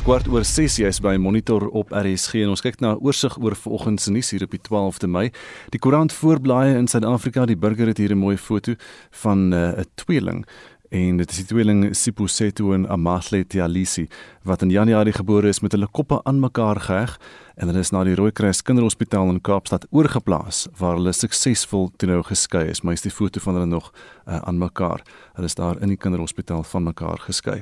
Dis 0.00 0.08
kwart 0.08 0.30
oor 0.32 0.46
6 0.48 0.78
jy 0.80 0.88
is 0.88 0.98
by 1.04 1.18
Monitor 1.20 1.66
op 1.76 1.90
RSG 1.92 2.38
en 2.40 2.54
ons 2.54 2.62
kyk 2.64 2.78
na 2.80 2.94
'n 2.94 3.04
oorsig 3.04 3.34
oor 3.36 3.52
vanoggend 3.52 4.00
se 4.00 4.10
nuus 4.10 4.30
hier 4.30 4.44
op 4.44 4.50
die 4.50 4.60
12de 4.64 5.06
Mei. 5.06 5.28
Die 5.68 5.78
koerant 5.78 6.12
voorblaaie 6.12 6.72
in 6.78 6.88
Suid-Afrika, 6.88 7.44
die 7.44 7.56
burger 7.56 7.86
het 7.86 7.98
hier 7.98 8.14
'n 8.14 8.18
mooi 8.18 8.38
foto 8.38 8.72
van 9.10 9.52
eh, 9.52 9.76
'n 9.76 9.78
uh, 9.80 9.84
tweeling 9.94 10.46
en 10.90 11.20
dit 11.20 11.30
is 11.30 11.36
die 11.44 11.46
tweeling 11.46 11.84
Sipusetu 11.94 12.72
en 12.74 12.88
Amahle 12.90 13.44
Tialisi 13.46 14.08
wat 14.42 14.64
in 14.64 14.72
Januarie 14.74 15.12
gebore 15.14 15.48
is 15.48 15.60
met 15.62 15.76
hulle 15.76 15.86
koppe 15.86 16.18
aan 16.26 16.40
mekaar 16.42 16.80
geheg 16.82 17.14
en 17.54 17.70
hulle 17.70 17.84
is 17.84 17.92
na 17.94 18.02
die 18.08 18.16
Rooikruis 18.18 18.62
Kinderhospitaal 18.66 19.30
in 19.30 19.38
Kaapstad 19.46 19.86
oorgeplaas 19.94 20.64
waar 20.80 20.98
hulle 20.98 21.12
suksesvol 21.14 21.90
toe 21.94 22.08
nou 22.10 22.24
geskei 22.26 22.64
is. 22.72 22.82
Maar 22.82 22.98
is 22.98 23.06
die 23.06 23.14
foto 23.14 23.42
van 23.44 23.58
hulle 23.58 23.68
nog 23.70 23.92
uh, 23.92 24.40
aan 24.40 24.58
mekaar. 24.58 25.04
Hulle 25.36 25.46
is 25.46 25.54
daar 25.54 25.78
in 25.78 25.92
die 25.92 26.00
Kinderhospitaal 26.00 26.64
van 26.72 26.88
mekaar 26.88 27.22
geskei. 27.22 27.60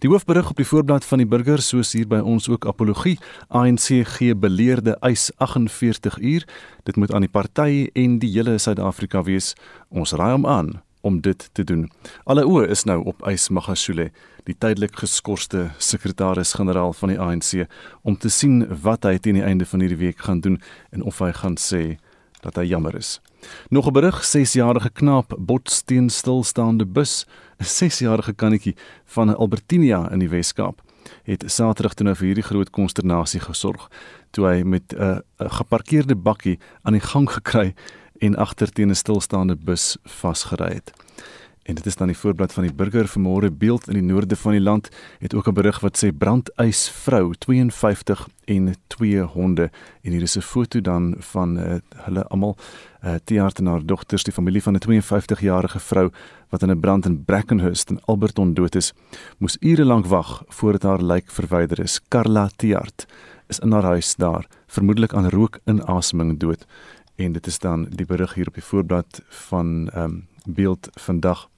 Die 0.00 0.08
hoofberig 0.08 0.50
op 0.50 0.56
die 0.56 0.68
voorblad 0.68 1.04
van 1.04 1.20
die 1.20 1.28
burger 1.28 1.60
soos 1.60 1.92
hier 1.92 2.08
by 2.08 2.22
ons 2.24 2.48
ook 2.48 2.68
apologie 2.70 3.18
ANC 3.48 4.06
gee 4.16 4.36
beleerde 4.36 4.96
eis 5.04 5.28
48 5.36 6.20
uur. 6.20 6.46
Dit 6.88 6.96
moet 6.96 7.12
aan 7.12 7.26
die 7.26 7.32
party 7.32 7.90
en 7.92 8.20
die 8.22 8.30
hele 8.38 8.56
Suid-Afrika 8.58 9.26
wees. 9.26 9.52
Ons 9.90 10.14
raai 10.16 10.38
hom 10.38 10.46
aan 10.46 10.78
om 11.00 11.20
dit 11.20 11.48
te 11.52 11.64
doen. 11.64 11.90
Alle 12.24 12.44
oë 12.44 12.68
is 12.68 12.84
nou 12.84 13.00
op 13.04 13.24
Ys 13.28 13.48
Magashule, 13.48 14.10
die 14.44 14.56
tydelik 14.58 14.96
geskorste 14.96 15.70
sekretaris-generaal 15.78 16.92
van 16.92 17.08
die 17.12 17.18
ANC, 17.20 17.66
om 18.02 18.16
te 18.16 18.28
sien 18.28 18.64
wat 18.82 19.04
hy 19.04 19.18
teen 19.18 19.40
die 19.40 19.46
einde 19.46 19.66
van 19.66 19.80
hierdie 19.80 20.00
week 20.00 20.24
gaan 20.26 20.40
doen 20.40 20.60
en 20.90 21.02
of 21.02 21.18
hy 21.18 21.32
gaan 21.32 21.56
sê 21.60 21.98
dat 22.40 22.56
hy 22.56 22.64
jammer 22.64 22.96
is. 22.96 23.20
Nog 23.68 23.86
'n 23.86 23.92
berig, 23.92 24.24
6-jarige 24.24 24.90
knaap 24.90 25.34
bots 25.38 25.82
teen 25.82 26.10
stilstaande 26.10 26.86
bus, 26.86 27.26
'n 27.58 27.64
6-jarige 27.64 28.32
kannetjie 28.32 28.76
van 29.04 29.36
Albertinia 29.36 30.10
in 30.10 30.18
die 30.18 30.28
Wes-Kaap 30.28 30.82
het 31.22 31.44
Saterdag 31.46 31.94
toe 31.94 32.06
nou 32.06 32.16
vir 32.16 32.30
hierdie 32.30 32.46
groot 32.46 32.70
konsternasie 32.70 33.40
gesorg 33.40 33.88
toe 34.36 34.46
hy 34.46 34.62
met 34.62 34.92
'n 34.92 35.00
uh, 35.00 35.48
geparkeerde 35.58 36.14
bakkie 36.14 36.58
aan 36.82 36.92
die 36.92 37.06
gang 37.12 37.30
gekry 37.30 37.74
en 38.20 38.36
agter 38.36 38.72
teen 38.72 38.90
'n 38.90 38.94
stilstaande 38.94 39.56
bus 39.56 39.96
vasgery 40.04 40.72
het. 40.74 40.92
En 41.62 41.74
dit 41.74 41.86
is 41.86 41.96
dan 41.96 42.06
die 42.06 42.16
voorblad 42.16 42.52
van 42.52 42.62
die 42.66 42.72
burger 42.72 43.06
vanmôre 43.08 43.50
beeld 43.52 43.88
in 43.88 43.94
die 43.94 44.02
noorde 44.02 44.36
van 44.36 44.52
die 44.56 44.60
land 44.60 44.88
het 45.18 45.34
ook 45.34 45.48
'n 45.48 45.54
berig 45.54 45.80
wat 45.80 46.04
sê 46.04 46.08
brandeis 46.18 46.88
vrou 46.88 47.34
52 47.38 48.28
en 48.44 48.74
twee 48.86 49.20
honde. 49.20 49.70
En 50.02 50.10
hier 50.10 50.22
is 50.22 50.36
'n 50.36 50.40
foto 50.40 50.80
dan 50.80 51.14
van 51.18 51.58
uh, 51.58 51.74
hulle 51.96 52.24
almal 52.24 52.56
uh, 53.04 53.14
Tiaart 53.24 53.58
en 53.58 53.66
haar 53.66 53.86
dogters 53.86 54.22
die 54.22 54.32
familie 54.32 54.62
van 54.62 54.74
'n 54.74 54.78
52 54.78 55.40
jarige 55.40 55.78
vrou 55.78 56.10
wat 56.48 56.62
in 56.62 56.70
'n 56.70 56.80
brand 56.80 57.06
in 57.06 57.24
Brackenhurst 57.24 57.90
in 57.90 58.00
Alberton 58.04 58.54
dood 58.54 58.74
is 58.74 58.92
moes 59.38 59.56
ure 59.60 59.84
lank 59.84 60.06
wag 60.06 60.44
voordat 60.48 60.82
haar 60.82 61.02
lijk 61.02 61.30
verwyder 61.30 61.80
is. 61.80 62.00
Carla 62.08 62.50
Tiaart 62.56 63.06
is 63.46 63.58
in 63.58 63.72
haar 63.72 63.82
huis 63.82 64.14
daar 64.14 64.46
vermoedelik 64.66 65.14
aan 65.14 65.28
rookinasemming 65.28 66.38
dood 66.38 66.66
en 67.20 67.32
dit 67.32 67.46
is 67.46 67.58
dan 67.58 67.84
die 67.90 68.06
berig 68.06 68.34
hier 68.34 68.48
op 68.48 68.56
die 68.56 68.64
voorblad 68.64 69.22
van 69.28 69.88
ehm 69.92 70.04
um, 70.04 70.28
beeld 70.44 70.88
vandag 70.96 71.48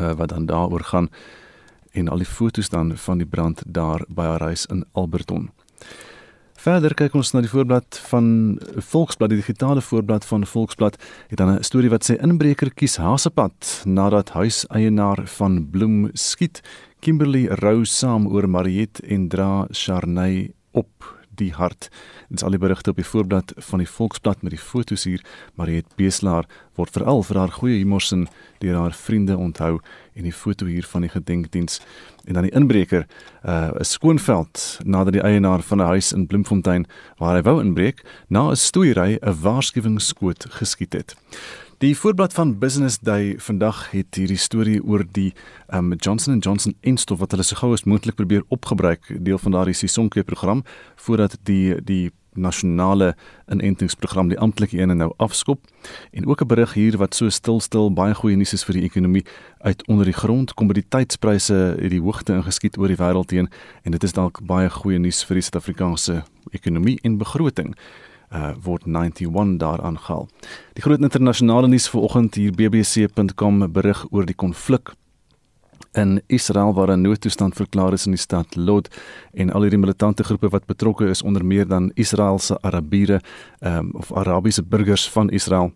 uh, 0.00 0.12
wat 0.16 0.28
dan 0.28 0.46
daaroor 0.46 0.84
gaan 0.84 1.10
en 1.90 2.08
al 2.08 2.16
die 2.16 2.26
fotos 2.26 2.68
dan 2.68 2.96
van 2.96 3.18
die 3.18 3.26
brand 3.26 3.62
daar 3.66 4.04
by 4.08 4.24
haar 4.24 4.40
huis 4.40 4.66
in 4.66 4.84
Alberton. 4.92 5.50
Verder 6.56 6.94
kyk 6.94 7.14
ons 7.18 7.32
na 7.34 7.40
die 7.42 7.50
voorblad 7.50 7.98
van 8.08 8.26
Volksblad, 8.76 9.32
die 9.34 9.40
digitale 9.40 9.82
voorblad 9.82 10.24
van 10.24 10.46
Volksblad, 10.46 10.96
het 11.28 11.38
dan 11.38 11.50
'n 11.52 11.62
storie 11.62 11.90
wat 11.90 12.10
sê 12.10 12.16
inbreker 12.22 12.70
kies 12.74 12.96
Hasepad 12.96 13.82
nadat 13.84 14.30
huiseienaar 14.30 15.26
van 15.26 15.70
Bloem 15.70 16.10
skiet. 16.12 16.62
Kimberley 17.00 17.44
rou 17.44 17.84
saam 17.84 18.26
oor 18.26 18.48
Mariet 18.48 19.00
en 19.00 19.28
dra 19.28 19.66
Charney 19.70 20.52
op 20.70 21.21
die 21.34 21.52
hart. 21.52 21.88
Dit 22.28 22.40
is 22.40 22.44
al 22.44 22.56
die 22.56 22.60
berigte 22.60 22.90
op 22.90 22.96
die 22.96 23.06
voorblad 23.06 23.52
van 23.56 23.78
die 23.78 23.88
Volksblad 23.88 24.42
met 24.42 24.52
die 24.52 24.60
foto's 24.60 25.04
hier. 25.04 25.22
Mariet 25.54 25.86
Beeslaar 25.96 26.48
word 26.76 26.92
veral 26.94 27.22
vir 27.22 27.38
haar 27.38 27.52
goeie 27.52 27.78
humorsin 27.78 28.26
deur 28.62 28.78
haar 28.78 28.96
vriende 28.96 29.36
onthou 29.36 29.80
en 30.14 30.28
die 30.28 30.32
foto 30.32 30.66
hier 30.66 30.86
van 30.88 31.04
die 31.04 31.10
gedenkdiens 31.12 31.80
en 32.24 32.36
dan 32.36 32.46
die 32.46 32.54
inbreker, 32.54 33.06
'n 33.42 33.50
uh, 33.50 33.70
skoonveld 33.80 34.78
nadat 34.84 35.12
die 35.12 35.22
eienaar 35.22 35.62
van 35.62 35.78
'n 35.78 35.90
huis 35.94 36.12
in 36.12 36.26
Bloemfontein 36.26 36.86
waar 37.18 37.34
hy 37.36 37.42
wou 37.42 37.60
inbreek, 37.60 38.04
na 38.28 38.50
'n 38.50 38.56
stoeiery 38.56 39.18
'n 39.20 39.40
waarskuwingsskoot 39.40 40.46
geskiet 40.48 40.92
het. 40.92 41.16
Die 41.82 41.96
voorblad 41.98 42.32
van 42.32 42.58
Business 42.58 42.98
Day 42.98 43.34
vandag 43.38 43.90
het 43.90 44.14
hierdie 44.14 44.38
storie 44.38 44.78
oor 44.86 45.02
die 45.02 45.32
um, 45.74 45.88
Johnson 45.98 46.38
& 46.38 46.44
Johnson 46.44 46.76
enstof 46.80 47.18
wat 47.18 47.32
hulle 47.34 47.42
so 47.42 47.58
gou 47.58 47.72
as 47.74 47.82
moontlik 47.90 48.14
probeer 48.14 48.44
opgebruik 48.54 49.08
deel 49.18 49.40
van 49.42 49.56
daardie 49.56 49.74
Sisonke 49.74 50.22
program 50.22 50.62
voordat 50.94 51.34
die 51.50 51.74
die 51.82 52.12
nasionale 52.38 53.16
inentingsprogram 53.50 54.30
die 54.30 54.38
amptelike 54.38 54.78
een 54.78 54.96
nou 54.96 55.10
afskop. 55.16 55.66
En 56.12 56.26
ook 56.26 56.42
'n 56.42 56.46
berig 56.46 56.74
hier 56.74 56.96
wat 56.96 57.14
so 57.14 57.28
stil 57.28 57.60
stil 57.60 57.92
baie 57.92 58.14
goeie 58.14 58.36
nuus 58.36 58.52
is 58.52 58.64
vir 58.64 58.74
die 58.74 58.84
ekonomie. 58.84 59.24
Uit 59.58 59.86
onder 59.86 60.04
die 60.04 60.14
grond 60.14 60.54
kommoditeitspryse 60.54 61.74
het 61.80 61.90
die 61.90 62.00
hoogte 62.00 62.32
ingeskiet 62.32 62.78
oor 62.78 62.88
die 62.88 62.96
wêreld 62.96 63.30
heen 63.30 63.48
en 63.82 63.90
dit 63.90 64.02
is 64.02 64.12
dalk 64.12 64.38
baie 64.46 64.70
goeie 64.70 64.98
nuus 64.98 65.24
vir 65.24 65.34
die 65.34 65.42
Suid-Afrikaanse 65.42 66.22
ekonomie 66.52 66.98
en 67.02 67.18
begroting 67.18 67.74
uh, 68.34 68.50
word 68.62 68.86
91 68.86 69.58
daar 69.58 69.82
aangehaal. 69.82 70.28
Die 70.72 70.82
groot 70.82 71.00
internasionale 71.00 71.68
nuus 71.68 71.88
vanoggend 71.88 72.34
hier 72.34 72.52
bbc.com 72.52 73.72
berig 73.72 74.06
oor 74.10 74.26
die 74.26 74.36
konflik 74.36 74.94
in 75.92 76.22
Israel 76.26 76.74
waar 76.74 76.90
'n 76.96 77.00
noodtoestand 77.00 77.54
verklaar 77.54 77.92
is 77.92 78.04
in 78.04 78.12
die 78.12 78.20
stad 78.20 78.56
Lod 78.56 78.88
en 79.32 79.52
al 79.52 79.60
hierdie 79.60 79.78
militante 79.78 80.24
groepe 80.24 80.48
wat 80.48 80.66
betrokke 80.66 81.08
is 81.08 81.22
onder 81.22 81.44
meer 81.44 81.68
dan 81.68 81.90
Israeliese 81.94 82.58
Arabiere 82.60 83.20
um, 83.60 83.90
of 83.92 84.12
Arabiese 84.12 84.62
burgers 84.62 85.10
van 85.10 85.30
Israel 85.30 85.72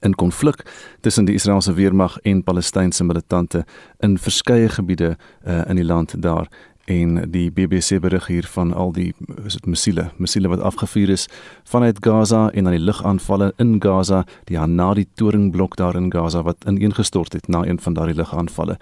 in 0.00 0.14
konflik 0.14 0.64
tussen 1.00 1.24
die 1.24 1.34
Israeliese 1.34 1.72
weermag 1.72 2.18
en 2.18 2.42
Palestynse 2.42 3.04
militante 3.04 3.64
in 3.98 4.18
verskeie 4.18 4.68
gebiede 4.68 5.16
uh, 5.46 5.62
in 5.68 5.76
die 5.76 5.84
land 5.84 6.22
daar 6.22 6.48
en 6.84 7.30
die 7.30 7.50
BBC 7.50 8.00
berig 8.00 8.26
hier 8.26 8.46
van 8.54 8.72
al 8.74 8.92
die 8.92 9.12
is 9.44 9.54
dit 9.54 9.66
missiele, 9.66 10.08
missiele 10.16 10.50
wat 10.50 10.60
afgevuur 10.60 11.10
is 11.14 11.28
vanuit 11.64 12.00
Gaza 12.04 12.50
en 12.50 12.64
dan 12.64 12.74
die 12.74 12.82
lugaanvalle 12.82 13.52
in 13.56 13.76
Gaza, 13.82 14.24
die 14.44 14.58
Hanadi 14.58 15.06
toringblok 15.14 15.76
daar 15.76 15.96
in 15.96 16.10
Gaza 16.12 16.42
wat 16.42 16.64
ineengestort 16.66 17.32
het 17.32 17.48
na 17.48 17.64
een 17.66 17.80
van 17.80 17.94
daardie 17.94 18.16
lugaanvalle 18.18 18.78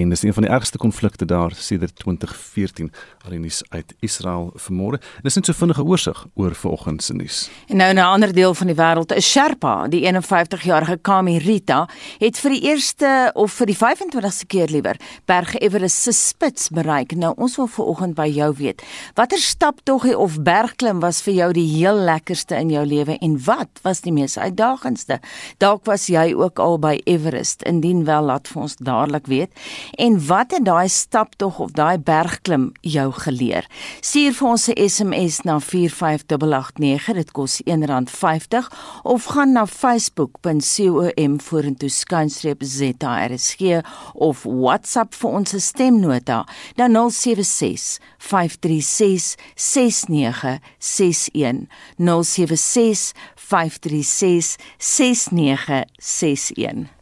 en 0.00 0.08
dis 0.08 0.22
een 0.22 0.32
van 0.32 0.42
die 0.42 0.52
ergste 0.52 0.78
konflikte 0.78 1.24
daar 1.24 1.52
sedert 1.54 1.96
2014 1.96 2.92
alenies 3.26 3.62
uit 3.68 3.94
Israel 4.00 4.50
vermoorde. 4.54 5.00
Dis 5.22 5.34
net 5.34 5.46
so 5.46 5.52
vinnige 5.52 5.84
oorsig 5.84 6.26
oor 6.34 6.54
vanoggend 6.54 7.02
se 7.02 7.14
nuus. 7.14 7.50
En 7.66 7.76
nou 7.76 7.92
'n 7.92 7.98
ander 7.98 8.32
deel 8.32 8.54
van 8.54 8.66
die 8.66 8.76
wêreld, 8.76 9.14
'n 9.14 9.20
Sherpa, 9.20 9.88
die 9.88 10.04
51-jarige 10.06 10.98
Kami 11.02 11.38
Rita, 11.38 11.88
het 12.18 12.38
vir 12.38 12.50
die 12.50 12.62
eerste 12.62 13.30
of 13.34 13.52
vir 13.52 13.66
die 13.66 13.76
25ste 13.76 14.46
keer 14.46 14.68
liewer 14.68 14.96
Berg 15.24 15.54
Everest 15.54 16.02
se 16.02 16.12
spits 16.12 16.68
bereik. 16.68 17.16
Nou 17.16 17.34
ons 17.36 17.56
wil 17.56 17.66
vanoggend 17.66 18.14
by 18.14 18.28
jou 18.28 18.54
weet, 18.56 18.82
watter 19.14 19.38
staptoggie 19.38 20.18
of 20.18 20.42
bergklim 20.42 21.00
was 21.00 21.22
vir 21.22 21.34
jou 21.34 21.52
die 21.52 21.76
heel 21.76 21.96
lekkerste 21.96 22.56
in 22.56 22.70
jou 22.70 22.86
lewe 22.86 23.18
en 23.18 23.44
wat 23.44 23.68
was 23.82 24.00
die 24.00 24.12
mees 24.12 24.38
uitdagendste? 24.38 25.20
Dalk 25.58 25.84
was 25.84 26.06
jy 26.06 26.34
ook 26.34 26.58
al 26.58 26.78
by 26.78 27.00
Everest. 27.04 27.62
Indien 27.62 28.04
wel, 28.04 28.22
laat 28.22 28.48
vir 28.48 28.62
ons 28.62 28.76
dadelik 28.76 29.26
weet. 29.26 29.50
En 29.94 30.26
wat 30.26 30.50
het 30.50 30.64
daai 30.64 30.88
staptog 30.88 31.58
of 31.58 31.70
daai 31.70 31.98
bergklim 31.98 32.72
jou 32.80 33.12
geleer? 33.12 33.66
Stuur 34.00 34.32
vir 34.32 34.48
ons 34.48 34.68
'n 34.68 34.88
SMS 34.88 35.40
na 35.42 35.60
45889, 35.60 37.14
dit 37.14 37.32
kos 37.32 37.60
R1.50 37.64 38.70
of 39.02 39.24
gaan 39.24 39.52
na 39.52 39.66
facebook.com 39.66 41.40
vorentoe 41.40 41.88
skynstreep 41.88 42.62
ZRSG 42.62 43.60
of 44.14 44.42
WhatsApp 44.42 45.14
vir 45.14 45.30
ons 45.30 45.66
stemnota 45.66 46.46
na 46.76 46.88
076 46.88 47.98
536 48.18 49.34
6961 49.54 51.68
076 51.96 53.12
536 53.34 54.56
6961 54.78 56.95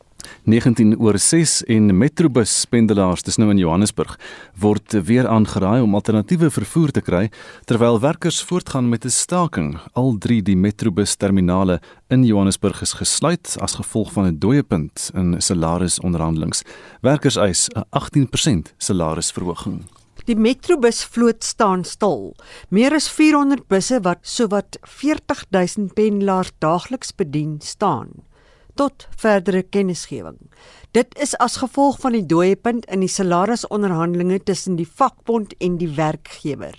19 0.45 0.99
oor 0.99 1.19
6 1.19 1.63
en 1.73 1.99
Metrobus 1.99 2.53
pendelaars 2.71 3.23
dis 3.23 3.39
nou 3.41 3.51
in 3.51 3.59
Johannesburg 3.59 4.19
word 4.61 4.93
weer 5.09 5.29
aangeraai 5.29 5.81
om 5.83 5.95
alternatiewe 5.95 6.51
vervoer 6.51 6.91
te 6.91 7.01
kry 7.01 7.31
terwyl 7.65 8.01
werkers 8.01 8.43
voortgaan 8.43 8.89
met 8.89 9.05
'n 9.05 9.11
staking. 9.11 9.79
Al 9.93 10.17
drie 10.19 10.43
die 10.43 10.57
Metrobus 10.57 11.17
terminale 11.17 11.81
in 12.09 12.25
Johannesburg 12.25 12.83
is 12.83 12.93
gesluit 12.93 13.57
as 13.61 13.75
gevolg 13.75 14.13
van 14.13 14.27
'n 14.27 14.39
dooiepunt 14.39 15.11
in 15.15 15.41
salarisonderhandelings. 15.41 16.63
Werkers 17.01 17.37
eis 17.37 17.69
'n 17.69 17.85
18% 17.91 18.75
salarisverhoging. 18.79 19.85
Die 20.25 20.37
Metrobus 20.37 21.03
vloot 21.05 21.45
staan 21.45 21.83
stil. 21.85 22.35
Meer 22.73 22.95
as 22.97 23.11
400 23.13 23.67
busse 23.69 23.99
wat 24.01 24.23
sowat 24.23 24.79
40000 24.83 25.93
pendelaars 25.95 26.53
daagliks 26.65 27.13
bedien, 27.15 27.59
staan. 27.61 28.25
Tot 28.77 29.07
verdere 29.21 29.63
kennisgewing. 29.63 30.39
Dit 30.95 31.15
is 31.19 31.35
as 31.43 31.57
gevolg 31.63 31.99
van 32.03 32.15
die 32.15 32.27
dooiepunt 32.31 32.87
in 32.87 33.03
die 33.03 33.11
salarisonderhandelinge 33.11 34.39
tussen 34.47 34.77
die 34.79 34.87
vakbond 34.87 35.55
en 35.59 35.79
die 35.81 35.91
werkgewer. 35.97 36.77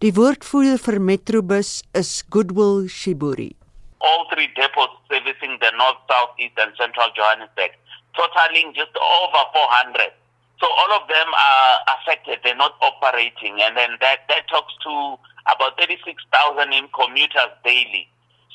Die 0.00 0.12
woordvoerder 0.16 0.80
vir 0.80 0.98
Metrobus 1.00 1.82
is 1.98 2.22
Goodwill 2.32 2.88
Shiburi. 2.88 3.52
All 4.00 4.24
three 4.32 4.48
depots 4.56 4.96
servicing 5.12 5.60
the 5.60 5.70
north, 5.76 6.00
south, 6.10 6.32
east 6.38 6.58
and 6.58 6.74
central 6.80 7.12
Johannesburg, 7.14 7.76
totaling 8.18 8.72
just 8.74 8.96
over 8.98 9.42
400. 9.52 10.10
So 10.58 10.66
all 10.66 10.92
of 10.96 11.06
them 11.12 11.28
are 11.30 11.74
affected. 11.94 12.40
They're 12.42 12.58
not 12.58 12.74
operating. 12.82 13.60
And 13.62 13.76
then 13.76 13.98
that, 14.00 14.26
that 14.30 14.48
talks 14.48 14.74
to 14.86 15.18
about 15.50 15.78
36,000 15.78 16.72
in 16.72 16.88
commuters 16.94 17.52
daily. 17.62 18.08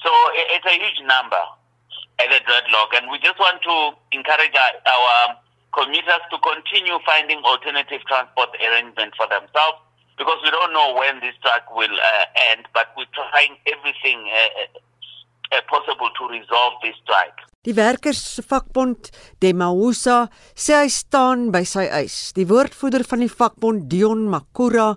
So 0.04 0.12
it's 0.52 0.66
a 0.66 0.76
huge 0.76 1.02
number 1.06 1.44
at 2.20 2.28
the 2.30 2.40
dreadlock. 2.46 2.92
And 2.98 3.10
we 3.12 3.20
just 3.20 3.40
want 3.40 3.62
to 3.64 3.76
encourage 4.12 4.56
our, 4.56 4.74
our 4.86 5.38
commuters 5.74 6.24
to 6.32 6.38
continue 6.42 6.98
finding 7.06 7.42
alternative 7.44 8.02
transport 8.10 8.50
arrangements 8.62 9.16
for 9.18 9.28
themselves 9.30 9.80
because 10.18 10.40
we 10.44 10.50
don't 10.50 10.74
know 10.74 10.98
when 10.98 11.22
this 11.22 11.36
strike 11.38 11.70
will 11.70 11.94
uh, 11.94 12.26
end, 12.52 12.66
but 12.74 12.90
we're 12.98 13.10
trying 13.14 13.54
everything 13.70 14.26
uh, 14.34 14.66
uh, 15.54 15.62
possible 15.70 16.10
to 16.18 16.24
resolve 16.28 16.74
this 16.82 16.98
strike. 17.06 17.38
Die 17.68 17.76
werkersvakbond 17.76 19.10
Demausa 19.44 20.30
sê 20.56 20.78
hy 20.80 20.90
staan 20.94 21.50
by 21.52 21.66
sy 21.68 21.84
eis. 21.92 22.32
Die 22.38 22.48
woordvoerder 22.48 23.04
van 23.10 23.26
die 23.26 23.32
vakbond 23.32 23.90
Dion 23.92 24.24
Makura 24.32 24.94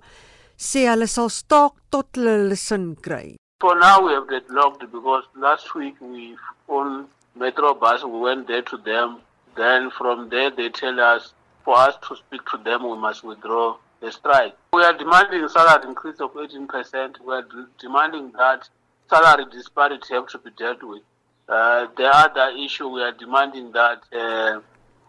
sê 0.54 0.86
hulle 0.86 1.08
sal 1.10 1.32
staak 1.34 1.74
tot 1.90 2.20
hulle 2.20 2.56
sin 2.56 2.92
kry. 2.94 3.34
For 3.60 3.78
now 3.78 4.06
we 4.06 4.14
have 4.14 4.26
deadlocked 4.26 4.90
because 4.90 5.24
last 5.36 5.74
week 5.74 5.96
we 6.00 6.34
on 6.66 7.08
Metro 7.36 7.74
bus 7.74 8.02
we 8.02 8.18
went 8.18 8.48
there 8.48 8.62
to 8.62 8.78
them. 8.78 9.18
Then 9.54 9.90
from 9.90 10.30
there 10.30 10.50
they 10.50 10.70
tell 10.70 10.98
us 10.98 11.34
for 11.62 11.76
us 11.76 11.94
to 12.08 12.16
speak 12.16 12.40
to 12.52 12.56
them 12.56 12.88
we 12.88 12.96
must 12.96 13.22
withdraw 13.22 13.76
the 14.00 14.10
strike. 14.12 14.54
We 14.72 14.82
are 14.82 14.96
demanding 14.96 15.46
salary 15.48 15.86
increase 15.86 16.20
of 16.20 16.32
18%. 16.32 17.20
We 17.20 17.34
are 17.34 17.46
demanding 17.78 18.32
that 18.38 18.66
salary 19.10 19.44
disparity 19.52 20.14
have 20.14 20.28
to 20.28 20.38
be 20.38 20.52
dealt 20.56 20.82
with. 20.82 21.02
Uh, 21.46 21.88
the 21.98 22.06
other 22.06 22.56
issue 22.56 22.88
we 22.88 23.02
are 23.02 23.12
demanding 23.12 23.72
that 23.72 24.00
uh, 24.10 24.60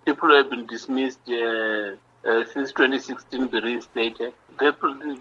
people 0.06 0.28
who 0.28 0.36
have 0.36 0.50
been 0.50 0.68
dismissed 0.68 1.22
uh, 1.30 1.96
uh, 2.28 2.44
since 2.54 2.74
2016 2.74 3.48
be 3.48 3.62
reinstated. 3.62 4.34
The, 4.60 4.76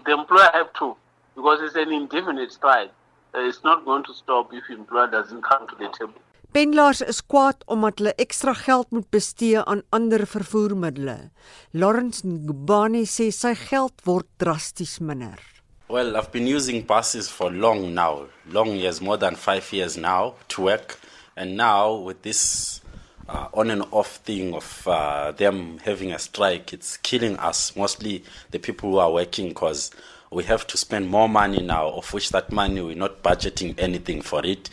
the 0.05 0.11
employer 0.11 0.49
have 0.51 0.73
to 0.79 0.97
because 1.33 1.61
it's 1.61 1.75
an 1.75 1.93
indefinite 1.93 2.51
strike. 2.51 2.91
Uh, 3.33 3.47
it's 3.47 3.63
not 3.63 3.85
going 3.85 4.03
to 4.03 4.13
stop 4.13 4.51
if 4.53 4.69
employer 4.69 5.07
doesn't 5.07 5.41
come 5.41 5.67
to 5.67 5.75
the 5.75 5.89
table. 5.97 6.19
Pendelaars 6.51 6.99
is 7.01 7.21
kwaad 7.23 7.61
omdat 7.71 8.01
hulle 8.01 8.11
ekstra 8.19 8.51
geld 8.53 8.89
moet 8.91 9.07
bestee 9.09 9.61
aan 9.61 9.85
ander 9.95 10.25
vervoermiddels. 10.27 11.29
Lawrence 11.71 12.27
Ngubane 12.27 13.05
sê 13.07 13.29
sy 13.31 13.53
geld 13.55 14.03
word 14.03 14.27
drasties 14.43 14.97
minder. 14.99 15.39
Well, 15.87 16.17
I've 16.17 16.31
been 16.31 16.47
using 16.47 16.83
buses 16.83 17.29
for 17.29 17.51
long 17.51 17.93
now, 17.93 18.27
long 18.51 18.75
years, 18.75 18.99
more 19.01 19.17
than 19.17 19.35
5 19.35 19.73
years 19.73 19.97
now 19.97 20.35
to 20.49 20.61
work. 20.63 20.99
And 21.37 21.55
now 21.55 21.95
with 21.95 22.21
this 22.21 22.81
uh, 23.29 23.47
on 23.53 23.71
and 23.71 23.83
off 23.91 24.17
thing 24.17 24.53
of 24.53 24.87
uh, 24.87 25.31
them 25.31 25.79
having 25.85 26.11
a 26.11 26.19
strike, 26.19 26.73
it's 26.73 26.97
killing 26.97 27.37
us, 27.37 27.75
mostly 27.75 28.23
the 28.51 28.59
people 28.59 28.91
who 28.91 28.97
are 28.97 29.11
working 29.11 29.49
because 29.49 29.91
we 30.31 30.43
have 30.45 30.65
to 30.67 30.77
spend 30.77 31.09
more 31.09 31.27
money 31.27 31.61
now, 31.61 31.89
of 31.89 32.13
which 32.13 32.29
that 32.29 32.51
money 32.51 32.81
we're 32.81 32.95
not 32.95 33.21
budgeting 33.21 33.77
anything 33.77 34.21
for 34.21 34.45
it, 34.45 34.69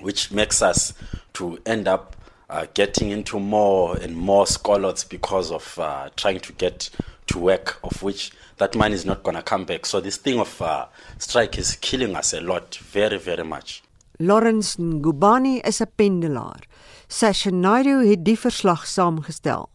which 0.00 0.30
makes 0.30 0.60
us 0.60 0.92
to 1.32 1.58
end 1.64 1.88
up 1.88 2.16
uh, 2.50 2.66
getting 2.74 3.10
into 3.10 3.40
more 3.40 3.96
and 3.96 4.16
more 4.16 4.46
scholars 4.46 5.04
because 5.04 5.50
of 5.50 5.78
uh, 5.78 6.10
trying 6.16 6.40
to 6.40 6.52
get 6.52 6.90
to 7.28 7.38
work, 7.38 7.78
of 7.82 8.02
which 8.02 8.30
that 8.58 8.74
money 8.74 8.94
is 8.94 9.06
not 9.06 9.22
going 9.22 9.36
to 9.36 9.42
come 9.42 9.64
back. 9.64 9.86
So 9.86 10.00
this 10.00 10.18
thing 10.18 10.38
of 10.38 10.60
uh, 10.60 10.86
strike 11.18 11.56
is 11.56 11.76
killing 11.76 12.14
us 12.14 12.34
a 12.34 12.40
lot, 12.40 12.74
very, 12.76 13.18
very 13.18 13.44
much. 13.44 13.82
Lawrence 14.18 14.76
Ngubani 14.76 15.66
is 15.66 15.80
'n 15.80 15.86
pendelaar. 15.96 16.60
Session 17.08 17.60
Naidu 17.60 18.06
het 18.06 18.24
die 18.24 18.36
verslag 18.36 18.86
saamgestel. 18.86 19.68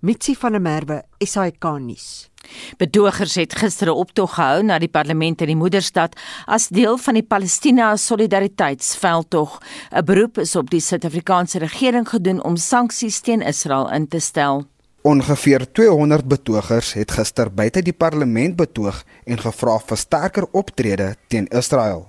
Mitsi 0.00 0.34
van 0.34 0.52
der 0.52 0.60
Merwe, 0.60 1.02
SAK 1.20 1.64
nuus. 1.78 2.29
Betogers 2.76 3.34
het 3.34 3.54
gister 3.54 3.86
'n 3.86 4.00
optog 4.04 4.34
gehou 4.34 4.62
na 4.62 4.78
die 4.78 4.88
parlement 4.88 5.40
in 5.40 5.46
die 5.46 5.56
moederstad 5.56 6.16
as 6.46 6.68
deel 6.68 6.98
van 6.98 7.14
die 7.14 7.22
Palestina 7.22 7.96
Solidariteitsveldtog. 7.96 9.60
'n 9.92 10.04
Beroep 10.04 10.38
is 10.38 10.56
op 10.56 10.70
die 10.70 10.80
Suid-Afrikaanse 10.80 11.58
regering 11.58 12.08
gedoen 12.08 12.42
om 12.44 12.56
sanksies 12.56 13.20
teen 13.20 13.42
Israel 13.42 13.90
in 13.90 14.08
te 14.08 14.18
stel. 14.18 14.64
Ongeveer 15.02 15.72
200 15.72 16.28
betogers 16.28 16.92
het 16.92 17.10
gister 17.10 17.54
buite 17.54 17.82
die 17.82 17.92
parlement 17.92 18.56
betoog 18.56 19.04
en 19.24 19.38
gevra 19.38 19.78
vir 19.78 19.96
sterker 19.96 20.46
optrede 20.52 21.14
teen 21.28 21.46
Israel. 21.46 22.08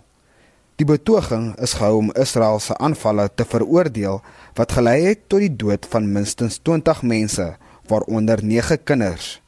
Die 0.75 0.86
betoging 0.86 1.60
is 1.60 1.74
gehou 1.74 1.98
om 1.98 2.12
Israel 2.12 2.60
se 2.60 2.78
aanvalle 2.78 3.30
te 3.36 3.45
veroordeel 3.45 4.22
wat 4.54 4.72
gelei 4.72 5.06
het 5.06 5.30
tot 5.30 5.39
die 5.39 5.56
dood 5.56 5.86
van 5.89 6.12
minstens 6.12 6.60
20 6.63 7.01
mense, 7.01 7.56
waaronder 7.88 8.44
9 8.44 8.83
kinders 8.83 9.40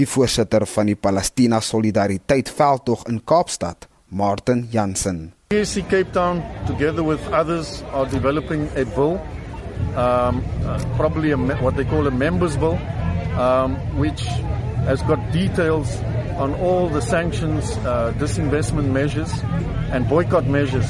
die 0.00 0.08
voorsitter 0.08 0.64
van 0.66 0.88
die 0.88 0.96
Palestina 0.96 1.60
Solidariteit 1.60 2.48
veldtog 2.56 3.04
in 3.10 3.20
Kaapstad, 3.24 3.88
Martin 4.08 4.66
Jansen. 4.72 5.32
PSC 5.52 5.82
Cape 5.90 6.12
Town 6.12 6.42
together 6.66 7.04
with 7.04 7.20
others 7.32 7.82
are 7.92 8.06
developing 8.08 8.68
a 8.76 8.84
bill 8.96 9.18
um 9.96 10.42
uh, 10.68 10.78
probably 10.96 11.32
a 11.32 11.36
what 11.64 11.74
they 11.76 11.84
call 11.84 12.06
a 12.06 12.10
members 12.10 12.56
bill 12.56 12.78
um 13.40 13.74
which 13.98 14.22
has 14.86 15.02
got 15.08 15.18
details 15.32 15.96
on 16.36 16.54
all 16.60 16.88
the 16.88 17.00
sanctions 17.00 17.72
uh 17.78 18.12
disinvestment 18.20 18.92
measures 18.92 19.32
and 19.92 20.06
boycott 20.08 20.46
measures 20.46 20.86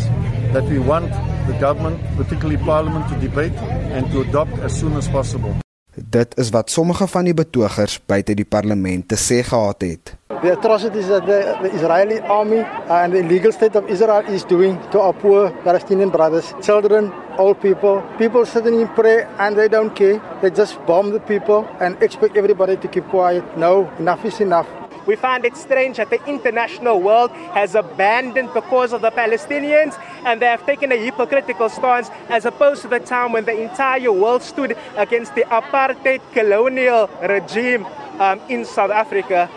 that 0.52 0.64
we 0.64 0.78
want 0.78 1.10
the 1.46 1.56
government 1.60 1.98
particularly 2.16 2.58
parliament 2.64 3.08
to 3.08 3.16
debate 3.28 3.56
and 3.94 4.10
to 4.10 4.20
adopt 4.20 4.52
as 4.58 4.78
soon 4.78 4.96
as 4.96 5.08
possible 5.08 5.54
Dit 5.94 6.36
is 6.38 6.50
wat 6.50 6.70
sommige 6.70 7.06
van 7.06 7.24
die 7.24 7.34
betogers 7.34 7.98
buite 8.06 8.34
die 8.34 8.46
parlement 8.46 9.08
te 9.08 9.16
sê 9.18 9.40
gehad 9.42 9.82
het. 9.82 10.14
The 10.42 10.52
atrocities 10.52 11.06
that 11.06 11.26
the, 11.26 11.58
the 11.62 11.70
Israeli 11.74 12.20
army 12.20 12.62
and 12.88 13.12
the 13.12 13.18
illegal 13.18 13.52
state 13.52 13.76
of 13.76 13.88
Israel 13.88 14.22
is 14.30 14.44
doing 14.44 14.78
to 14.90 15.00
our 15.00 15.12
poor 15.12 15.50
Palestinian 15.64 16.10
brothers, 16.10 16.54
children, 16.62 17.12
old 17.38 17.58
people, 17.60 18.02
people 18.18 18.46
sitting 18.46 18.80
in 18.80 18.88
prayer 18.94 19.28
and 19.38 19.56
they 19.56 19.68
don't 19.68 19.94
care. 19.94 20.20
They 20.40 20.50
just 20.50 20.78
bomb 20.86 21.10
the 21.10 21.20
people 21.20 21.66
and 21.80 22.00
expect 22.02 22.36
everybody 22.36 22.76
to 22.76 22.88
keep 22.88 23.08
quiet. 23.08 23.44
No, 23.56 23.90
enough 23.98 24.24
is 24.24 24.40
enough. 24.40 24.68
We 25.06 25.16
find 25.16 25.44
it 25.44 25.56
strange 25.56 25.96
that 25.96 26.10
the 26.10 26.20
international 26.26 27.00
world 27.00 27.30
has 27.54 27.74
abandoned 27.74 28.50
the 28.54 28.60
cause 28.60 28.92
of 28.92 29.00
the 29.00 29.10
Palestinians 29.10 29.94
and 30.24 30.40
they 30.40 30.48
have 30.48 30.64
taken 30.66 30.92
a 30.92 30.96
hypocritical 30.96 31.68
stance 31.68 32.10
as 32.28 32.44
opposed 32.44 32.82
to 32.82 32.88
the 32.88 33.00
time 33.00 33.32
when 33.32 33.44
the 33.44 33.56
entire 33.62 34.12
world 34.12 34.42
stood 34.42 34.76
against 34.96 35.34
the 35.34 35.44
apartheid 35.50 36.20
colonial 36.32 37.08
regime 37.22 37.86
um, 38.18 38.40
in 38.48 38.64
South 38.64 38.90
Africa. 38.90 39.48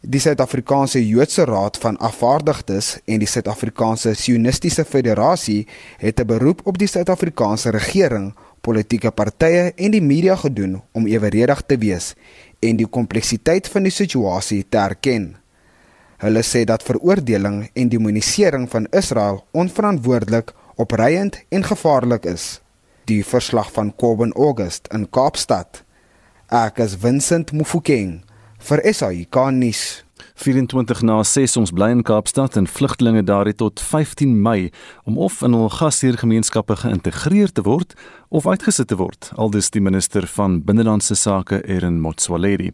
Die 0.00 0.20
Suid-Afrikaanse 0.20 1.00
Joodse 1.02 1.44
Raad 1.44 1.76
van 1.76 1.96
Afvaardigdes 1.98 3.00
en 3.04 3.18
die 3.18 3.28
Suid-Afrikaanse 3.28 4.14
Sionistiese 4.14 4.84
Federasie 4.84 5.66
het 5.98 6.20
'n 6.20 6.26
beroep 6.26 6.60
op 6.64 6.78
die 6.78 6.86
Suid-Afrikaanse 6.86 7.70
regering, 7.70 8.34
politieke 8.60 9.10
partye 9.10 9.72
en 9.76 9.90
die 9.90 10.02
media 10.02 10.36
gedoen 10.36 10.82
om 10.92 11.06
eweredig 11.06 11.60
te 11.66 11.78
wees 11.78 12.14
en 12.60 12.78
die 12.78 12.88
kompleksiteit 12.88 13.68
van 13.70 13.86
die 13.86 13.94
situasie 13.94 14.64
te 14.68 14.80
erken. 14.82 15.36
Hulle 16.18 16.42
sê 16.42 16.64
dat 16.66 16.82
veroordeling 16.82 17.68
en 17.78 17.90
demonisering 17.92 18.66
van 18.70 18.88
Israel 18.90 19.44
onverantwoordelik, 19.52 20.50
opreiend 20.78 21.38
en 21.48 21.64
gevaarlik 21.64 22.26
is. 22.26 22.60
Die 23.06 23.24
verslag 23.24 23.70
van 23.72 23.94
Kobben 23.96 24.32
August 24.32 24.90
in 24.94 25.06
Kaapstad. 25.10 25.82
Ek 26.48 26.78
is 26.82 26.96
Vincent 26.98 27.52
Mufokeng 27.52 28.20
vir 28.58 28.82
SAK 28.92 29.38
nuus. 29.54 30.04
24 30.38 31.02
na 31.02 31.16
6 31.26 31.56
ons 31.58 31.72
bly 31.74 31.88
in 31.90 32.04
Kaapstad 32.06 32.54
en 32.56 32.68
vlugtelinge 32.70 33.24
daar 33.26 33.48
het 33.50 33.56
tot 33.58 33.80
15 33.82 34.36
Mei 34.42 34.70
om 35.02 35.18
of 35.18 35.40
in 35.42 35.56
hul 35.56 35.66
gasheergemeenskappe 35.74 36.76
geïntegreer 36.78 37.50
te 37.50 37.64
word 37.66 37.96
of 38.30 38.46
uitgesit 38.46 38.86
te 38.86 38.98
word, 39.00 39.32
aldus 39.34 39.72
die 39.74 39.82
minister 39.82 40.28
van 40.36 40.60
binnelandse 40.62 41.16
sake 41.18 41.58
Erin 41.66 41.98
Motsoaledi. 42.04 42.70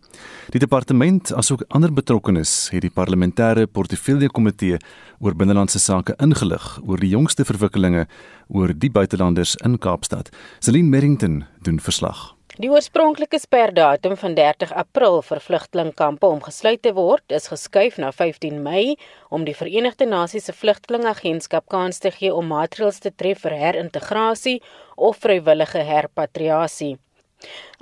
Die 0.53 0.61
departement 0.61 1.33
asook 1.33 1.65
ander 1.69 1.95
betrokkenes 1.95 2.69
het 2.75 2.85
die 2.85 2.93
parlementêre 2.93 3.65
portefeulje 3.65 4.29
komitee 4.29 4.77
oor 5.25 5.33
binnelandse 5.33 5.81
sake 5.81 6.19
ingelig 6.21 6.69
oor 6.85 7.01
die 7.01 7.15
jongste 7.17 7.49
verwikkelinge 7.49 8.05
oor 8.53 8.77
die 8.77 8.93
buitelanders 8.93 9.57
in 9.65 9.81
Kaapstad. 9.81 10.29
Celine 10.61 10.93
Merrington 10.93 11.45
doen 11.65 11.81
verslag. 11.81 12.34
Die 12.55 12.69
oorspronklike 12.71 13.41
sperdatum 13.43 14.13
van 14.15 14.37
30 14.39 14.71
April 14.79 15.17
vir 15.27 15.41
vlugtelingkampe 15.43 16.29
om 16.31 16.43
gesluit 16.45 16.85
te 16.87 16.93
word, 16.95 17.25
is 17.35 17.49
geskuif 17.51 17.97
na 17.99 18.13
15 18.15 18.61
Mei 18.63 18.95
om 19.35 19.43
die 19.43 19.57
Verenigde 19.59 20.07
Nasies 20.07 20.47
se 20.47 20.55
vlugtelingagentskap 20.55 21.67
kans 21.75 21.99
te 21.99 22.13
gee 22.15 22.31
om 22.31 22.47
maatreëls 22.53 23.03
te 23.03 23.11
tref 23.11 23.41
vir 23.43 23.57
herintegrasie 23.59 24.61
of 24.95 25.19
vrywillige 25.25 25.83
herpatriasie. 25.89 26.93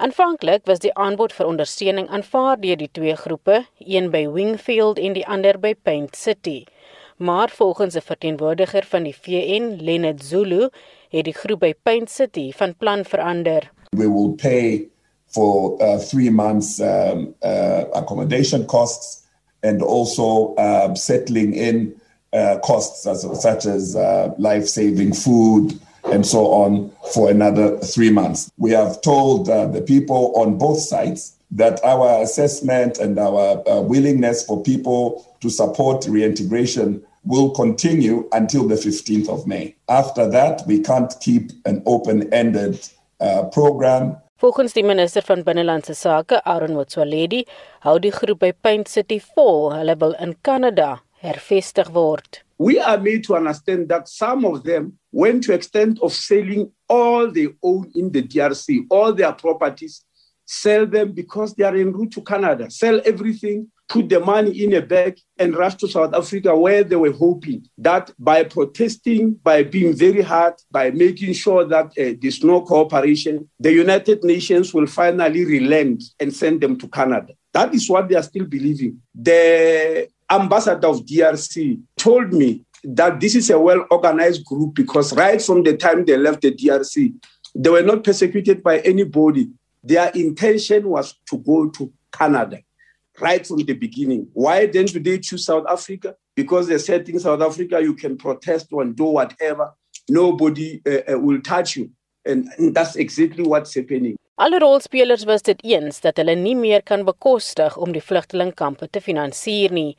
Aanvanklik 0.01 0.65
was 0.73 0.81
die 0.81 0.95
aanbod 0.97 1.37
vir 1.37 1.51
ondersteuning 1.53 2.09
aanvaar 2.09 2.57
deur 2.65 2.81
die 2.81 2.89
twee 2.97 3.19
groepe, 3.27 3.67
een 3.77 4.09
by 4.17 4.25
Wingfield 4.33 4.97
en 4.97 5.13
die 5.21 5.27
ander 5.37 5.61
by 5.61 5.75
Paint 5.75 6.17
City. 6.17 6.65
Maar 7.19 7.53
volgens 7.61 7.95
'n 7.95 8.09
verteenwoordiger 8.09 8.89
van 8.89 9.03
die 9.03 9.17
VN, 9.21 9.77
Lenet 9.85 10.25
Zulu, 10.25 10.71
het 11.11 11.25
die 11.25 11.37
groep 11.43 11.61
by 11.61 11.75
Paint 11.83 12.11
City 12.11 12.53
van 12.53 12.75
plan 12.75 13.05
verander. 13.05 13.69
We 13.95 14.07
will 14.07 14.33
pay 14.37 14.89
for 15.29 15.83
uh, 15.83 15.99
three 15.99 16.31
months 16.31 16.81
um, 16.81 17.35
uh, 17.43 17.85
accommodation 17.95 18.67
costs 18.67 19.27
and 19.63 19.83
also 19.83 20.55
uh, 20.55 20.95
settling 20.95 21.53
in 21.53 21.95
uh, 22.33 22.59
costs 22.65 23.07
as, 23.07 23.27
such 23.43 23.67
as 23.67 23.95
uh, 23.95 24.33
life 24.39 24.67
saving 24.67 25.13
food 25.13 25.79
and 26.05 26.27
so 26.27 26.47
on 26.47 26.91
for 27.13 27.31
another 27.31 27.77
three 27.81 28.11
months. 28.11 28.51
We 28.57 28.71
have 28.71 29.03
told 29.03 29.51
uh, 29.51 29.67
the 29.67 29.83
people 29.83 30.33
on 30.37 30.57
both 30.57 30.81
sides 30.81 31.37
that 31.51 31.85
our 31.85 32.23
assessment 32.23 32.97
and 32.97 33.19
our 33.19 33.83
willingness 33.83 34.43
for 34.43 34.63
people 34.63 35.37
to 35.41 35.51
support 35.51 36.07
reintegration 36.09 37.05
will 37.25 37.51
continue 37.51 38.27
until 38.33 38.67
the 38.67 38.75
15th 38.75 39.29
of 39.29 39.47
May. 39.47 39.77
After 39.91 40.27
that, 40.31 40.63
we 40.67 40.81
can't 40.81 41.13
keep 41.21 41.53
an 41.67 41.83
open 41.85 42.33
ended 42.33 42.89
uh, 43.23 43.49
program. 43.55 44.17
Volgens 44.43 44.75
die 44.75 44.85
minister 44.85 45.23
van 45.23 45.45
binnelandse 45.47 45.95
sake, 45.95 46.41
Aaron 46.45 46.75
Motsoaledi, 46.75 47.45
hou 47.87 47.99
die 48.03 48.11
groep 48.11 48.43
by 48.43 48.51
Paint 48.67 48.91
City 48.91 49.21
vol. 49.35 49.71
Hulle 49.77 49.95
wil 50.01 50.17
in 50.19 50.35
Kanada 50.43 50.97
hervestig 51.23 51.91
word. 51.95 52.43
We 52.59 52.81
are 52.81 52.99
made 52.99 53.25
to 53.25 53.37
understand 53.37 53.89
that 53.89 54.09
some 54.09 54.45
of 54.45 54.63
them 54.65 54.99
went 55.13 55.45
to 55.45 55.53
extent 55.53 56.01
of 56.03 56.13
selling 56.13 56.71
all 56.89 57.31
they 57.31 57.49
own 57.63 57.91
in 57.95 58.11
the 58.13 58.23
DRC, 58.23 58.87
all 58.91 59.13
their 59.13 59.33
properties, 59.33 60.05
sell 60.45 60.87
them 60.87 61.13
because 61.13 61.55
they 61.55 61.65
are 61.65 61.77
en 61.77 61.93
route 61.93 62.13
to 62.13 62.23
Canada, 62.23 62.71
sell 62.71 63.01
everything 63.05 63.71
put 63.89 64.09
the 64.09 64.21
money 64.21 64.63
in 64.63 64.73
a 64.75 64.81
bag 64.81 65.19
and 65.39 65.55
rush 65.55 65.75
to 65.77 65.89
South 65.89 66.15
Africa 66.15 66.57
where 66.57 66.83
they 66.83 66.97
were 66.97 67.13
hoping 67.13 67.67
that 67.77 68.11
by 68.19 68.45
protesting, 68.45 69.33
by 69.35 69.63
being 69.63 69.95
very 69.95 70.23
hard, 70.23 70.55
by 70.71 70.91
making 70.91 71.35
sure 71.35 71.65
that 71.67 71.87
uh, 71.87 72.17
there's 72.21 72.43
no 72.43 72.63
cooperation, 72.63 73.49
the 73.61 73.73
United 73.73 74.25
Nations 74.25 74.73
will 74.73 74.87
finally 74.87 75.45
relent 75.45 76.03
and 76.19 76.33
send 76.35 76.61
them 76.61 76.79
to 76.79 76.89
Canada. 76.89 77.35
That 77.53 77.75
is 77.75 77.89
what 77.89 78.09
they 78.09 78.15
are 78.15 78.23
still 78.23 78.47
believing. 78.47 79.01
The 79.15 80.09
ambassador 80.31 80.89
of 80.89 81.05
DRC 81.05 81.81
told 81.97 82.33
me 82.33 82.65
that 82.85 83.21
this 83.21 83.35
is 83.35 83.51
a 83.51 83.59
well 83.59 83.87
organized 83.91 84.45
group 84.45 84.75
because 84.75 85.15
right 85.15 85.41
from 85.41 85.63
the 85.63 85.77
time 85.77 86.05
they 86.05 86.17
left 86.17 86.41
the 86.41 86.53
DRC, 86.53 87.15
they 87.55 87.71
were 87.71 87.83
not 87.83 88.03
persecuted 88.03 88.63
by 88.63 88.79
anybody. 88.81 89.51
Their 89.85 90.09
intention 90.11 90.89
was 90.89 91.15
to 91.29 91.37
go 91.37 91.69
to 91.69 91.93
Canada 92.11 92.61
right 93.23 93.47
from 93.47 93.59
the 93.59 93.75
beginning. 93.75 94.27
Why 94.33 94.67
then 94.67 94.87
do 94.87 95.01
they 95.01 95.19
choose 95.19 95.45
South 95.45 95.67
Africa? 95.69 96.17
Because 96.35 96.67
they 96.67 96.79
said 96.79 97.09
in 97.09 97.21
South 97.21 97.41
Africa 97.41 97.81
you 97.81 97.95
can 97.95 98.17
protest 98.17 98.67
and 98.73 98.97
do 98.97 99.05
whatever. 99.05 99.73
Nobody 100.09 100.83
uh, 100.87 101.13
uh, 101.13 101.19
will 101.19 101.41
touch 101.41 101.77
you. 101.77 101.91
And, 102.25 102.49
and 102.59 102.75
that's 102.75 102.97
exactly 102.97 103.45
what's 103.45 103.75
happening. 103.75 104.17
Alle 104.35 104.59
rolspelers 104.59 105.25
was 105.25 105.43
dit 105.43 105.61
eens 105.63 106.01
dat 106.01 106.17
hulle 106.17 106.35
nie 106.35 106.55
meer 106.57 106.83
kan 106.83 107.05
bekostig 107.05 107.77
om 107.77 107.93
die 107.93 108.03
vlugtelingkampe 108.03 108.89
te 108.91 109.03
finansier 109.05 109.71
nie. 109.77 109.93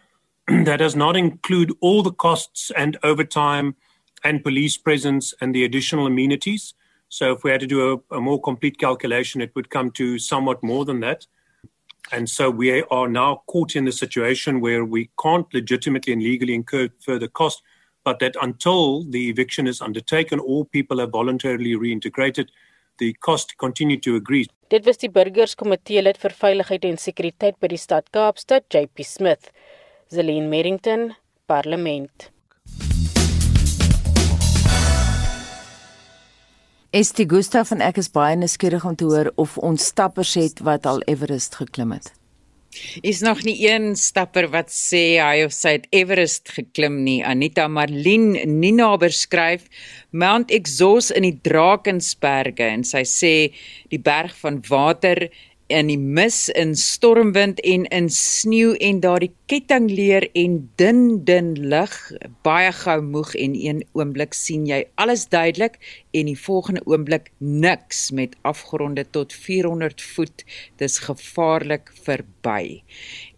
that 0.66 0.78
does 0.78 0.96
not 0.96 1.16
include 1.16 1.72
all 1.80 2.04
the 2.04 2.12
costs 2.12 2.70
and 2.76 2.98
overtime 3.04 3.76
and 4.26 4.44
police 4.44 4.76
presence 4.76 5.34
and 5.40 5.56
the 5.56 5.64
additional 5.64 6.06
amenities. 6.08 6.74
So 7.08 7.32
if 7.32 7.44
we 7.44 7.52
had 7.52 7.62
to 7.62 7.68
do 7.68 7.94
a, 7.94 8.00
a 8.18 8.20
more 8.20 8.42
complete 8.42 8.80
calculation, 8.80 9.40
it 9.40 9.56
would 9.56 9.70
come 9.70 9.92
to 9.92 10.20
somewhat 10.20 10.62
more 10.64 10.84
than 10.84 11.00
that. 11.02 11.28
And 12.12 12.30
so 12.30 12.50
we 12.50 12.84
are 12.84 13.08
now 13.08 13.44
caught 13.48 13.76
in 13.76 13.86
the 13.86 13.92
situation 13.92 14.60
where 14.60 14.84
we 14.84 15.12
can't 15.22 15.46
legitimately 15.54 16.12
and 16.12 16.22
legally 16.22 16.56
incur 16.56 16.90
further 17.00 17.28
cost, 17.28 17.62
but 18.04 18.20
that 18.20 18.36
until 18.42 19.04
the 19.04 19.30
eviction 19.30 19.68
is 19.68 19.80
undertaken, 19.80 20.40
all 20.40 20.66
people 20.66 21.00
are 21.00 21.08
voluntarily 21.08 21.76
reintegrated 21.76 22.50
the 22.98 23.14
cost 23.20 23.58
continue 23.58 24.00
to 24.00 24.16
agree. 24.16 24.48
Dit 24.70 24.86
was 24.86 24.98
die 24.98 25.10
burgerskomitee 25.12 26.02
lid 26.02 26.18
vir 26.22 26.34
veiligheid 26.34 26.86
en 26.90 26.98
sekuriteit 26.98 27.60
by 27.62 27.70
die 27.74 27.82
stad 27.82 28.10
Kaapstad, 28.16 28.66
JP 28.74 29.06
Smith. 29.06 29.52
Zelin 30.14 30.50
Merrington, 30.50 31.12
Parlement. 31.46 32.30
Estie 36.94 37.26
Gustaf 37.26 37.72
en 37.74 37.82
ek 37.82 37.98
is 37.98 38.12
baie 38.14 38.36
nuuskierig 38.38 38.84
om 38.86 38.94
te 38.98 39.08
hoor 39.10 39.32
of 39.42 39.56
ons 39.58 39.88
stappers 39.94 40.36
het 40.38 40.62
wat 40.62 40.86
al 40.86 41.02
Everest 41.10 41.58
geklim 41.58 41.96
het. 41.96 42.12
Is 43.02 43.22
nog 43.22 43.44
nie 43.44 43.56
een 43.68 43.96
stapper 44.00 44.48
wat 44.54 44.72
sê 44.74 45.20
hy 45.22 45.44
of 45.46 45.54
sy 45.56 45.78
het 45.78 45.88
Everest 45.96 46.52
geklim 46.56 47.02
nie. 47.06 47.20
Anita 47.26 47.68
Marlin 47.68 48.34
Nina 48.60 48.94
beskryf 49.02 49.66
Mount 50.12 50.52
Exos 50.54 51.12
in 51.12 51.28
die 51.28 51.38
Drakensberge 51.46 52.68
en 52.70 52.86
sy 52.88 53.04
sê 53.08 53.34
die 53.94 54.02
berg 54.02 54.36
van 54.42 54.62
water 54.70 55.28
in 55.72 55.88
die 55.88 55.98
mis 55.98 56.50
in 56.60 56.74
stormwind 56.76 57.62
en 57.64 57.86
in 57.96 58.10
sneeu 58.12 58.74
en 58.84 59.00
daardie 59.04 59.32
kettingleer 59.48 60.26
en 60.36 60.58
dun 60.80 61.24
dun 61.24 61.54
lig. 61.56 61.96
Baie 62.44 62.72
gou 62.76 62.98
moeg 63.06 63.32
en 63.40 63.56
een 63.56 63.84
oomblik 63.96 64.36
sien 64.36 64.66
jy 64.68 64.84
alles 65.00 65.30
duidelik 65.32 65.80
en 66.12 66.28
die 66.28 66.40
volgende 66.40 66.84
oomblik 66.86 67.32
niks 67.40 68.10
met 68.12 68.36
afgronde 68.44 69.06
tot 69.16 69.34
400 69.34 70.04
voet. 70.14 70.44
Dis 70.82 71.00
gevaarlik 71.08 71.94
verby. 72.04 72.84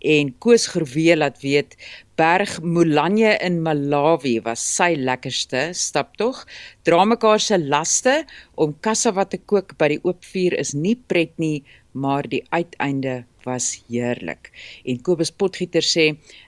En 0.01 0.33
Koos 0.39 0.67
Gerwee 0.73 1.15
laat 1.17 1.41
weet 1.45 1.77
Berg 2.15 2.61
Mulanje 2.61 3.33
in 3.43 3.59
Malawi 3.61 4.37
was 4.45 4.61
sy 4.63 4.93
lekkerste 4.97 5.69
staptog. 5.75 6.45
Dra 6.87 7.03
mekaar 7.05 7.41
se 7.43 7.59
laste 7.59 8.21
om 8.55 8.75
kassa 8.79 9.11
wat 9.13 9.33
te 9.33 9.41
kook 9.41 9.75
by 9.77 9.89
die 9.95 10.03
oop 10.03 10.23
vuur 10.23 10.55
is 10.57 10.73
nie 10.73 10.95
pret 10.95 11.35
nie 11.41 11.65
maar 11.95 12.27
die 12.27 12.43
uiteinde 12.49 13.23
was 13.45 13.83
heerlik. 13.87 14.49
En 14.83 14.99
Kobus 15.05 15.31
Potgieter 15.31 15.85
sê, 15.85 16.05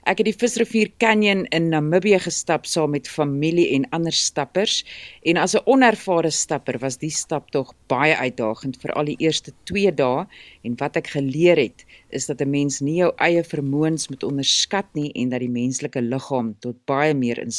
ek 0.10 0.20
het 0.20 0.28
die 0.28 0.36
Visrivier 0.36 0.90
Canyon 1.00 1.46
in 1.56 1.70
Namibië 1.72 2.20
gestap 2.26 2.66
saam 2.68 2.96
met 2.96 3.08
familie 3.08 3.68
en 3.78 3.86
ander 3.96 4.16
stappers 4.16 4.82
en 5.24 5.38
as 5.38 5.56
'n 5.56 5.64
onervare 5.66 6.32
stapper 6.32 6.80
was 6.80 6.98
die 6.98 7.14
stap 7.14 7.52
tog 7.52 7.74
baie 7.88 8.16
uitdagend 8.16 8.82
vir 8.82 8.92
al 8.94 9.06
die 9.06 9.20
eerste 9.20 9.54
2 9.64 9.92
dae 9.92 10.26
en 10.64 10.76
wat 10.82 10.98
ek 10.98 11.08
geleer 11.08 11.58
het 11.58 11.86
is 12.10 12.26
dat 12.26 12.42
'n 12.42 12.50
mens 12.50 12.82
nie 12.82 12.98
jou 12.98 13.14
eie 13.18 13.44
vermoëns 13.44 14.10
moet 14.10 14.24
onderskat 14.24 14.88
nie 14.94 15.12
en 15.16 15.30
dat 15.30 15.40
die 15.40 15.50
menslike 15.50 16.02
liggaam 16.02 16.56
tot 16.60 16.86
baie 16.86 17.14
meer 17.14 17.40
in 17.40 17.52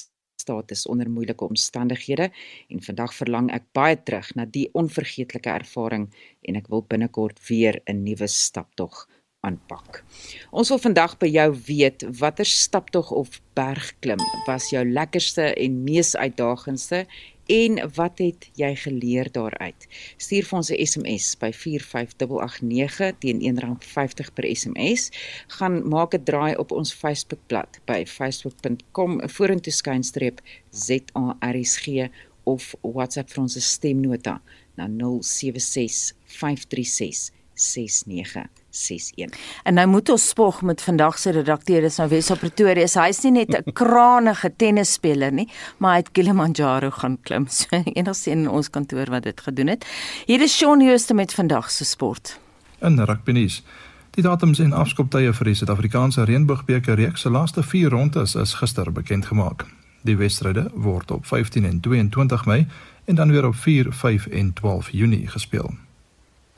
staat 0.49 0.73
is 0.73 0.87
onder 0.89 1.11
moeilike 1.11 1.45
omstandighede 1.45 2.31
en 2.73 2.83
vandag 2.83 3.15
verlang 3.21 3.53
ek 3.53 3.69
baie 3.77 3.97
terug 4.01 4.33
na 4.39 4.49
die 4.49 4.69
onvergeetlike 4.73 5.53
ervaring 5.53 6.09
en 6.49 6.59
ek 6.61 6.73
wil 6.73 6.85
binnekort 6.89 7.41
weer 7.49 7.81
'n 7.87 8.05
nuwe 8.05 8.29
staptog 8.29 9.07
aanpak. 9.47 10.03
Ons 10.51 10.71
wil 10.73 10.81
vandag 10.83 11.17
by 11.21 11.29
jou 11.31 11.49
weet 11.69 12.05
watter 12.19 12.49
staptog 12.49 13.11
of 13.15 13.41
bergklim 13.55 14.19
was 14.47 14.71
jou 14.73 14.83
lekkerste 14.85 15.55
en 15.55 15.83
mees 15.85 16.17
uitdagendste 16.17 17.05
en 17.49 17.79
wat 17.95 18.19
het 18.21 18.49
jy 18.61 18.75
geleer 18.77 19.31
daaruit? 19.33 19.87
Stuur 20.17 20.45
vir 20.45 20.57
ons 20.59 20.71
'n 20.71 20.87
SMS 20.87 21.27
by 21.41 21.51
45889 21.53 23.19
teen 23.19 23.41
R1.50 23.41 24.33
per 24.35 24.45
SMS. 24.57 25.11
Gaan 25.57 25.89
maak 25.89 26.15
'n 26.15 26.25
draai 26.25 26.55
op 26.57 26.71
ons 26.73 26.95
Facebookblad 26.95 27.81
by 27.85 28.05
facebook.com 28.07 29.29
vorentoe 29.29 29.73
skynstreep 29.73 30.41
ZARSG 30.71 32.11
of 32.45 32.75
WhatsApp 32.81 33.31
vir 33.31 33.43
ons 33.43 33.73
stemnota 33.73 34.41
na 34.77 34.87
076 34.89 36.15
536 36.25 37.38
6961. 37.61 39.39
En 39.63 39.75
nou 39.75 39.87
moet 39.89 40.09
ons 40.09 40.29
spog 40.29 40.63
met 40.63 40.83
vandag 40.83 41.19
se 41.19 41.31
redakteur 41.31 41.83
is 41.83 41.97
nou 41.97 42.09
Wes 42.09 42.31
op 42.31 42.39
Pretoria. 42.39 42.87
Hy's 42.87 43.23
nie 43.23 43.33
net 43.33 43.49
'n 43.57 43.73
kranige 43.81 44.53
tennisspeler 44.57 45.33
nie, 45.33 45.49
maar 45.77 45.91
hy 45.91 45.97
het 45.97 46.13
Kilimanjaro 46.13 46.91
gaan 46.91 47.19
klim. 47.23 47.47
So 47.59 47.83
enigste 47.85 48.31
in 48.31 48.49
ons 48.49 48.71
kantoor 48.71 49.11
wat 49.11 49.23
dit 49.23 49.41
gedoen 49.41 49.67
het. 49.67 49.87
Hier 50.27 50.41
is 50.41 50.57
Shaun 50.57 50.81
Jooste 50.81 51.15
met 51.15 51.35
vandag 51.35 51.71
se 51.71 51.85
sport. 51.85 52.41
In 52.81 52.99
rugby 52.99 53.33
nuus. 53.33 53.63
Die 54.11 54.23
datums 54.23 54.59
en 54.59 54.73
afskoptye 54.73 55.33
vir 55.33 55.45
die 55.45 55.55
Suid-Afrikaanse 55.55 56.25
Reënboogbeker 56.25 56.97
reeks 56.99 57.21
se 57.21 57.31
laaste 57.31 57.63
4 57.63 57.91
rondes 57.91 58.35
is 58.35 58.55
gister 58.55 58.93
bekend 58.93 59.27
gemaak. 59.27 59.67
Die 60.03 60.17
wedstryde 60.17 60.71
word 60.75 61.11
op 61.11 61.27
15 61.27 61.65
en 61.65 61.81
22 61.81 62.47
Mei 62.47 62.67
en 63.05 63.15
dan 63.15 63.31
weer 63.31 63.47
op 63.47 63.55
4, 63.55 63.93
5 63.93 64.27
en 64.27 64.53
12 64.53 64.91
Junie 64.91 65.27
gespeel. 65.27 65.88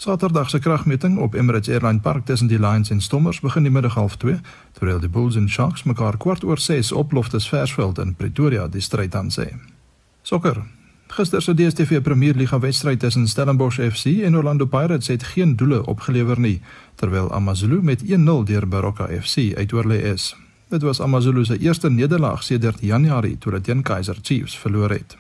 Saterdag 0.01 0.51
se 0.51 0.59
kragmeting 0.59 1.19
op 1.19 1.35
Emirates 1.35 1.69
Airline 1.69 2.01
Park 2.01 2.25
tussen 2.25 2.47
die 2.47 2.59
Lions 2.59 2.91
en 2.91 3.01
Stormers 3.01 3.41
begin 3.41 3.63
die 3.63 3.73
middag 3.73 3.95
half 3.95 4.17
2, 4.17 4.39
terwyl 4.73 5.01
die 5.01 5.09
Bulls 5.09 5.37
en 5.37 5.49
Sharks 5.49 5.83
mekaar 5.83 6.17
kwart 6.17 6.45
oor 6.45 6.59
6 6.59 6.93
op 6.93 7.13
Loftus 7.13 7.49
Versveld 7.49 7.99
in 7.99 8.15
Pretoria 8.15 8.65
die 8.69 8.81
stryd 8.81 9.15
aan 9.15 9.29
sê. 9.29 9.45
Sokker. 10.23 10.63
Gister 11.13 11.43
se 11.43 11.55
DStv 11.55 12.01
Premier 12.01 12.35
Liga 12.35 12.59
wedstryd 12.59 13.01
tussen 13.01 13.29
Stellenbosch 13.29 13.81
FC 13.91 14.25
en 14.25 14.37
Orlando 14.37 14.65
Pirates 14.65 15.13
het 15.13 15.23
geen 15.35 15.57
doele 15.57 15.85
opgelewer 15.87 16.41
nie, 16.41 16.63
terwyl 16.95 17.33
AmaZulu 17.33 17.83
met 17.83 18.05
1-0 18.05 18.45
deur 18.45 18.69
Baroka 18.69 19.07
FC 19.21 19.53
uitoorlê 19.57 20.01
is. 20.15 20.37
Dit 20.69 20.83
was 20.83 21.01
AmaZulu 21.01 21.45
se 21.45 21.59
eerste 21.59 21.91
nederlaag 21.91 22.43
sedert 22.43 22.81
Januarie 22.81 23.39
toe 23.39 23.53
hulle 23.53 23.65
teen 23.65 23.83
Kaizer 23.83 24.17
Chiefs 24.23 24.59
verloor 24.59 24.91
het. 24.91 25.19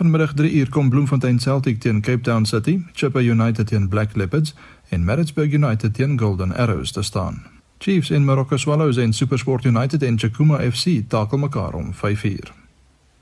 Vanmiddag 0.00 0.32
3 0.32 0.52
uur 0.52 0.68
kom 0.68 0.88
Bloemfontein 0.88 1.40
Celtic 1.40 1.80
teen 1.80 2.00
Cape 2.00 2.20
Town 2.20 2.46
City, 2.46 2.84
Chippa 2.92 3.20
United 3.20 3.66
teen 3.66 3.88
Black 3.88 4.16
Leopards 4.16 4.54
en 4.88 5.04
Maritzburg 5.04 5.52
United 5.52 5.94
teen 5.94 6.18
Golden 6.18 6.56
Arrows 6.56 6.92
te 6.92 7.02
staan. 7.02 7.42
Chiefs 7.78 8.10
en 8.10 8.24
Morocco 8.24 8.56
Swallows 8.56 8.96
en 8.96 9.12
SuperSport 9.12 9.64
United 9.64 10.02
en 10.02 10.18
Chakuma 10.18 10.70
FC 10.70 11.02
takel 11.08 11.38
mekaar 11.38 11.74
om 11.74 11.94
5 11.94 12.24
uur. 12.24 12.52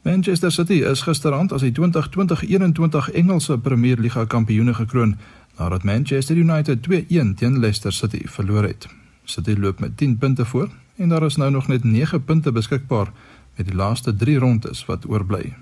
Manchester 0.02 0.52
City 0.52 0.72
is 0.72 1.02
gisterand 1.02 1.52
as 1.52 1.60
die 1.60 1.72
2020-21 1.80 3.12
Engelse 3.12 3.58
Premier 3.58 3.98
Liga 3.98 4.24
kampioene 4.24 4.74
gekroon 4.74 5.16
nadat 5.56 5.82
Manchester 5.84 6.36
United 6.36 6.78
2-1 6.90 7.34
teen 7.34 7.58
Leicester 7.58 7.92
City 7.92 8.20
verloor 8.24 8.62
het. 8.62 8.86
City 9.24 9.54
loop 9.58 9.80
met 9.80 9.96
10 9.96 10.18
punte 10.18 10.44
voor 10.44 10.68
en 10.96 11.08
daar 11.08 11.22
is 11.22 11.36
nou 11.36 11.50
nog 11.50 11.66
net 11.66 11.84
9 11.84 12.24
punte 12.24 12.52
beskikbaar 12.52 13.12
met 13.56 13.66
die 13.66 13.74
laaste 13.74 14.16
3 14.16 14.38
rondes 14.38 14.84
wat 14.84 15.08
oorbly. 15.08 15.54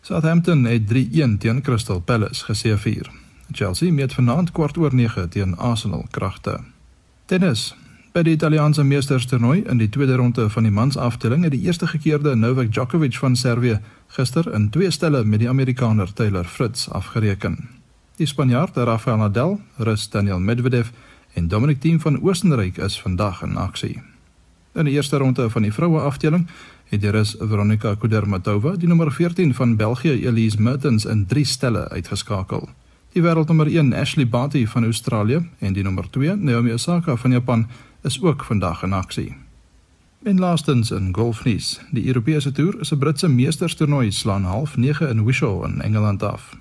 Southampton 0.00 0.64
het 0.64 0.82
3-1 0.94 1.36
teen 1.38 1.60
Crystal 1.62 2.00
Palace 2.00 2.44
geseëvier. 2.44 3.10
Chelsea 3.52 3.92
meet 3.92 4.14
vanaand 4.14 4.52
kwart 4.52 4.76
oor 4.76 4.94
9 4.94 5.28
teen 5.28 5.56
Arsenal 5.56 6.06
kragte. 6.10 6.60
Tennis. 7.26 7.74
By 8.12 8.22
die 8.22 8.32
Italiaanse 8.32 8.82
meesterstoernooi 8.82 9.60
in 9.68 9.78
die 9.78 9.88
tweede 9.88 10.16
ronde 10.16 10.48
van 10.50 10.62
die 10.62 10.72
mansafdeling 10.72 11.44
het 11.44 11.52
die 11.52 11.60
eerste 11.68 11.86
gekeerde 11.86 12.34
Novak 12.34 12.72
Djokovic 12.72 13.18
van 13.20 13.36
Servië 13.36 13.76
gister 14.16 14.48
in 14.54 14.70
twee 14.70 14.90
stelle 14.90 15.24
met 15.24 15.44
die 15.44 15.48
Amerikaner 15.48 16.12
Taylor 16.12 16.44
Fritz 16.44 16.88
afgereken. 16.88 17.68
Die 18.16 18.26
Spanjaard 18.26 18.76
Rafael 18.76 19.16
Nadal, 19.16 19.60
Rus 19.76 20.08
Daniel 20.10 20.40
Medvedev 20.40 20.88
en 21.34 21.48
Dominic 21.48 21.80
Thiem 21.80 22.00
van 22.00 22.22
Oostenryk 22.22 22.76
is 22.76 23.00
vandag 23.00 23.42
in 23.42 23.56
aksie. 23.56 24.00
In 24.74 24.84
die 24.84 24.94
eerste 24.94 25.16
ronde 25.16 25.50
van 25.50 25.62
die 25.62 25.72
vroue 25.72 26.00
afdeling 26.00 26.48
het 26.90 27.00
die 27.00 27.10
Rus 27.14 27.36
Veronika 27.38 27.94
Kudermetova 27.94 28.74
die 28.76 28.88
nommer 28.88 29.12
14 29.12 29.54
van 29.54 29.76
België 29.76 30.26
Elise 30.26 30.62
Mertens 30.62 31.04
in 31.04 31.26
3 31.26 31.44
stelle 31.44 31.88
uitgeskakel. 31.88 32.68
Die 33.14 33.22
wêreldnommer 33.22 33.66
1 33.66 33.92
Ashley 33.94 34.26
Barty 34.28 34.66
van 34.66 34.84
Australië 34.84 35.40
en 35.58 35.72
die 35.72 35.82
nommer 35.82 36.10
2 36.10 36.34
Naomi 36.36 36.72
Osaka 36.72 37.16
van 37.16 37.30
Japan 37.30 37.66
is 38.02 38.22
ook 38.22 38.44
vandag 38.44 38.82
in 38.82 38.92
aksie. 38.92 39.36
En 40.22 40.38
laastens 40.38 40.90
in 40.90 41.14
golfnuus, 41.14 41.80
die 41.90 42.06
Europese 42.06 42.52
toer 42.52 42.80
is 42.80 42.92
'n 42.92 42.98
Britse 42.98 43.28
meesterstoernooi 43.28 44.10
slaan 44.10 44.44
half 44.44 44.76
9 44.76 45.08
in 45.08 45.24
Wishaw 45.24 45.64
in 45.64 45.80
Engeland 45.80 46.22
af. 46.22 46.56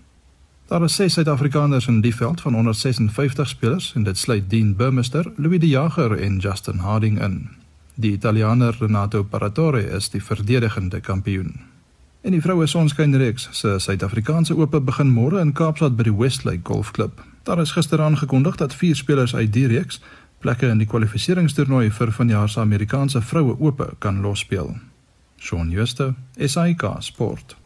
Daar 0.68 0.84
is 0.84 0.96
6 0.96 1.14
Suid-Afrikaners 1.14 1.88
in 1.88 2.02
die 2.02 2.16
veld 2.16 2.42
van 2.42 2.54
156 2.54 3.48
spelers 3.48 3.94
en 3.96 4.04
dit 4.04 4.18
sluit 4.18 4.50
Dean 4.50 4.76
Burmester, 4.76 5.32
Louis 5.36 5.60
De 5.60 5.68
Jager 5.68 6.12
en 6.12 6.38
Justin 6.38 6.78
Harding 6.78 7.22
in. 7.22 7.59
Die 8.02 8.14
Italianer 8.14 8.78
Renato 8.80 9.24
Paratore 9.24 9.82
is 9.82 10.10
die 10.10 10.22
verdedigende 10.24 11.02
kampioen. 11.02 11.58
En 12.24 12.32
die 12.32 12.40
vroue 12.40 12.68
sonskynreeks 12.68 13.50
se 13.52 13.74
Suid-Afrikaanse 13.84 14.56
Ope 14.56 14.80
begin 14.80 15.12
môre 15.12 15.42
in 15.44 15.52
Kaapstad 15.52 15.98
by 16.00 16.06
die 16.08 16.16
Westlake 16.16 16.64
Golfklub. 16.64 17.20
Daar 17.44 17.60
is 17.60 17.76
gister 17.76 18.00
aangekondig 18.00 18.56
dat 18.64 18.78
vier 18.80 18.96
spelers 18.96 19.36
uit 19.36 19.52
die 19.52 19.68
reeks 19.68 20.00
plekke 20.40 20.72
in 20.72 20.80
die 20.80 20.88
kwalifikasietoernooi 20.88 21.92
vir 21.92 22.16
vanjaar 22.16 22.48
se 22.48 22.64
Amerikaanse 22.64 23.20
vroue 23.20 23.60
Ope 23.60 23.92
kan 24.00 24.24
losspeel. 24.24 24.78
Shaun 25.36 25.76
Schuster, 25.76 26.16
SAK 26.40 27.02
Sport. 27.04 27.59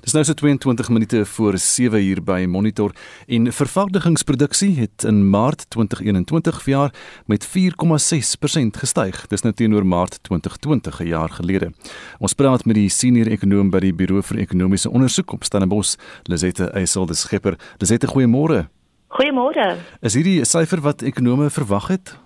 Dis 0.00 0.12
nou 0.12 0.24
so 0.24 0.32
22 0.32 0.88
minute 0.88 1.24
voor 1.24 1.58
7 1.58 2.02
uur 2.02 2.22
by 2.22 2.44
Monitor 2.48 2.92
en 3.26 3.52
vervaardigingsproduksie 3.52 4.80
het 4.80 5.04
in 5.04 5.30
Maart 5.30 5.70
2021 5.70 6.62
verjaar 6.62 6.94
met 7.26 7.46
4,6% 7.46 8.80
gestyg. 8.80 9.26
Dis 9.26 9.42
nou 9.42 9.54
teenoor 9.54 9.86
Maart 9.86 10.18
2020 10.22 11.00
'n 11.00 11.06
jaar 11.06 11.30
gelede. 11.30 11.72
Ons 12.18 12.32
praat 12.32 12.64
met 12.64 12.74
die 12.74 12.88
senior 12.88 13.26
ekonom 13.26 13.70
by 13.70 13.78
die 13.78 13.94
Buro 13.94 14.20
vir 14.22 14.38
Ekonomiese 14.38 14.90
Onderzoek 14.90 15.32
op 15.32 15.44
Stellenbosch, 15.44 15.96
Lizette 16.22 16.70
Eysel 16.70 17.06
de 17.06 17.14
Schipper. 17.14 17.58
Lizette, 17.78 18.06
goeiemôre. 18.06 18.68
Goeiemôre. 19.08 19.76
Is 20.00 20.14
hierdie 20.14 20.40
'n 20.40 20.44
syfer 20.44 20.80
wat 20.80 21.02
ekonome 21.02 21.50
verwag 21.50 21.88
het? 21.88 22.25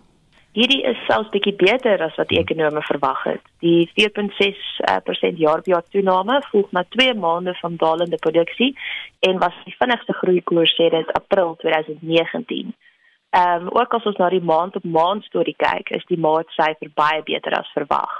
Hierdie 0.50 0.80
is 0.82 0.98
selfs 1.06 1.30
bietjie 1.30 1.52
beter 1.54 2.00
as 2.02 2.16
wat 2.18 2.26
die 2.32 2.40
ekonome 2.40 2.80
verwag 2.82 3.20
het. 3.22 3.42
Die 3.62 3.86
4.6% 3.94 5.38
jaar-op-jaar 5.38 5.84
toename 5.94 6.40
volg 6.48 6.72
na 6.74 6.82
2 6.96 7.14
maande 7.14 7.54
van 7.60 7.76
dalende 7.78 8.18
produksie 8.18 8.72
en 9.28 9.38
was 9.38 9.54
die 9.64 9.74
vinnigste 9.78 10.16
groeikoers 10.22 10.74
sedert 10.74 11.12
April 11.12 11.54
2019. 11.62 12.74
Ehm 13.30 13.68
um, 13.68 13.70
ook 13.78 13.94
as 13.94 14.08
ons 14.10 14.18
na 14.18 14.28
die 14.28 14.42
maand-op-maand 14.42 15.24
storie 15.24 15.54
kyk, 15.54 15.94
is 15.94 16.06
die 16.10 16.18
maart 16.18 16.50
syfer 16.58 16.90
baie 16.98 17.22
beter 17.22 17.54
as 17.54 17.70
verwag. 17.78 18.10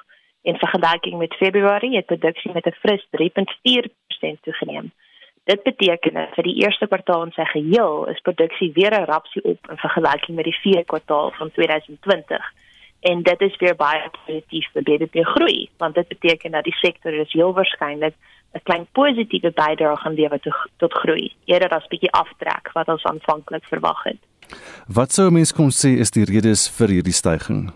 In 0.47 0.59
vergelyking 0.63 1.19
met 1.19 1.35
Februarie 1.35 1.97
het 1.97 2.07
produksie 2.07 2.53
met 2.55 2.67
'n 2.67 2.79
fris 2.79 3.07
3.4% 3.11 4.43
toegeneem. 4.47 4.93
Dit 5.45 5.63
beteken 5.63 6.15
dat 6.15 6.35
vir 6.35 6.45
die 6.45 6.59
eerste 6.63 6.87
kwartaal 6.87 7.25
in 7.25 7.33
sy 7.33 7.45
geheel 7.45 8.07
is 8.13 8.21
produksie 8.27 8.73
weer 8.73 8.93
'n 8.95 9.05
rapsie 9.05 9.43
op 9.43 9.71
in 9.71 9.77
vergelyking 9.77 10.37
met 10.37 10.45
die 10.45 10.61
vierde 10.63 10.85
kwartaal 10.85 11.31
van 11.31 11.51
2020. 11.51 12.53
En 13.01 13.23
dit 13.23 13.41
is 13.41 13.57
weer 13.57 13.77
baie 13.77 14.11
positief 14.27 14.69
vir 14.73 14.83
BBP 14.83 15.25
groei, 15.25 15.71
want 15.79 15.95
dit 15.95 16.09
beteken 16.09 16.51
dat 16.51 16.65
die 16.65 16.77
sektor 16.77 17.13
is 17.13 17.33
heel 17.33 17.55
waarskynlik 17.55 18.15
'n 18.53 18.63
klein 18.63 18.87
positiewe 18.93 19.51
bydrae 19.51 19.97
gaan 19.97 20.15
lewer 20.15 20.41
tot, 20.41 20.57
tot 20.77 20.93
groei, 20.93 21.33
eerder 21.45 21.69
as 21.69 21.87
bietjie 21.87 22.13
aftrek 22.13 22.73
wat 22.73 22.89
ons 22.89 23.05
aanvanklik 23.05 23.65
verwag 23.65 24.03
het. 24.03 24.19
Wat 24.89 25.13
sou 25.13 25.31
mense 25.31 25.55
kon 25.55 25.71
sê 25.71 25.99
is 26.05 26.11
die 26.11 26.25
redes 26.25 26.69
vir 26.79 26.89
hierdie 26.89 27.19
stygings? 27.23 27.73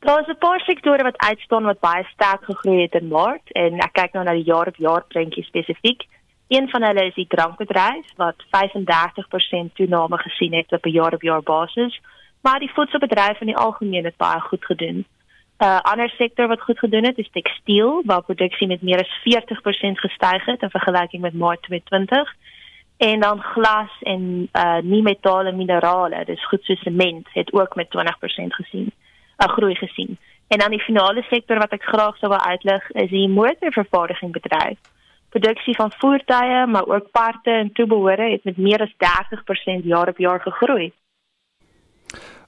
Daar 0.00 0.20
is 0.20 0.28
'n 0.28 0.38
paar 0.38 0.60
sektore 0.60 1.02
wat 1.02 1.18
uitstaan 1.18 1.64
wat 1.64 1.80
baie 1.80 2.04
sterk 2.04 2.44
gegroei 2.44 2.82
het 2.82 2.94
in 2.94 3.08
Maart 3.08 3.52
en 3.52 3.80
ek 3.80 3.92
kyk 3.92 4.12
nou 4.12 4.24
na 4.24 4.32
die 4.32 4.50
jaar-op-jaar 4.52 5.04
prentjie 5.08 5.44
spesifiek. 5.44 6.02
Een 6.48 6.68
van 6.68 6.82
hulle 6.82 7.06
is 7.06 7.14
die 7.14 7.26
drankbedryf 7.26 8.06
wat 8.16 8.44
35% 8.44 9.72
toename 9.74 10.18
gesien 10.18 10.54
het 10.54 10.72
op 10.72 10.84
'n 10.84 10.90
jaar-op-jaar 10.90 11.42
basis, 11.42 12.00
maar 12.40 12.58
die 12.58 12.72
voedselbedryf 12.72 13.40
in 13.40 13.46
die 13.46 13.56
algemeen 13.56 14.04
het 14.04 14.16
baie 14.16 14.40
goed 14.40 14.64
gedoen. 14.64 15.06
'n 15.58 15.64
uh, 15.64 15.80
Ander 15.80 16.10
sektor 16.10 16.48
wat 16.48 16.60
goed 16.60 16.78
gedoen 16.78 17.04
het 17.04 17.18
is 17.18 17.30
tekstiel 17.30 18.02
waar 18.04 18.22
produksie 18.22 18.66
met 18.66 18.82
meer 18.82 19.00
as 19.00 19.20
40% 19.22 19.98
gestyg 19.98 20.44
het 20.44 20.62
in 20.62 20.70
vergelyking 20.70 21.22
met 21.22 21.34
Maart 21.34 21.62
2020 21.62 22.34
en 22.96 23.20
dan 23.20 23.42
glas 23.42 23.90
en 24.00 24.48
uh 24.52 24.78
nie 24.82 25.02
metale 25.02 25.52
minerale, 25.52 26.24
dis 26.24 26.46
goed 26.46 26.62
soos 26.62 26.80
sement 26.80 27.26
het 27.32 27.52
ook 27.52 27.74
met 27.74 27.88
20% 27.88 28.54
gesien, 28.54 28.92
'n 29.38 29.44
uh, 29.44 29.48
groei 29.48 29.74
gesien. 29.74 30.18
En 30.48 30.58
dan 30.58 30.70
die 30.70 30.80
finale 30.88 31.22
sektor 31.22 31.58
wat 31.58 31.72
ek 31.72 31.82
graag 31.82 32.16
sou 32.16 32.30
wil 32.30 32.40
uitlig 32.40 32.90
is 32.90 33.10
die 33.10 33.28
motorvervaardiging 33.28 34.32
bedryf 34.32 34.78
produksie 35.38 35.74
van 35.74 35.92
voertuie, 35.92 36.66
maar 36.66 36.86
ook 36.86 37.10
parte 37.10 37.50
en 37.50 37.72
toebehore 37.72 38.30
het 38.30 38.44
met 38.44 38.56
meer 38.56 38.80
as 38.80 38.94
30% 39.82 39.84
jaar 39.84 40.08
op 40.08 40.18
jaar 40.18 40.40
gegroei. 40.40 40.92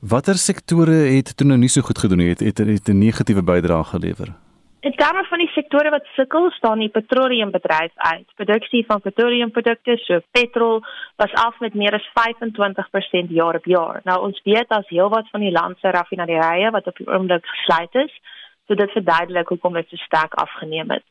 Watter 0.01 0.35
sektore 0.35 0.99
het 1.17 1.37
toe 1.37 1.47
nou 1.47 1.59
nie 1.59 1.69
so 1.69 1.83
goed 1.83 1.99
gedoen 1.99 2.19
het, 2.19 2.41
het 2.41 2.59
het 2.59 2.89
'n 2.89 2.99
negatiewe 2.99 3.43
bydrae 3.43 3.85
gelewer? 3.85 4.29
In 4.81 4.95
terme 4.95 5.25
van 5.25 5.39
die 5.39 5.49
sektore 5.49 5.91
wat 5.91 6.07
sukkel, 6.15 6.51
staan 6.51 6.79
die 6.79 6.89
petroleumbedryf 6.89 7.93
uit. 7.95 8.27
Produksie 8.35 8.85
van 8.87 9.01
petroleumprodukte, 9.01 9.97
so 9.97 10.21
petrol, 10.31 10.85
was 11.17 11.33
af 11.33 11.61
met 11.61 11.75
meer 11.75 11.93
as 11.93 12.11
25% 12.15 13.29
jaar 13.29 13.55
op 13.55 13.65
jaar. 13.65 14.01
Nou 14.05 14.27
ons 14.27 14.41
weet 14.45 14.69
as 14.69 14.89
heelwat 14.89 15.29
van 15.31 15.41
die 15.41 15.51
land 15.51 15.79
se 15.79 15.91
raffinaderye 15.91 16.71
wat 16.71 16.87
op 16.87 16.97
die 16.97 17.09
oomblik 17.09 17.47
gesluit 17.47 17.95
is, 17.95 18.21
so 18.67 18.75
dit 18.75 18.91
verduidelik 18.91 19.49
hoekom 19.49 19.73
dit 19.73 19.89
so 19.89 19.97
sterk 19.97 20.35
afgeneem 20.35 20.91
het 20.91 21.05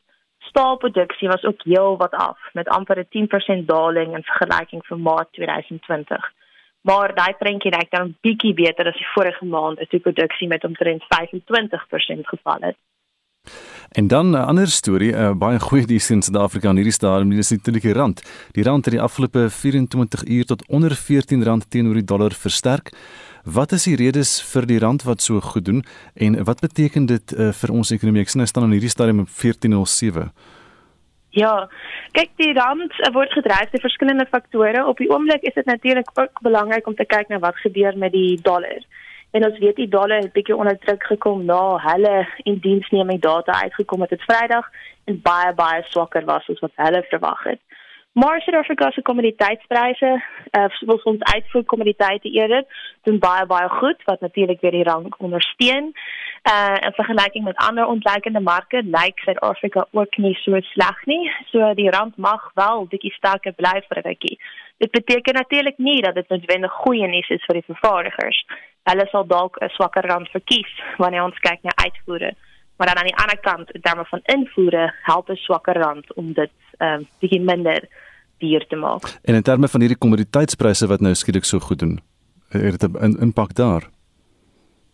staalproduksie 0.48 1.28
was 1.28 1.44
ook 1.44 1.62
heel 1.62 1.96
wat 1.96 2.12
af 2.12 2.38
met 2.52 2.68
amper 2.68 2.98
'n 2.98 3.08
10% 3.08 3.66
daling 3.66 4.16
in 4.16 4.22
vergelyking 4.22 4.86
vir 4.86 4.98
Maart 4.98 5.32
2020. 5.32 6.32
Maar 6.80 7.14
daai 7.14 7.34
prentjie 7.38 7.70
lyk 7.70 7.90
dan 7.90 8.16
bietjie 8.20 8.54
beter 8.54 8.86
as 8.86 8.96
die 8.96 9.12
vorige 9.14 9.44
maand, 9.44 9.80
as 9.80 9.88
die 9.88 10.00
produksie 10.00 10.48
met 10.48 10.64
omtrent 10.64 11.02
25% 11.08 12.26
geval 12.32 12.60
het. 12.60 12.76
En 13.88 14.06
dan 14.06 14.30
'n 14.30 14.34
ander 14.34 14.66
storie, 14.66 15.12
uh, 15.12 15.32
baie 15.32 15.60
goeie 15.60 15.86
nuus 15.86 16.10
in 16.10 16.22
Suid-Afrika 16.22 16.68
in 16.68 16.74
hierdie 16.74 16.92
stadium, 16.92 17.30
dis 17.30 17.50
natuurlik 17.50 17.82
die 17.82 17.92
rand. 17.92 18.22
Die 18.52 18.64
rand 18.64 18.84
het 18.84 18.94
die 18.94 19.02
afgelope 19.02 19.50
24 19.50 20.24
uur 20.24 20.44
tot 20.44 20.68
onder 20.68 20.90
R14 20.90 21.68
teenoor 21.68 21.94
die 21.94 22.04
dollar 22.04 22.32
versterk. 22.32 22.92
Wat 23.44 23.72
is 23.72 23.84
die 23.84 23.96
redes 23.96 24.42
vir 24.52 24.66
die 24.66 24.78
rand 24.78 25.02
wat 25.02 25.22
so 25.22 25.40
goed 25.40 25.64
doen 25.64 25.84
en 26.14 26.44
wat 26.44 26.60
beteken 26.60 27.06
dit 27.06 27.32
uh, 27.32 27.52
vir 27.52 27.72
ons 27.72 27.90
ekonomie? 27.90 28.22
Ek 28.22 28.32
sien 28.32 28.42
hy 28.42 28.48
staan 28.50 28.68
in 28.68 28.76
hierdie 28.76 28.92
stadium 28.92 29.24
op 29.24 29.32
1407. 29.32 30.30
Ja, 31.36 31.68
kyk 32.16 32.30
die 32.40 32.52
rand 32.56 32.94
uh, 33.04 33.12
word 33.14 33.32
gedryf 33.36 33.70
deur 33.72 33.84
verskillende 33.84 34.26
faktore. 34.30 34.84
Op 34.86 34.98
die 34.98 35.10
oomblik 35.12 35.44
is 35.46 35.54
dit 35.54 35.68
natuurlik 35.68 36.10
ook 36.14 36.42
belangrik 36.42 36.86
om 36.86 36.96
te 36.96 37.06
kyk 37.06 37.28
na 37.28 37.38
wat 37.44 37.60
gebeur 37.62 37.98
met 37.98 38.12
die 38.12 38.40
dollar. 38.42 38.82
En 39.36 39.44
ons 39.44 39.58
weet 39.60 39.76
die 39.76 39.88
dollar 39.88 40.24
het 40.24 40.32
bietjie 40.32 40.56
onder 40.56 40.78
druk 40.78 41.04
gekom 41.04 41.44
na 41.44 41.76
hulle 41.84 42.26
indiensneming 42.48 43.20
data 43.20 43.60
uitgekom 43.62 44.00
het 44.00 44.14
dit 44.16 44.24
Vrydag 44.24 44.70
en 45.04 45.20
baie 45.22 45.52
baie 45.54 45.82
swakker 45.92 46.24
was 46.24 46.48
as 46.48 46.62
wat 46.64 46.72
hulle 46.80 47.04
verwag 47.10 47.44
het. 47.44 47.60
Maar 48.20 48.40
Suid-Afrika 48.40 48.90
se 48.90 49.02
kommoditeitspryse, 49.02 50.10
uh, 50.58 50.64
soos 50.68 51.02
ons 51.02 51.22
uitvoer 51.22 51.64
kommoditeite 51.64 52.30
eerder, 52.30 52.64
doen 53.06 53.18
baie 53.18 53.46
baie 53.46 53.68
goed 53.68 54.00
wat 54.04 54.20
natuurlik 54.20 54.60
weer 54.60 54.76
die 54.78 54.86
rand 54.90 55.16
ondersteun. 55.16 55.92
Uh 56.52 56.76
in 56.86 56.94
vergelyking 56.96 57.44
met 57.44 57.56
ander 57.56 57.86
ontleikende 57.86 58.40
marke, 58.40 58.82
lyk 58.82 59.18
Suid-Afrika 59.18 59.86
ook 59.90 60.16
nie 60.16 60.34
so 60.34 60.60
sleg 60.60 61.04
nie. 61.04 61.30
So 61.50 61.74
die 61.74 61.90
rand 61.90 62.16
mag 62.16 62.50
wel 62.54 62.86
bietjie 62.86 63.12
sterker 63.12 63.52
bly 63.52 63.76
vir 63.88 63.98
'n 63.98 64.08
rukkie. 64.08 64.38
Dit 64.76 64.90
beteken 64.90 65.34
natuurlik 65.34 65.78
nie 65.78 66.00
dat 66.02 66.14
dit 66.14 66.28
noodwendig 66.28 66.72
goeie 66.72 67.06
nuus 67.06 67.28
is 67.28 67.44
vir 67.46 67.54
die 67.54 67.68
vervaardigers 67.72 68.44
hulle 68.88 69.06
sal 69.10 69.26
dalk 69.26 69.56
'n 69.60 69.68
swakker 69.76 70.06
rand 70.06 70.28
verkies 70.28 70.72
wanneer 70.96 71.22
ons 71.22 71.38
kyk 71.38 71.62
na 71.62 71.72
uitvoere. 71.84 72.32
Maar 72.76 72.86
dan 72.86 72.98
aan 72.98 73.10
die 73.10 73.20
ander 73.22 73.38
kant, 73.38 73.82
terme 73.82 74.04
van 74.04 74.20
invoere, 74.24 74.94
help 75.02 75.28
'n 75.30 75.36
swakker 75.36 75.76
rand 75.76 76.14
om 76.14 76.32
dit 76.32 76.50
ehm 76.78 77.02
bietjie 77.20 77.40
minder 77.40 77.88
duur 78.38 78.66
te 78.66 78.76
maak. 78.76 79.18
En 79.22 79.34
in 79.34 79.42
terme 79.42 79.68
van 79.68 79.80
hierdie 79.80 79.98
kommoditeitspryse 79.98 80.86
wat 80.86 81.00
nou 81.00 81.14
skielik 81.14 81.44
so 81.44 81.58
goed 81.58 81.78
doen, 81.78 82.00
het 82.48 82.80
dit 82.80 83.00
'n 83.00 83.16
impak 83.20 83.54
daar. 83.54 83.88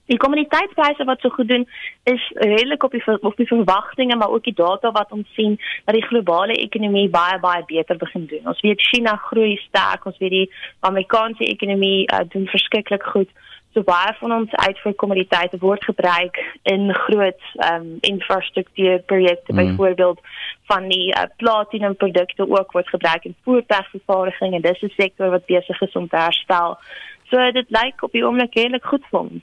Die 0.07 0.19
kommoditeitspryse 0.21 1.05
wat 1.05 1.21
so 1.21 1.29
goed 1.33 1.49
doen 1.49 1.69
is 2.03 2.25
redelik 2.35 2.83
op 2.83 2.93
die 2.93 3.21
op 3.21 3.37
die 3.37 3.47
verwagtinge 3.47 4.17
maar 4.17 4.29
ook 4.29 4.45
die 4.45 4.55
data 4.55 4.91
wat 4.93 5.13
ons 5.13 5.29
sien 5.35 5.57
dat 5.85 5.95
die 5.95 6.05
globale 6.05 6.53
ekonomie 6.53 7.09
baie 7.09 7.39
baie 7.41 7.63
beter 7.67 7.97
begin 7.97 8.27
doen. 8.27 8.47
Ons 8.53 8.61
weet 8.61 8.81
China 8.81 9.17
groei 9.17 9.57
sterk, 9.57 10.05
ons 10.05 10.19
weet 10.19 10.31
die 10.31 10.51
Amerikaanse 10.81 11.45
ekonomie 11.49 12.05
uh, 12.13 12.21
doen 12.29 12.47
verskriklik 12.47 13.03
goed. 13.03 13.31
So 13.73 13.83
baie 13.83 14.13
van 14.21 14.33
ons 14.33 14.53
uitvoerkommoditeite 14.53 15.59
word 15.59 15.85
gebruik 15.85 16.37
in 16.63 16.93
groot 16.95 17.41
ehm 17.57 17.75
um, 17.81 17.97
infrastruktuurprojekte 18.01 19.53
mm. 19.53 19.57
byvoorbeeld 19.57 20.21
van 20.67 20.89
die 20.89 21.09
uh, 21.13 21.23
platinum 21.37 21.97
produkte 21.97 22.51
ook 22.51 22.73
word 22.73 22.89
gebruik 22.89 23.25
in 23.25 23.37
voertuigvervaardiging 23.45 24.55
en 24.55 24.63
dis 24.63 24.83
'n 24.83 24.93
sektor 24.97 25.31
wat 25.31 25.47
besig 25.47 25.81
is 25.81 25.93
om 25.93 26.09
te 26.09 26.17
herstel. 26.17 26.79
So 27.31 27.41
dit 27.53 27.71
lyk 27.73 28.03
op 28.05 28.13
die 28.13 28.25
oomblik 28.25 28.55
redelik 28.55 28.85
goed 28.85 29.05
vir 29.11 29.21
ons. 29.21 29.43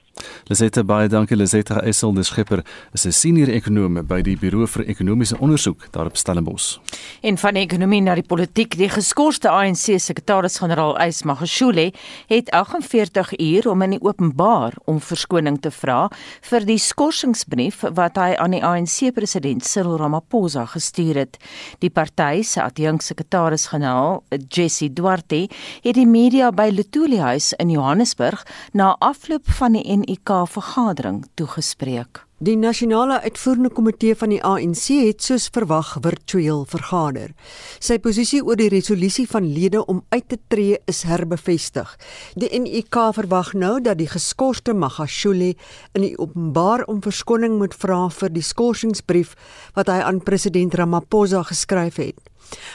Lisette 0.51 0.83
baie 0.85 1.07
dankie 1.09 1.37
Lisette 1.37 1.79
Essel 1.87 2.13
die 2.13 2.23
skipper 2.23 2.61
is 2.93 3.05
'n 3.05 3.11
senior 3.11 3.49
ekonom 3.49 4.05
by 4.07 4.21
die 4.21 4.35
Buro 4.37 4.67
vir 4.67 4.85
Ekonomiese 4.85 5.37
Onderzoek 5.39 5.91
daar 5.91 6.05
op 6.05 6.15
Stellenbosch. 6.15 6.77
En 7.21 7.37
van 7.37 7.55
ekonomie 7.55 8.01
na 8.01 8.15
die 8.15 8.27
politiek, 8.27 8.77
die 8.77 8.89
geskorste 8.89 9.49
ANC 9.49 9.97
sekretaris-generaal 9.99 10.99
Ys 11.07 11.23
Magashule 11.23 11.93
het 12.27 12.51
48 12.51 13.39
uur 13.39 13.69
om 13.69 13.81
in 13.81 13.89
die 13.89 14.01
openbaar 14.01 14.73
om 14.85 14.99
verskoning 14.99 15.61
te 15.61 15.71
vra 15.71 16.09
vir 16.41 16.65
die 16.65 16.77
skorsingsbrief 16.77 17.81
wat 17.93 18.15
hy 18.17 18.35
aan 18.35 18.51
die 18.51 18.63
ANC 18.63 19.13
president 19.13 19.65
Cyril 19.65 19.97
Ramaphosa 19.97 20.65
gestuur 20.65 21.15
het. 21.15 21.37
Die 21.79 21.89
party 21.89 22.41
se 22.41 22.61
adjunk 22.61 23.01
sekretaris-generaal 23.01 24.23
Jesse 24.49 24.93
Duarte 24.93 25.47
het 25.81 25.95
die 25.95 26.07
media 26.07 26.51
by 26.51 26.69
Lutuli 26.69 27.17
huis 27.17 27.53
in 27.53 27.71
Johannesburg 27.81 28.45
na 28.77 28.95
afloop 28.99 29.49
van 29.57 29.73
die 29.73 29.97
NUK 29.97 30.29
vergadering 30.47 31.23
toegespreek. 31.33 32.21
Die 32.41 32.55
nasionale 32.57 33.19
uitvoerende 33.21 33.69
komitee 33.69 34.15
van 34.17 34.31
die 34.33 34.39
ANC 34.41 34.87
het 35.05 35.21
soos 35.21 35.47
verwag 35.53 35.91
virtueel 36.01 36.63
vergader. 36.69 37.35
Sy 37.77 37.99
posisie 38.01 38.41
oor 38.41 38.57
die 38.57 38.71
resolusie 38.73 39.27
van 39.29 39.45
lede 39.45 39.83
om 39.85 40.01
uit 40.09 40.25
te 40.29 40.39
tree 40.49 40.79
is 40.89 41.03
herbevestig. 41.05 41.91
Die 42.33 42.49
NUK 42.63 42.97
verwag 43.17 43.53
nou 43.53 43.75
dat 43.81 44.01
die 44.01 44.09
geskorste 44.09 44.73
Magashule 44.73 45.53
in 45.93 46.07
die 46.07 46.17
openbaar 46.17 46.87
om 46.89 47.01
verskoning 47.05 47.59
moet 47.61 47.77
vra 47.77 48.07
vir 48.09 48.33
die 48.33 48.45
skorsingsbrief 48.45 49.37
wat 49.77 49.93
hy 49.93 50.01
aan 50.01 50.21
president 50.25 50.77
Ramaphosa 50.81 51.45
geskryf 51.49 52.01
het. 52.01 52.30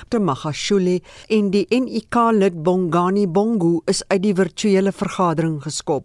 Dr. 0.08 0.22
Magashule 0.24 1.00
en 1.28 1.50
die 1.50 1.66
NUK 1.70 2.18
lid 2.32 2.62
Bongani 2.62 3.26
Bongo 3.26 3.82
is 3.86 4.02
uit 4.08 4.22
die 4.22 4.34
virtuele 4.34 4.92
vergadering 4.92 5.60
geskop. 5.62 6.04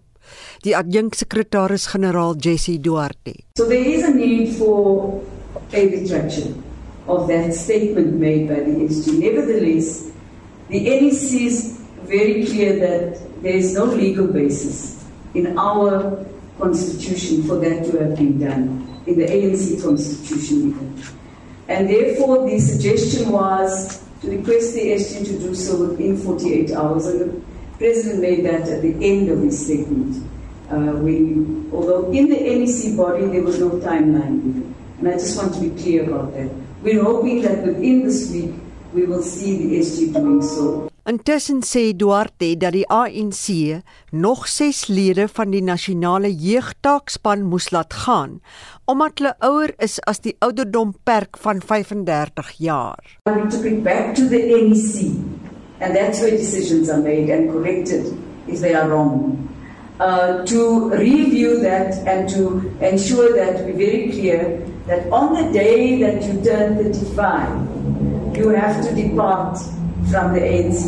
Die 0.63 0.75
adjunksekretaris-generaal 0.77 2.35
Jesse 2.39 2.79
Duarte. 2.79 3.33
So 3.57 3.67
there 3.67 3.83
is 3.83 4.03
a 4.03 4.13
need 4.13 4.55
for 4.57 5.21
a 5.73 5.85
retraction 5.89 6.63
of 7.07 7.27
that 7.27 7.53
statement 7.53 8.19
made 8.19 8.47
by 8.47 8.61
the 8.63 8.87
SG. 8.87 9.19
Nevertheless, 9.19 10.11
the 10.69 10.79
NEC 10.79 11.41
is 11.41 11.79
very 12.05 12.45
clear 12.45 12.79
that 12.79 13.19
there 13.41 13.55
is 13.55 13.73
no 13.73 13.85
legal 13.85 14.27
basis 14.27 15.03
in 15.33 15.57
our 15.57 16.25
constitution 16.59 17.43
for 17.43 17.57
that 17.57 17.85
to 17.89 17.97
have 17.97 18.15
been 18.15 18.39
done, 18.39 18.87
in 19.07 19.17
the 19.17 19.25
ANC 19.25 19.81
constitution 19.81 20.69
even. 20.69 21.20
And 21.71 21.89
therefore, 21.89 22.49
the 22.49 22.59
suggestion 22.59 23.31
was 23.31 24.03
to 24.21 24.29
request 24.29 24.73
the 24.73 24.91
SG 24.91 25.25
to 25.25 25.39
do 25.39 25.55
so 25.55 25.87
within 25.87 26.17
48 26.17 26.71
hours. 26.73 27.05
And 27.05 27.19
the 27.21 27.41
President 27.77 28.21
made 28.21 28.45
that 28.45 28.67
at 28.67 28.81
the 28.81 28.93
end 29.01 29.29
of 29.29 29.39
his 29.41 29.65
statement. 29.65 30.27
Uh, 30.69 30.99
although 31.73 32.11
in 32.11 32.27
the 32.29 32.39
NEC 32.39 32.95
body 32.95 33.25
there 33.25 33.43
was 33.43 33.59
no 33.59 33.69
timeline 33.71 34.43
given. 34.43 34.75
And 34.99 35.07
I 35.07 35.13
just 35.13 35.37
want 35.37 35.53
to 35.55 35.61
be 35.61 35.69
clear 35.81 36.03
about 36.03 36.33
that. 36.33 36.51
We're 36.83 37.03
hoping 37.03 37.41
that 37.43 37.65
within 37.65 38.03
this 38.03 38.29
week 38.31 38.53
we 38.93 39.05
will 39.05 39.23
see 39.23 39.57
the 39.57 39.79
SG 39.79 40.13
doing 40.13 40.41
so. 40.41 40.90
Intussen 41.03 41.63
sê 41.65 41.95
Duarte 41.97 42.53
dat 42.61 42.75
die 42.75 42.85
ANC 42.85 43.81
nog 44.11 44.43
6 44.47 44.85
lede 44.93 45.25
van 45.33 45.49
die 45.49 45.63
nasionale 45.65 46.29
jeugtaakspan 46.29 47.41
moes 47.49 47.71
laat 47.73 47.95
gaan 48.03 48.35
omdat 48.85 49.17
hulle 49.17 49.31
ouer 49.47 49.73
is 49.81 49.97
as 50.05 50.21
die 50.21 50.35
ouderdomperk 50.45 51.39
van 51.41 51.57
35 51.65 52.51
jaar. 52.61 53.01
We 53.25 53.33
need 53.33 53.49
to 53.49 53.63
bring 53.65 53.81
back 53.81 54.13
to 54.13 54.27
the 54.29 54.43
NEC 54.45 55.17
and 55.81 55.97
that's 55.97 56.21
where 56.21 56.37
decisions 56.37 56.89
are 56.89 57.01
made 57.01 57.33
and 57.33 57.49
corrected 57.49 58.13
if 58.45 58.61
they 58.61 58.75
are 58.75 58.87
wrong. 58.87 59.49
Uh, 59.97 60.45
to 60.45 60.89
review 60.93 61.61
that 61.65 61.97
and 62.05 62.29
to 62.29 62.61
ensure 62.79 63.33
that 63.33 63.65
we're 63.65 63.73
very 63.73 64.11
clear 64.13 64.61
that 64.85 65.09
on 65.09 65.33
the 65.33 65.49
day 65.51 65.97
that 65.97 66.21
you 66.21 66.37
turn 66.45 66.77
35, 66.77 68.37
you 68.37 68.49
have 68.49 68.85
to 68.85 68.93
depart 68.93 69.57
from 70.11 70.33
the 70.33 70.43
ANC. 70.43 70.83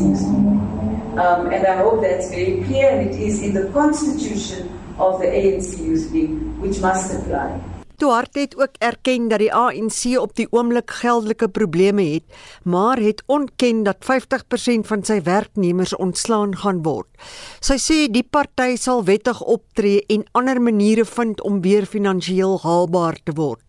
Um, 1.15 1.47
and 1.55 1.65
I 1.65 1.77
hope 1.77 2.01
that's 2.01 2.29
very 2.29 2.61
clear, 2.67 2.89
and 2.91 3.09
it 3.09 3.15
is 3.15 3.41
in 3.41 3.53
the 3.53 3.71
constitution 3.71 4.67
of 4.99 5.21
the 5.21 5.27
ANC 5.27 5.79
Youth 5.79 6.11
League, 6.11 6.35
which 6.59 6.81
must 6.81 7.13
apply. 7.15 7.61
Duarte 7.97 8.39
het 8.39 8.55
ook 8.57 8.75
erken 8.77 9.27
dat 9.27 9.39
die 9.39 9.53
ANC 9.53 10.17
op 10.19 10.35
die 10.35 10.47
oomblik 10.51 10.91
geldelike 10.91 11.47
probleme 11.47 12.03
het, 12.03 12.23
maar 12.63 12.97
het 12.97 13.23
ontken 13.25 13.83
dat 13.83 13.97
50% 14.03 14.89
van 14.89 15.03
sy 15.05 15.21
werknemers 15.23 15.95
ontslaan 15.95 16.57
gaan 16.57 16.81
word. 16.83 17.07
Sy 17.61 17.77
sê 17.79 17.99
die 18.11 18.25
party 18.25 18.75
sal 18.75 19.05
wettig 19.07 19.39
optree 19.41 20.03
en 20.09 20.25
ander 20.31 20.59
maniere 20.61 21.05
vind 21.05 21.41
om 21.41 21.61
weer 21.61 21.85
finansiëel 21.85 22.59
haalbaar 22.65 23.21
te 23.23 23.37
word. 23.37 23.63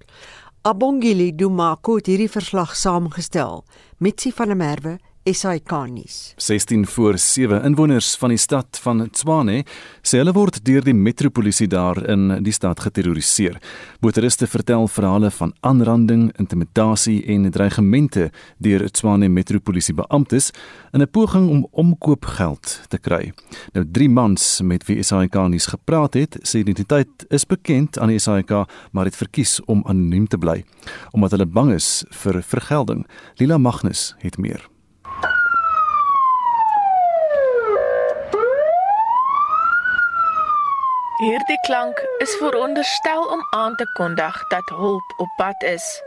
Abongile 0.64 1.28
Dumako 1.36 2.00
het 2.00 2.06
hierdie 2.08 2.32
verslag 2.32 2.72
saamgestel. 2.76 3.62
Mitsi 4.00 4.32
van 4.32 4.50
der 4.50 4.56
Merwe 4.56 4.98
SAK-nuus. 5.32 6.34
16 6.36 6.86
voor 6.86 7.18
7 7.18 7.62
inwoners 7.62 8.16
van 8.16 8.28
die 8.28 8.38
stad 8.38 8.78
van 8.82 9.08
Tshwane 9.10 9.62
sê 10.04 10.18
hulle 10.20 10.34
word 10.36 10.58
deur 10.68 10.84
die 10.84 10.92
metropolisie 10.94 11.68
daar 11.72 11.96
in 12.12 12.42
die 12.44 12.52
stad 12.52 12.82
geterroriseer. 12.84 13.56
Motoriste 14.04 14.44
vertel 14.46 14.84
verhale 14.88 15.30
van 15.32 15.54
aanranding, 15.64 16.26
intimidasie 16.36 17.22
en 17.32 17.48
dreigemente 17.50 18.28
deur 18.58 18.84
Tshwane 18.90 19.30
metropolisie 19.32 19.94
beamptes 19.96 20.50
in 20.92 21.00
'n 21.00 21.08
poging 21.08 21.48
om 21.48 21.66
omkoopgeld 21.70 22.80
te 22.88 22.98
kry. 22.98 23.32
Nou 23.72 23.84
drie 23.92 24.08
mans 24.08 24.60
met 24.60 24.84
wie 24.86 25.02
SAK-nuus 25.02 25.66
gepraat 25.66 26.14
het, 26.14 26.36
sê 26.42 26.58
identiteit 26.58 27.24
is 27.30 27.46
bekend 27.46 27.98
aan 27.98 28.08
die 28.08 28.18
SAK, 28.18 28.68
maar 28.92 29.04
het 29.04 29.16
verkies 29.16 29.60
om 29.64 29.82
anoniem 29.86 30.26
te 30.26 30.38
bly 30.38 30.64
omdat 31.12 31.30
hulle 31.30 31.46
bang 31.46 31.72
is 31.72 32.04
vir 32.10 32.42
vergelding. 32.42 33.06
Lila 33.38 33.58
Magnus 33.58 34.14
het 34.18 34.38
meer. 34.38 34.73
Hierdie 41.24 41.60
klank 41.64 42.00
is 42.20 42.32
veronderstel 42.36 43.22
om 43.34 43.42
aan 43.56 43.74
te 43.80 43.84
kondig 43.96 44.48
dat 44.48 44.72
hulp 44.76 45.14
op 45.16 45.30
pad 45.36 45.62
is. 45.62 46.02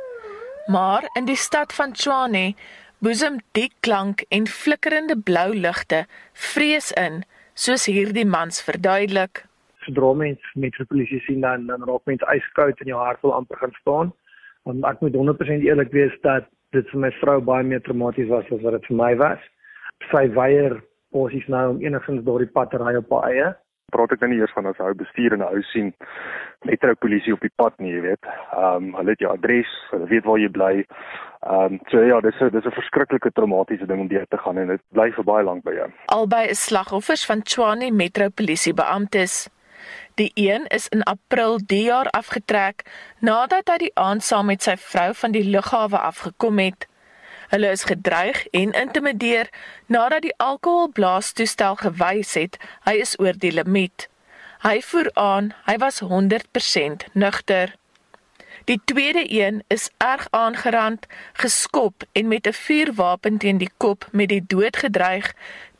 Maar 0.68 1.10
in 1.18 1.26
die 1.26 1.40
stad 1.46 1.74
van 1.74 1.92
Tshwane 1.92 2.54
boesem 3.02 3.40
die 3.58 3.72
klank 3.80 4.22
en 4.30 4.46
flikkerende 4.46 5.18
blou 5.30 5.48
ligte 5.56 6.04
vrees 6.52 6.92
in, 7.02 7.24
soos 7.54 7.88
hierdie 7.90 8.28
mans 8.36 8.62
verduidelik. 8.70 9.42
Sodra 9.88 10.14
mens 10.14 10.54
metropolisie 10.54 11.24
sien 11.26 11.42
dan 11.42 11.66
dan 11.66 11.90
raak 11.90 12.06
mens 12.06 12.30
yskoud 12.38 12.86
en 12.86 12.94
jou 12.94 13.02
hart 13.02 13.26
wil 13.26 13.34
amper 13.42 13.64
gaan 13.64 13.78
staan. 13.82 14.16
Want 14.70 14.86
ek 14.86 15.02
moet 15.02 15.18
100% 15.18 15.66
eerlik 15.66 15.94
wees 15.98 16.14
dat 16.22 16.46
dit 16.78 16.94
vir 16.94 17.08
my 17.08 17.16
vrou 17.24 17.40
baie 17.42 17.66
meer 17.66 17.82
traumaties 17.82 18.30
was 18.30 18.46
as 18.54 18.62
wat 18.62 18.78
dit 18.78 18.92
vir 18.92 19.02
my 19.06 19.16
was. 19.24 19.54
Sy 20.12 20.28
weier 20.38 20.78
posies 21.10 21.48
nou 21.50 21.70
om 21.74 21.82
enigins 21.82 22.28
daardie 22.28 22.54
pad 22.54 22.70
te 22.70 22.86
ry 22.86 23.00
op 23.02 23.18
haar 23.18 23.34
eie 23.34 23.56
praat 23.94 24.12
ek 24.12 24.24
nou 24.24 24.34
nie 24.34 24.40
eers 24.42 24.52
van 24.52 24.68
as 24.68 24.80
hy 24.84 24.90
bestuur 25.00 25.34
en 25.38 25.44
hy 25.48 25.62
sien 25.72 25.94
metro 26.68 26.92
polisie 27.00 27.32
op 27.36 27.44
die 27.46 27.54
pad 27.56 27.76
nie, 27.80 27.94
jy 27.96 28.02
weet. 28.04 28.28
Ehm 28.28 28.90
um, 28.90 28.90
hulle 29.00 29.14
het 29.16 29.24
jou 29.24 29.32
adres, 29.32 29.70
hulle 29.94 30.10
weet 30.12 30.26
waar 30.28 30.42
jy 30.42 30.50
bly. 30.58 30.74
Ehm 31.48 31.78
um, 31.78 31.80
so 31.92 32.02
ja, 32.04 32.20
dis 32.26 32.42
'n 32.42 32.52
dis 32.52 32.68
'n 32.68 32.78
verskriklike 32.80 33.32
traumatiese 33.32 33.88
ding 33.88 34.02
om 34.04 34.10
deur 34.12 34.28
te 34.28 34.38
gaan 34.44 34.58
en 34.58 34.68
dit 34.76 34.84
bly 34.92 35.12
vir 35.12 35.24
baie 35.24 35.44
lank 35.44 35.64
by 35.64 35.76
jou. 35.80 35.88
Albei 36.18 36.50
is 36.50 36.66
slagoffers 36.66 37.26
van 37.26 37.42
Tshwane 37.42 37.92
Metro 37.92 38.30
Polisie 38.30 38.74
beamptes. 38.74 39.48
Die 40.16 40.32
een 40.36 40.66
is 40.68 40.88
in 40.88 41.04
April 41.04 41.60
die 41.66 41.84
jaar 41.84 42.10
afgetrek 42.12 42.84
nadat 43.20 43.70
hy 43.70 43.78
die 43.78 43.96
aand 43.96 44.24
saam 44.24 44.46
met 44.52 44.62
sy 44.62 44.76
vrou 44.76 45.14
van 45.14 45.32
die 45.32 45.48
lughawe 45.48 45.98
afgekom 45.98 46.60
het. 46.60 46.88
Hulle 47.48 47.70
is 47.72 47.84
gedreig 47.84 48.48
en 48.48 48.72
intimideer 48.72 49.50
nadat 49.86 50.22
die 50.22 50.34
alkoholblaastoestel 50.38 51.76
gewys 51.76 52.34
het 52.34 52.58
hy 52.84 52.98
is 53.02 53.16
oor 53.20 53.38
die 53.40 53.52
limiet. 53.52 54.08
Hy 54.66 54.82
voer 54.82 55.10
aan 55.14 55.54
hy 55.66 55.78
was 55.78 56.02
100% 56.02 57.08
nugter. 57.14 57.76
Die 58.68 58.82
tweede 58.86 59.24
een 59.32 59.64
is 59.68 59.90
erg 59.98 60.28
aangerand, 60.30 61.06
geskop 61.34 62.04
en 62.12 62.28
met 62.28 62.48
'n 62.48 62.54
vuurwapen 62.54 63.38
teen 63.38 63.58
die 63.58 63.72
kop 63.78 64.08
met 64.12 64.30
die 64.30 64.44
dood 64.48 64.78
gedreig 64.78 65.34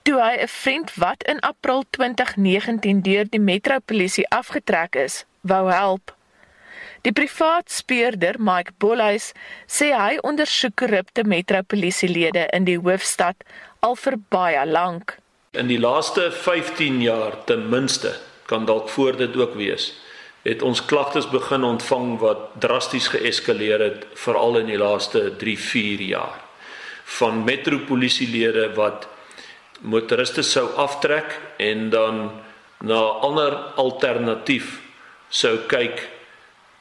toe 0.08 0.22
hy 0.24 0.36
'n 0.42 0.48
vriend 0.48 0.94
wat 0.96 1.24
in 1.24 1.40
April 1.40 1.84
2019 1.90 3.02
deur 3.02 3.26
die 3.30 3.40
metropolisie 3.40 4.30
afgetrek 4.30 4.96
is, 4.96 5.26
wou 5.42 5.72
help. 5.72 6.17
Die 7.08 7.14
privaat 7.16 7.72
speurder 7.72 8.36
Mike 8.36 8.74
Bolhuis 8.84 9.30
sê 9.72 9.94
hy 9.96 10.18
ondersoek 10.28 10.74
korrupte 10.82 11.24
metropolisielede 11.24 12.42
in 12.58 12.66
die 12.68 12.76
hoofstad 12.76 13.46
al 13.88 13.94
vir 13.96 14.18
baie 14.36 14.66
lank. 14.68 15.14
In 15.56 15.72
die 15.72 15.78
laaste 15.80 16.26
15 16.36 16.98
jaar 17.00 17.38
ten 17.48 17.64
minste, 17.72 18.12
kan 18.52 18.68
dalk 18.68 18.92
voor 18.92 19.16
dit 19.16 19.38
ook 19.40 19.56
wees, 19.56 19.94
het 20.44 20.66
ons 20.68 20.82
klagtes 20.90 21.30
begin 21.32 21.64
ontvang 21.64 22.18
wat 22.20 22.44
drasties 22.66 23.08
geeskaleer 23.16 23.86
het 23.86 24.04
veral 24.26 24.60
in 24.66 24.74
die 24.74 24.82
laaste 24.82 25.30
3-4 25.40 26.04
jaar 26.10 26.44
van 27.22 27.46
metropolisielede 27.48 28.74
wat 28.76 29.08
motoriste 29.80 30.44
sou 30.44 30.68
aftrek 30.76 31.40
en 31.56 31.88
dan 31.96 32.22
na 32.84 33.00
ander 33.24 33.56
alternatief 33.80 34.82
sou 35.32 35.56
kyk 35.72 36.04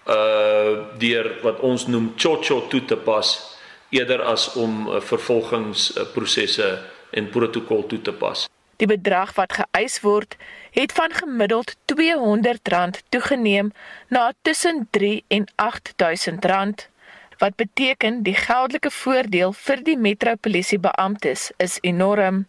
uh 0.06 0.98
deur 0.98 1.32
wat 1.42 1.60
ons 1.60 1.86
noem 1.86 2.12
chocho 2.16 2.66
toe 2.70 2.84
te 2.84 2.96
pas 2.96 3.56
eerder 3.90 4.22
as 4.22 4.52
om 4.54 4.88
uh, 4.88 5.00
vervolgingsprosesse 5.00 6.66
uh, 6.66 6.78
en 7.10 7.30
protokol 7.30 7.86
toe 7.86 8.00
te 8.02 8.12
pas. 8.12 8.46
Die 8.76 8.88
bedrag 8.88 9.32
wat 9.38 9.54
geëis 9.56 10.00
word, 10.04 10.36
het 10.76 10.92
van 10.92 11.14
gemiddeld 11.16 11.76
R200 11.92 13.00
toegeneem 13.08 13.72
na 14.08 14.32
tussen 14.42 14.88
3 14.90 15.24
en 15.28 15.46
8000 15.54 16.44
rand. 16.44 16.88
Wat 17.38 17.56
beteken 17.56 18.22
die 18.22 18.34
geldelike 18.34 18.90
voordeel 18.90 19.52
vir 19.52 19.82
die 19.84 19.96
metropolisie 19.96 20.78
beamptes 20.78 21.50
is 21.56 21.78
enorm. 21.80 22.46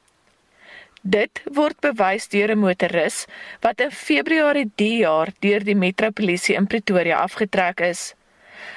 Dit 1.07 1.39
word 1.55 1.77
bewys 1.79 2.25
deur 2.33 2.51
'n 2.51 2.59
motoris 2.59 3.17
wat 3.63 3.79
in 3.79 3.91
Februarie 3.91 4.71
die 4.75 4.97
jaar 5.03 5.29
deur 5.39 5.63
die 5.63 5.75
metropolisie 5.75 6.55
in 6.59 6.67
Pretoria 6.67 7.21
afgetrek 7.23 7.79
is. 7.79 8.01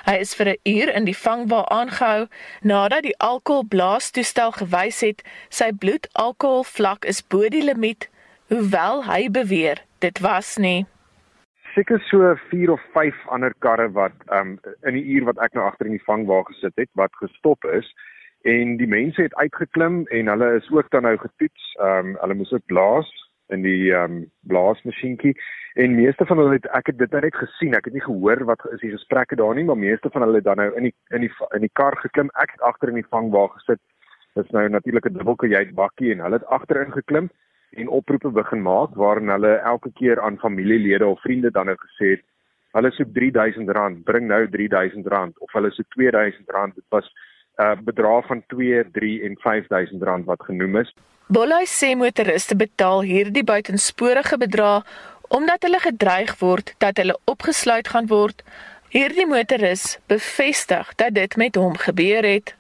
Hy 0.06 0.14
is 0.24 0.34
vir 0.38 0.48
'n 0.50 0.60
uur 0.74 0.92
in 0.98 1.04
die 1.08 1.16
vangwa 1.16 1.64
aangehou 1.78 2.28
nadat 2.62 3.02
die 3.02 3.16
alkoholblaastoestel 3.18 4.52
gewys 4.60 5.00
het 5.00 5.24
sy 5.48 5.72
bloedalkoholvlak 5.72 7.04
is 7.04 7.20
bo 7.22 7.48
die 7.48 7.64
limiet, 7.64 8.08
hoewel 8.48 9.04
hy 9.10 9.28
beweer 9.28 9.82
dit 9.98 10.18
was 10.20 10.56
nie. 10.56 10.86
Seker 11.74 11.98
so 12.10 12.36
4 12.50 12.70
of 12.70 12.80
5 12.94 13.14
ander 13.26 13.54
karre 13.58 13.90
wat 13.90 14.14
um 14.30 14.58
in 14.86 14.94
die 14.94 15.06
uur 15.16 15.24
wat 15.24 15.38
ek 15.38 15.54
nou 15.54 15.66
agter 15.66 15.86
in 15.86 15.98
die 15.98 16.06
vangwa 16.06 16.42
gesit 16.42 16.76
het 16.76 16.90
wat 16.94 17.10
gestop 17.18 17.64
is 17.64 17.90
en 18.42 18.76
die 18.76 18.88
mense 18.88 19.22
het 19.22 19.35
uitgeklim 19.35 20.07
en 20.07 20.26
hulle 20.26 20.55
is 20.57 20.70
ook 20.70 20.90
dan 20.90 21.03
nou 21.03 21.16
getoets. 21.16 21.74
Ehm 21.81 22.07
um, 22.07 22.16
hulle 22.20 22.35
moes 22.35 22.53
ook 22.53 22.66
blaas 22.66 23.11
in 23.48 23.62
die 23.62 23.92
ehm 23.92 24.12
um, 24.12 24.31
blaasmasjienkie 24.40 25.35
en 25.74 25.94
meeste 25.94 26.26
van 26.26 26.38
hulle 26.38 26.53
het 26.59 26.66
ek 26.66 26.87
het 26.87 26.98
dit 26.98 27.11
net 27.11 27.35
gesien. 27.35 27.74
Ek 27.74 27.85
het 27.85 27.94
nie 27.94 28.05
gehoor 28.05 28.44
wat 28.44 28.64
is 28.72 28.81
die 28.81 28.90
gesprekke 28.90 29.37
daar 29.37 29.55
nie, 29.55 29.64
maar 29.64 29.79
meeste 29.79 30.11
van 30.11 30.22
hulle 30.22 30.40
het 30.40 30.44
dan 30.44 30.57
nou 30.57 30.70
in 30.76 30.88
die 30.88 30.94
in 31.11 31.20
die 31.26 31.33
in 31.55 31.61
die 31.66 31.72
kar 31.72 31.96
geklim. 31.96 32.31
Ek 32.35 32.57
het 32.57 32.61
agter 32.61 32.88
in 32.88 33.00
die 33.03 33.11
vangwa 33.11 33.46
gesit. 33.57 33.81
Dit 34.35 34.44
is 34.44 34.50
nou 34.50 34.68
natuurlik 34.68 35.07
'n 35.07 35.18
dubbelkajuit 35.18 35.74
bakkie 35.74 36.12
en 36.12 36.20
hulle 36.20 36.38
het 36.38 36.46
agterin 36.46 36.92
geklim 36.92 37.31
en 37.70 37.88
oproepe 37.88 38.31
begin 38.31 38.62
maak 38.62 38.94
waarin 38.94 39.29
hulle 39.29 39.55
elke 39.55 39.92
keer 39.92 40.20
aan 40.20 40.38
familielede 40.38 41.07
of 41.07 41.20
vriende 41.20 41.50
dan 41.50 41.66
nou 41.66 41.76
gesê 41.76 42.11
het 42.16 42.24
hulle 42.72 42.90
soek 42.90 43.09
R3000, 43.09 44.03
bring 44.05 44.26
nou 44.26 44.46
R3000 44.46 45.38
of 45.38 45.53
hulle 45.53 45.70
soek 45.70 45.87
R2000. 45.98 46.74
Dit 46.74 46.85
was 46.88 47.12
uh, 47.60 47.76
bedrag 47.84 48.26
van 48.26 48.42
2, 48.46 48.90
3 48.90 49.22
en 49.28 49.36
5000 49.44 50.02
rand 50.02 50.24
wat 50.24 50.42
genoem 50.48 50.76
is. 50.82 50.92
Bollai 51.30 51.64
sê 51.70 51.92
motoriste 51.94 52.56
betaal 52.56 53.04
hierdie 53.06 53.44
buitensporige 53.44 54.38
bedrag 54.38 54.86
omdat 55.30 55.62
hulle 55.62 55.78
gedreig 55.78 56.32
word 56.40 56.74
dat 56.82 56.98
hulle 56.98 57.14
opgesluit 57.30 57.88
gaan 57.88 58.08
word. 58.10 58.42
Hierdie 58.90 59.26
motoris 59.30 60.00
bevestig 60.10 60.88
dat 60.98 61.14
dit 61.14 61.36
met 61.36 61.54
hom 61.54 61.76
gebeur 61.78 62.26
het. 62.26 62.56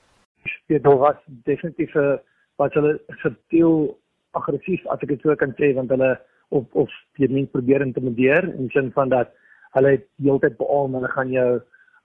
Dit 0.70 0.86
was 0.86 1.18
definitief 1.26 1.94
'n 1.94 2.20
wat 2.56 2.74
hulle 2.74 3.00
subtiel 3.22 3.98
aggressief 4.38 4.86
as 4.86 5.02
ek 5.02 5.08
dit 5.08 5.20
so 5.24 5.34
kan 5.34 5.54
sê 5.58 5.74
want 5.74 5.90
hulle 5.90 6.20
of 6.48 6.64
of 6.72 6.90
die 7.18 7.28
mens 7.28 7.50
probeer 7.50 7.82
intimideer 7.82 8.44
in 8.44 8.70
sin 8.70 8.92
van 8.92 9.08
dat 9.08 9.32
hulle 9.76 9.98
heeltyd 10.22 10.56
beaal 10.58 10.90
hulle 10.94 11.10
gaan 11.14 11.32
jou 11.34 11.50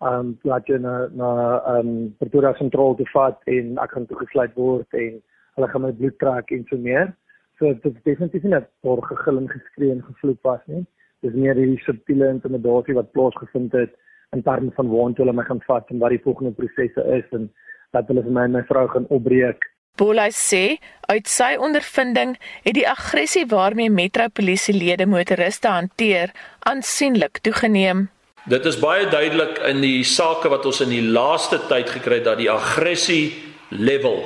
um 0.02 0.38
laat 0.44 0.68
jy 0.68 0.78
na 0.82 1.08
na 1.16 1.30
um 1.78 1.92
Pretoria 2.20 2.54
sentraal 2.60 2.96
te 2.96 3.06
vat 3.14 3.40
en 3.48 3.78
ek 3.84 3.92
gaan 3.96 4.08
toegesluit 4.10 4.56
word 4.56 5.00
en 5.06 5.22
hulle 5.56 5.70
gaan 5.72 5.86
my 5.86 5.92
bloed 5.92 6.18
trek 6.20 6.52
en 6.52 6.66
so 6.70 6.78
meer. 6.78 7.14
So 7.60 7.72
dit 7.74 7.94
is 7.94 8.04
definitief 8.04 8.44
nie 8.44 8.56
dat 8.58 8.68
daar 8.84 9.02
gegil 9.12 9.38
en 9.38 9.52
geskree 9.52 9.92
en 9.92 10.04
gevloek 10.04 10.42
was 10.44 10.64
nie. 10.68 10.84
Dis 11.24 11.34
meer 11.34 11.56
hierdie 11.56 11.84
subtiele 11.86 12.28
intimidasie 12.30 12.98
wat 12.98 13.14
plaasgevind 13.16 13.74
het 13.74 13.96
in 14.36 14.44
terme 14.44 14.72
van 14.76 14.92
waar 14.92 15.16
hulle 15.22 15.34
my 15.34 15.46
gaan 15.48 15.64
vat 15.68 15.90
en 15.90 16.02
wat 16.04 16.12
die 16.12 16.24
volgende 16.26 16.52
prosesse 16.60 17.06
is 17.20 17.32
en 17.32 17.48
dat 17.96 18.12
hulle 18.12 18.26
vir 18.26 18.36
my 18.36 18.44
en 18.50 18.58
my 18.60 18.64
vrou 18.68 18.88
gaan 18.92 19.08
opbreek. 19.16 19.64
Bolai 19.96 20.32
sê 20.36 20.76
uit 21.08 21.30
sy 21.32 21.54
ondervinding 21.56 22.34
het 22.66 22.76
die 22.76 22.88
aggressie 22.90 23.46
waarmee 23.48 23.94
metropolisielede 23.94 25.08
motoriste 25.08 25.72
hanteer 25.72 26.34
aansienlik 26.68 27.40
toegeneem. 27.48 28.10
Dit 28.46 28.66
is 28.70 28.76
baie 28.78 29.08
duidelik 29.10 29.58
in 29.66 29.80
die 29.82 30.04
sake 30.06 30.52
wat 30.54 30.68
ons 30.70 30.84
in 30.84 30.92
die 30.94 31.02
laaste 31.02 31.58
tyd 31.66 31.90
gekry 31.90 32.20
het 32.20 32.28
dat 32.28 32.38
die 32.38 32.50
aggressie 32.52 33.34
level 33.74 34.20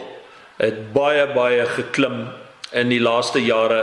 het 0.59 0.89
baie 0.91 1.23
baie 1.31 1.63
geklim 1.77 2.25
in 2.75 2.89
die 2.91 2.99
laaste 2.99 3.39
jare 3.39 3.77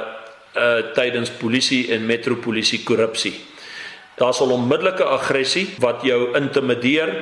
uh 0.56 0.82
tydens 0.96 1.30
polisie 1.40 1.86
en 1.92 2.04
metropolisie 2.04 2.82
korrupsie. 2.84 3.32
Daar's 4.20 4.42
al 4.44 4.52
onmiddellike 4.52 5.04
aggressie 5.04 5.70
wat 5.80 6.04
jou 6.04 6.34
intimideer 6.36 7.14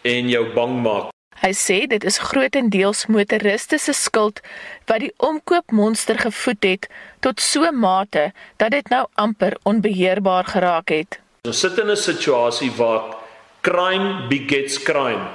en 0.00 0.30
jou 0.32 0.44
bang 0.56 0.78
maak. 0.86 1.10
Hy 1.44 1.52
sê 1.52 1.76
dit 1.88 2.04
is 2.04 2.16
grootendeels 2.30 3.04
motoriste 3.12 3.76
se 3.78 3.92
skuld 3.92 4.40
wat 4.88 5.04
die 5.04 5.12
omkoopmonster 5.20 6.16
gevoed 6.24 6.64
het 6.64 6.88
tot 7.20 7.44
so 7.44 7.68
mate 7.72 8.30
dat 8.56 8.72
dit 8.72 8.88
nou 8.88 9.04
amper 9.20 9.58
onbeheerbaar 9.68 10.48
geraak 10.54 10.88
het. 10.96 11.20
Ons 11.44 11.58
sit 11.60 11.76
in 11.76 11.90
'n 11.92 11.96
situasie 11.96 12.72
waar 12.72 13.02
crime 13.60 14.28
begets 14.28 14.82
crime. 14.82 15.26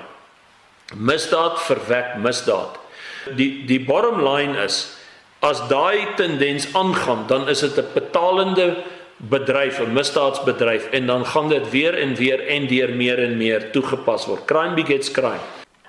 Misdaad 0.95 1.61
verwek 1.61 2.15
misdaad. 2.17 2.79
Die 3.37 3.65
die 3.65 3.79
bottom 3.79 4.17
line 4.25 4.57
is 4.57 4.97
as 5.39 5.61
daai 5.67 6.15
tendens 6.15 6.65
aangaan, 6.73 7.27
dan 7.27 7.47
is 7.49 7.59
dit 7.59 7.77
'n 7.77 7.93
betalende 7.93 8.83
bedryf, 9.17 9.79
'n 9.79 9.93
misdaadsbedryf 9.93 10.89
en 10.89 11.05
dan 11.05 11.25
gaan 11.25 11.49
dit 11.49 11.69
weer 11.69 11.93
en 11.93 12.15
weer 12.15 12.47
en 12.47 12.67
deur 12.67 12.89
meer 12.89 13.19
en 13.19 13.37
meer 13.37 13.71
toegepas 13.71 14.25
word. 14.25 14.45
Crime 14.45 14.73
begets 14.73 15.11
crime. 15.11 15.45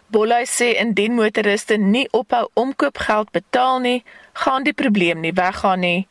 Bollai 0.06 0.44
sê 0.44 0.76
indien 0.76 1.14
motoriste 1.14 1.76
nie 1.76 2.08
ophou 2.10 2.48
omkoopgeld 2.54 3.30
betaal 3.30 3.78
nie, 3.78 4.04
gaan 4.32 4.62
die 4.62 4.74
probleem 4.74 5.20
nie 5.20 5.32
weggaan 5.32 5.80
nie. 5.80 6.08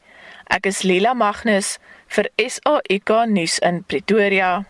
Ek 0.48 0.66
is 0.66 0.82
Lila 0.82 1.14
Magnus 1.14 1.78
vir 2.10 2.30
SAIK 2.42 3.14
nuus 3.30 3.60
in 3.66 3.84
Pretoria. 3.88 4.64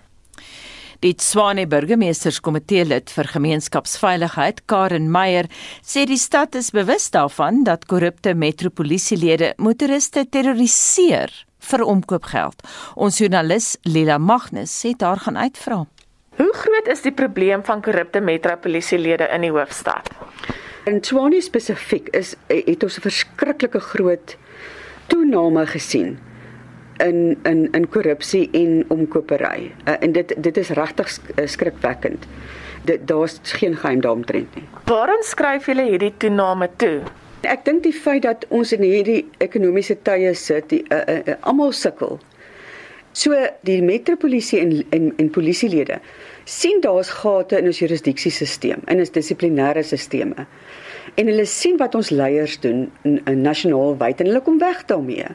Die 0.99 1.13
Tswane 1.15 1.63
burgemeesterskomitee 1.71 2.84
lid 2.84 3.12
vir 3.15 3.30
gemeenskapsveiligheid, 3.32 4.65
Karen 4.67 5.08
Meyer, 5.12 5.47
sê 5.80 6.04
die 6.10 6.19
stad 6.19 6.58
is 6.60 6.73
bewus 6.75 7.08
daarvan 7.13 7.63
dat 7.63 7.88
korrupte 7.88 8.34
metropolisielede 8.36 9.54
motoriste 9.63 10.25
terroriseer 10.28 11.32
vir 11.69 11.86
omkoopgeld. 11.88 12.67
Ons 12.99 13.21
joernalis 13.23 13.78
Lila 13.88 14.19
Magnus 14.19 14.75
sê 14.75 14.91
daar 14.91 15.23
gaan 15.23 15.39
uitvra. 15.39 15.86
Hoe 16.36 16.52
groot 16.56 16.91
is 16.91 17.08
die 17.08 17.15
probleem 17.15 17.63
van 17.63 17.82
korrupte 17.84 18.19
metropolisielede 18.19 19.32
in 19.36 19.47
die 19.47 19.56
hoofstad? 19.56 20.12
In 20.88 20.99
Tswane 20.99 21.39
spesifiek 21.43 22.12
is 22.15 22.36
het 22.52 22.84
ons 22.84 22.97
'n 22.97 23.08
verskriklike 23.08 23.80
groot 23.80 24.36
toename 25.08 25.65
gesien 25.67 26.19
in 27.03 27.38
in 27.43 27.67
in 27.71 27.88
korrupsie 27.89 28.49
en 28.51 28.83
omkopery. 28.88 29.71
Uh, 29.85 29.95
en 29.99 30.12
dit 30.12 30.33
dit 30.38 30.57
is 30.57 30.69
regtig 30.69 31.17
uh, 31.35 31.47
skrikwekkend. 31.47 32.27
Dit 32.83 33.07
daar's 33.07 33.39
geen 33.43 33.75
geheim 33.77 34.01
daaromtrent 34.01 34.55
nie. 34.55 34.63
Waarom 34.85 35.21
skryf 35.21 35.65
julle 35.65 35.89
hierdie 35.89 36.13
toename 36.17 36.69
toe? 36.75 37.01
Ek 37.47 37.63
dink 37.65 37.83
die 37.83 37.95
feit 37.95 38.23
dat 38.23 38.45
ons 38.49 38.71
in 38.75 38.83
hierdie 38.83 39.21
ekonomiese 39.39 39.95
tye 40.03 40.33
sit, 40.35 40.69
die 40.73 40.83
uh, 40.91 41.03
uh, 41.07 41.19
uh, 41.25 41.38
almal 41.47 41.71
sukkel. 41.71 42.19
So 43.15 43.35
die 43.67 43.81
metropolisie 43.83 44.59
en 44.59 44.73
en 44.95 45.13
en 45.17 45.29
polisielede 45.29 45.99
sien 46.49 46.81
daar's 46.81 47.09
gate 47.09 47.57
in 47.57 47.69
ons 47.69 47.79
jurisdiksiesisteem 47.79 48.81
en 48.85 48.99
ons 48.99 49.12
dissiplinêre 49.13 49.83
sisteme. 49.83 50.45
En 51.15 51.29
hulle 51.29 51.45
sien 51.45 51.77
wat 51.77 51.95
ons 51.95 52.09
leiers 52.09 52.57
doen 52.63 52.88
in, 53.03 53.19
in 53.25 53.41
nasionaal 53.41 53.97
wyd 54.01 54.21
en 54.21 54.31
hulle 54.31 54.43
kom 54.45 54.59
weg 54.62 54.85
daarmee. 54.89 55.29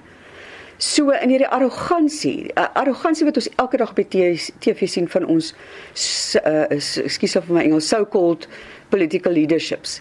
So 0.79 1.11
in 1.11 1.31
hierdie 1.31 1.49
arrogansie, 1.49 2.51
arrogansie 2.55 3.27
wat 3.29 3.39
ons 3.39 3.49
elke 3.63 3.79
dag 3.79 3.93
by 3.95 4.05
TV 4.11 4.89
sien 4.91 5.07
van 5.09 5.27
ons 5.31 5.53
ekskuus 5.95 7.37
vir 7.39 7.55
my 7.55 7.63
Engels 7.63 7.89
so-called 7.89 8.49
political 8.91 9.33
leaderships. 9.33 10.01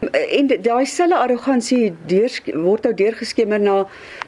En 0.00 0.48
daai 0.48 0.84
selfe 0.88 1.16
arrogansie 1.16 1.94
deur 2.08 2.36
word 2.52 2.84
nou 2.88 2.92
deurgeskemer 2.96 3.60
na 3.60 3.78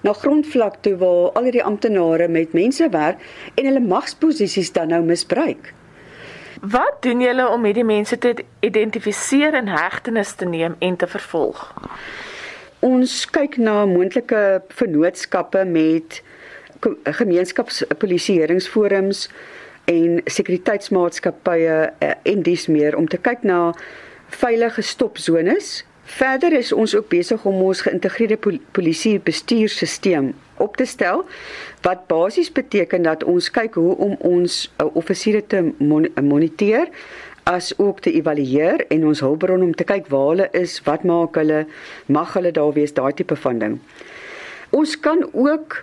na 0.05 0.17
grondvlak 0.17 0.81
toe 0.85 0.97
waar 1.01 1.31
al 1.37 1.49
hierdie 1.49 1.65
amptenare 1.65 2.29
met 2.29 2.57
mense 2.57 2.89
werk 2.93 3.21
en 3.55 3.69
hulle 3.69 3.85
magsposisies 3.85 4.73
dan 4.73 4.93
nou 4.93 5.03
misbruik. 5.05 5.73
Wat 6.63 7.01
doen 7.05 7.21
julle 7.21 7.49
om 7.49 7.65
hierdie 7.65 7.85
mense 7.85 8.19
te 8.19 8.35
identifiseer 8.61 9.57
en 9.61 9.69
hegtenis 9.69 10.37
te 10.41 10.49
neem 10.49 10.77
en 10.79 10.97
te 10.97 11.07
vervolg? 11.07 11.73
Ons 12.83 13.13
kyk 13.31 13.61
na 13.63 13.85
moontlike 13.87 14.63
vennootskappe 14.75 15.63
met 15.71 16.19
gemeenskapspolisieeringsforums 17.05 19.29
en 19.91 20.21
sekuriteitsmaatskappye 20.25 21.93
eh, 21.99 22.11
en 22.23 22.43
dis 22.43 22.67
meer 22.67 22.97
om 22.99 23.09
te 23.09 23.19
kyk 23.23 23.43
na 23.47 23.75
veilige 24.43 24.83
stopzones. 24.83 25.85
Verder 26.13 26.53
is 26.53 26.73
ons 26.75 26.95
ook 26.99 27.09
besig 27.09 27.45
om 27.47 27.63
ons 27.63 27.81
geïntegreerde 27.87 28.39
polisie 28.75 29.21
bestuurstelsel 29.23 30.33
op 30.63 30.77
te 30.77 30.85
stel 30.87 31.25
wat 31.87 32.07
basies 32.11 32.53
beteken 32.53 33.03
dat 33.07 33.25
ons 33.25 33.51
kyk 33.51 33.75
hoe 33.79 33.97
om 33.97 34.17
ons 34.27 34.73
uh, 34.83 34.87
offisiere 34.99 35.47
te 35.47 35.73
mon 35.79 36.09
moniteer 36.23 36.91
as 37.45 37.73
ook 37.79 38.01
te 38.01 38.13
evalueer 38.13 38.87
en 38.89 39.07
ons 39.07 39.21
hulpbron 39.21 39.63
om 39.63 39.75
te 39.75 39.85
kyk 39.85 40.09
waar 40.13 40.29
hulle 40.29 40.49
is, 40.53 40.79
wat 40.87 41.05
maak 41.05 41.37
hulle, 41.41 41.67
mag 42.07 42.35
hulle 42.35 42.53
daar 42.53 42.73
wees, 42.73 42.95
daai 42.95 43.13
tipe 43.13 43.37
van 43.37 43.59
ding. 43.59 43.79
Ons 44.71 44.97
kan 45.01 45.25
ook 45.33 45.83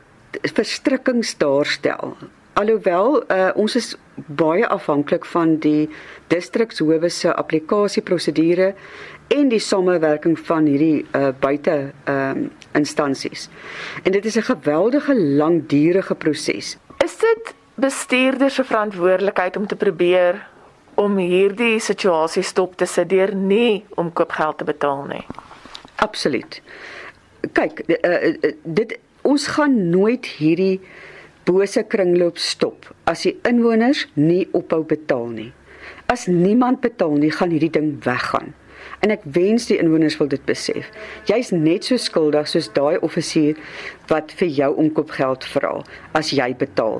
verstrikkings 0.55 1.37
daarstel. 1.37 2.15
Alhoewel 2.59 3.23
uh, 3.31 3.49
ons 3.55 3.75
is 3.75 3.93
baie 4.15 4.67
afhanklik 4.67 5.25
van 5.25 5.55
die 5.63 5.89
distrikshowe 6.27 7.09
se 7.09 7.31
applikasieprosedure 7.33 8.73
en 9.29 9.51
die 9.51 9.61
samewerking 9.61 10.35
van 10.47 10.65
hierdie 10.67 11.05
uh, 11.15 11.29
buite 11.39 11.91
ehm 12.05 12.45
uh, 12.45 12.49
instansies. 12.77 13.47
En 14.03 14.11
dit 14.11 14.25
is 14.25 14.37
'n 14.37 14.45
geweldige 14.45 15.15
langdurige 15.15 16.15
proses. 16.15 16.77
Is 17.03 17.17
dit 17.17 17.53
bestuurders 17.75 18.55
se 18.55 18.63
verantwoordelikheid 18.63 19.57
om 19.57 19.67
te 19.67 19.75
probeer 19.75 20.47
om 20.99 21.19
hierdie 21.21 21.79
situasie 21.79 22.43
stop 22.43 22.75
te 22.79 22.87
sit 22.89 23.09
deur 23.11 23.31
nie 23.35 23.83
om 23.99 24.11
koopgeld 24.11 24.59
te 24.59 24.67
betaal 24.67 25.05
nie. 25.07 25.23
Absoluut. 26.03 26.59
Kyk, 27.55 27.83
uh, 27.95 28.51
dit 28.63 28.97
ons 29.27 29.45
gaan 29.55 29.75
nooit 29.91 30.27
hierdie 30.39 30.79
bose 31.47 31.83
kringloop 31.87 32.37
stop 32.37 32.89
as 33.09 33.23
die 33.25 33.35
inwoners 33.47 34.05
nie 34.19 34.43
ophou 34.57 34.83
betaal 34.87 35.29
nie. 35.33 35.51
As 36.11 36.27
niemand 36.27 36.81
betaal 36.81 37.15
nie, 37.21 37.31
gaan 37.31 37.53
hierdie 37.53 37.71
ding 37.73 37.93
weggaan. 38.03 38.53
En 39.05 39.13
ek 39.13 39.23
wens 39.35 39.69
die 39.69 39.77
inwoners 39.79 40.17
wil 40.19 40.27
dit 40.31 40.43
besef. 40.47 40.89
Jy's 41.29 41.53
net 41.55 41.87
so 41.87 41.99
skuldig 42.01 42.49
soos 42.51 42.67
daai 42.75 42.99
offisier 43.05 43.59
wat 44.11 44.33
vir 44.39 44.51
jou 44.51 44.73
omkoopgeld 44.83 45.47
vra 45.53 45.77
as 46.17 46.33
jy 46.35 46.51
betaal. 46.59 46.99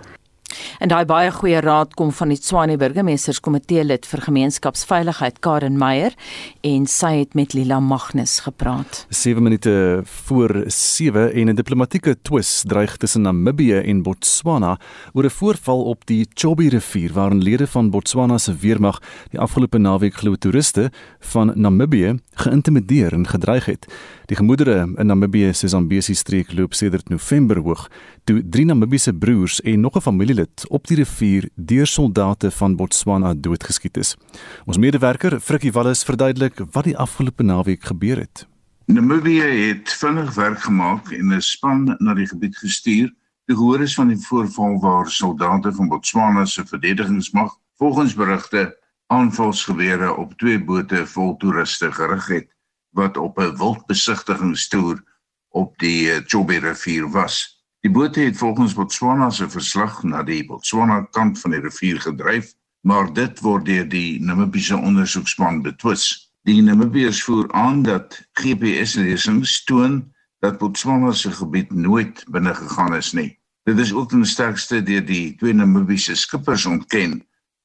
En 0.80 0.88
daai 0.88 1.06
baie 1.06 1.32
goeie 1.32 1.60
raad 1.62 1.94
kom 1.94 2.12
van 2.16 2.32
die 2.34 2.38
Tshwane 2.40 2.78
burgemeesterskomitee 2.78 3.84
lid 3.84 4.06
vir 4.10 4.22
gemeenskapsveiligheid 4.22 5.40
Karen 5.44 5.78
Meyer 5.78 6.16
en 6.62 6.86
sy 6.88 7.12
het 7.20 7.36
met 7.36 7.54
Lila 7.54 7.80
Magnus 7.80 8.40
gepraat. 8.46 9.06
7 9.10 9.44
minute 9.44 10.02
voor 10.04 10.64
7 10.68 11.34
en 11.34 11.50
'n 11.50 11.56
diplomatieke 11.56 12.18
twis 12.22 12.64
dreig 12.68 12.98
tussen 12.98 13.22
Namibië 13.22 13.80
en 13.84 14.04
Botswana 14.04 14.80
oor 15.14 15.26
'n 15.26 15.30
voorval 15.30 15.84
op 15.84 16.06
die 16.06 16.28
Chobe 16.34 16.70
rivier 16.70 17.14
waarin 17.14 17.42
lede 17.44 17.68
van 17.68 17.90
Botswana 17.90 18.38
se 18.38 18.56
weermag 18.56 19.02
die 19.30 19.40
afgelope 19.40 19.78
naweek 19.78 20.14
glo 20.14 20.36
toeriste 20.36 20.92
van 21.20 21.52
Namibië 21.56 22.20
geïntimideer 22.34 23.14
en 23.14 23.28
gedreig 23.28 23.66
het. 23.66 23.86
Die 24.26 24.38
gemoedere 24.38 24.94
in 24.96 25.06
Namibië 25.06 25.54
se 25.54 25.68
Zambesi 25.68 26.14
streek 26.14 26.54
loop 26.54 26.74
sedert 26.74 27.10
November 27.10 27.58
hoog 27.58 27.88
toe 28.30 28.44
drie 28.46 28.66
Namibiese 28.66 29.14
broers 29.14 29.62
en 29.62 29.80
nog 29.80 29.96
'n 29.96 30.02
familielid 30.02 30.68
op 30.68 30.88
die 30.88 30.98
rivier 30.98 31.50
deur 31.56 31.88
soldate 31.88 32.52
van 32.52 32.76
Botswana 32.76 33.34
doodgeskiet 33.34 33.98
is. 33.98 34.18
Ons 34.66 34.78
medewerker 34.78 35.40
Frikkie 35.40 35.72
Wallis 35.72 36.04
verduidelik 36.04 36.62
wat 36.72 36.84
die 36.84 36.98
afgelope 36.98 37.44
naweek 37.44 37.84
gebeur 37.84 38.18
het. 38.18 38.48
Namibië 38.86 39.42
het 39.42 39.94
vinnig 39.94 40.34
werk 40.36 40.62
gemaak 40.62 41.12
en 41.12 41.34
'n 41.34 41.42
span 41.42 41.96
na 41.98 42.14
die 42.14 42.28
gebied 42.28 42.58
gestuur 42.58 43.14
te 43.46 43.54
hoor 43.54 43.82
is 43.82 43.96
van 43.96 44.08
die 44.08 44.22
voorval 44.28 44.80
waar 44.80 45.10
soldate 45.10 45.74
van 45.74 45.88
Botswana 45.88 46.46
se 46.46 46.66
verdedigingsmag 46.66 47.58
volgens 47.78 48.14
berigte 48.14 48.78
aanvalsgewere 49.08 50.16
op 50.16 50.34
twee 50.38 50.64
bote 50.64 51.08
vol 51.08 51.38
toeriste 51.38 51.92
gerig 51.92 52.28
het 52.28 52.48
wat 52.90 53.18
op 53.18 53.40
'n 53.40 53.56
wildbesigtigingstoer 53.58 55.04
op 55.50 55.78
die 55.78 56.12
eh, 56.12 56.22
Chobe 56.26 56.60
rivier 56.60 57.10
was. 57.10 57.59
Die 57.80 57.92
bote 57.92 58.20
het 58.20 58.38
volgens 58.38 58.74
Botswana 58.76 59.30
se 59.32 59.46
verslag 59.50 60.02
na 60.04 60.20
die 60.28 60.42
Botswana 60.44 61.00
kant 61.16 61.40
van 61.40 61.54
die 61.56 61.62
rivier 61.64 62.02
gedryf, 62.04 62.52
maar 62.84 63.08
dit 63.16 63.40
word 63.40 63.70
deur 63.70 63.86
die 63.88 64.20
Namibiese 64.20 64.76
ondersoekspan 64.76 65.62
betwis. 65.64 66.04
Die 66.44 66.60
Namibiërs 66.62 67.22
voer 67.24 67.48
aan 67.56 67.84
dat 67.88 68.18
GPS-lesings 68.42 69.64
toon 69.64 70.02
dat 70.44 70.58
Botswana 70.60 71.14
se 71.16 71.32
gebied 71.32 71.72
nooit 71.72 72.26
binne 72.28 72.52
gegaan 72.56 72.96
is 72.98 73.14
nie. 73.16 73.32
Dit 73.64 73.80
is 73.80 73.94
ook 73.94 74.10
ten 74.12 74.26
sterkste 74.26 74.82
deur 74.84 75.06
die 75.06 75.36
twee 75.40 75.56
Namibiese 75.56 76.18
skippers 76.20 76.66
ontken 76.66 77.22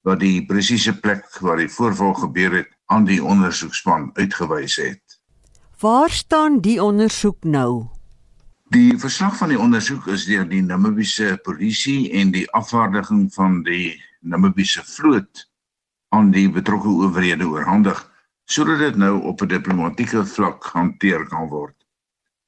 wat 0.06 0.22
die 0.22 0.44
presiese 0.46 0.94
plek 0.94 1.26
waar 1.42 1.58
die 1.58 1.70
voorval 1.70 2.14
gebeur 2.22 2.54
het 2.60 2.70
aan 2.86 3.08
die 3.10 3.18
ondersoekspan 3.24 4.10
uitgewys 4.14 4.76
het. 4.78 5.18
Waar 5.80 6.10
staan 6.10 6.60
die 6.60 6.78
ondersoek 6.82 7.42
nou? 7.42 7.93
Die 8.72 8.96
verslag 8.96 9.36
van 9.36 9.50
die 9.52 9.58
ondersoek 9.60 10.06
is 10.08 10.24
deur 10.24 10.46
die 10.48 10.62
Namibiese 10.64 11.34
polisie 11.44 12.08
en 12.16 12.30
die 12.32 12.46
afvaardiging 12.56 13.26
van 13.34 13.58
die 13.66 14.00
Namibiese 14.24 14.80
vloot 14.88 15.44
aan 16.16 16.30
die 16.32 16.48
betrokke 16.48 16.88
owerhede 16.88 17.44
oorhandig 17.44 18.00
sodat 18.48 18.80
dit 18.80 18.96
nou 18.96 19.20
op 19.28 19.42
'n 19.42 19.48
diplomatieke 19.48 20.24
vlak 20.24 20.64
hanteer 20.72 21.26
kan 21.28 21.48
word. 21.48 21.76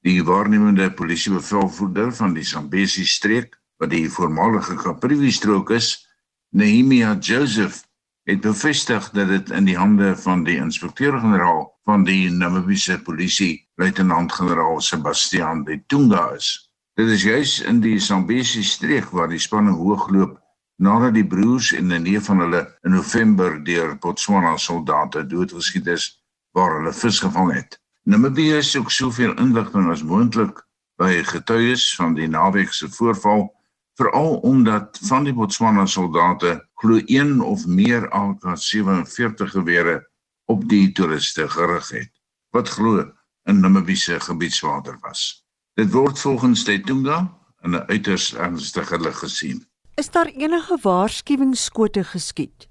Die 0.05 0.25
waarnemende 0.25 0.91
polisiebevelvoerder 0.91 2.13
van 2.13 2.35
die 2.35 2.45
Zambesi 2.45 3.05
streek, 3.05 3.57
wat 3.77 3.91
die 3.91 4.09
voormalige 4.11 4.75
Kaprivi 4.77 5.31
strook 5.31 5.71
is, 5.71 6.09
Nehemia 6.51 7.17
Joseph, 7.21 7.86
het 8.27 8.41
bevestig 8.41 9.11
dat 9.11 9.29
dit 9.29 9.51
in 9.51 9.65
die 9.65 9.77
hande 9.79 10.17
van 10.19 10.43
die 10.45 10.57
inspekteur-generaal 10.59 11.79
van 11.87 12.05
die 12.05 12.31
Namibiese 12.31 12.99
polisie, 13.03 13.69
luitenant-generaal 13.75 14.81
Sebastian 14.81 15.63
Betunga 15.65 16.33
is. 16.35 16.73
Dit 16.99 17.09
is 17.09 17.23
juis 17.23 17.61
in 17.63 17.79
die 17.81 17.99
Zambesi 18.03 18.65
streek 18.67 19.13
waar 19.15 19.31
die 19.31 19.39
spanning 19.39 19.77
hoogloop 19.79 20.41
nadat 20.83 21.15
die 21.15 21.27
broers 21.27 21.71
en 21.73 21.93
'n 21.93 22.03
neef 22.03 22.27
van 22.27 22.43
hulle 22.43 22.79
in 22.83 22.91
November 22.91 23.65
deur 23.65 23.97
Botswana 23.99 24.57
soldate 24.57 25.27
doodgeskiet 25.27 25.87
is 25.87 26.23
waar 26.51 26.77
hulle 26.77 26.93
vis 26.93 27.21
gevang 27.21 27.53
het. 27.55 27.81
Namibië 28.03 28.63
soek 28.63 28.91
soveel 28.91 29.39
inligting 29.39 29.91
as 29.91 30.03
moontlik 30.03 30.67
by 30.99 31.23
getuies 31.23 31.95
van 31.95 32.15
die 32.15 32.29
naweek 32.29 32.73
se 32.73 32.89
voorval 32.89 33.55
veral 33.95 34.37
omdat 34.37 34.99
van 35.03 35.25
die 35.25 35.35
Botswana 35.35 35.87
soldate 35.87 36.66
glo 36.77 37.01
een 37.05 37.41
of 37.41 37.67
meer 37.67 38.09
AK-47 38.11 39.51
gewere 39.57 40.09
op 40.45 40.69
die 40.69 40.93
toeriste 40.93 41.49
gerig 41.49 41.89
het 41.91 42.13
wat 42.53 42.69
glo 42.69 43.13
in 43.45 43.61
Namibiese 43.61 44.21
gebiedswater 44.21 44.99
was. 45.01 45.45
Dit 45.75 45.93
word 45.93 46.19
volgens 46.19 46.65
Tetunga 46.65 47.19
in 47.63 47.71
'n 47.71 47.85
uiters 47.89 48.35
ernstige 48.35 49.01
lig 49.01 49.19
gesien. 49.19 49.67
Is 49.95 50.11
daar 50.11 50.27
enige 50.27 50.79
waarskuwingsskote 50.83 52.05
geskiet? 52.05 52.69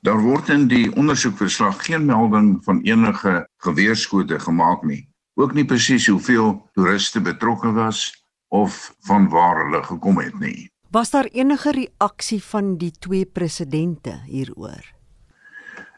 Daar 0.00 0.20
word 0.20 0.48
in 0.48 0.68
die 0.68 0.96
ondersoekverslag 0.96 1.84
geen 1.84 2.04
melding 2.04 2.64
van 2.64 2.80
enige 2.82 3.48
geweerskote 3.56 4.38
gemaak 4.38 4.82
nie. 4.82 5.08
Ook 5.34 5.54
nie 5.54 5.64
presies 5.64 6.06
hoeveel 6.06 6.68
toeriste 6.72 7.20
betrokke 7.20 7.72
was 7.72 8.26
of 8.48 8.94
van 9.00 9.28
waar 9.28 9.64
hulle 9.64 9.82
gekom 9.82 10.18
het 10.18 10.38
nie. 10.38 10.70
Was 10.96 11.10
daar 11.10 11.24
enige 11.24 11.70
reaksie 11.72 12.42
van 12.42 12.76
die 12.80 12.90
twee 12.90 13.26
presidente 13.26 14.22
hieroor? 14.24 14.84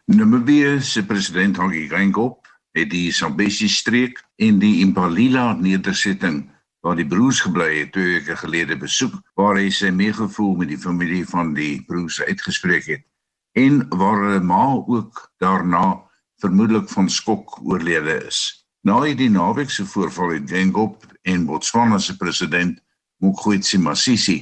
Namibië 0.04 0.80
se 0.80 1.04
president 1.06 1.56
Hage 1.56 1.84
Geingob 1.88 2.48
het 2.72 2.90
die 2.90 3.12
Sambesi 3.12 3.68
streek 3.68 4.18
en 4.36 4.58
die 4.58 4.80
Impalila 4.82 5.52
nedersetting 5.52 6.40
waar 6.82 6.98
die 6.98 7.06
broers 7.06 7.44
gebly 7.46 7.68
het 7.76 7.92
twee 7.94 8.16
weke 8.16 8.36
gelede 8.42 8.78
besoek 8.80 9.14
waar 9.38 9.60
hy 9.60 9.68
sy 9.70 9.92
meegevoel 9.94 10.58
met 10.64 10.72
die 10.74 10.80
familie 10.88 11.22
van 11.30 11.54
die 11.54 11.84
broers 11.86 12.18
uitgespreek 12.26 12.90
het 12.90 13.06
en 13.54 13.84
waar 13.94 14.18
hulle 14.24 14.42
ma 14.42 14.66
ook 14.82 15.28
daarna 15.38 15.94
vermoedelik 16.42 16.90
van 16.90 17.06
skok 17.06 17.60
oorlede 17.62 18.18
is. 18.26 18.66
Na 18.82 18.98
die 19.06 19.30
naweek 19.30 19.70
se 19.70 19.86
voorval 19.86 20.40
het 20.40 20.50
Gengop 20.50 21.06
en 21.22 21.46
Botswana 21.46 22.02
se 22.02 22.16
president 22.16 22.82
Mokgweetsi 23.22 23.78
Masisi 23.78 24.40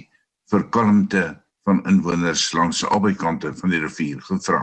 vir 0.51 0.69
kalmte 0.71 1.25
van 1.67 1.83
inwoners 1.91 2.53
langs 2.55 2.85
albei 2.87 3.15
kante 3.15 3.55
van 3.61 3.71
die 3.71 3.83
rivier 3.83 4.21
gevra. 4.29 4.63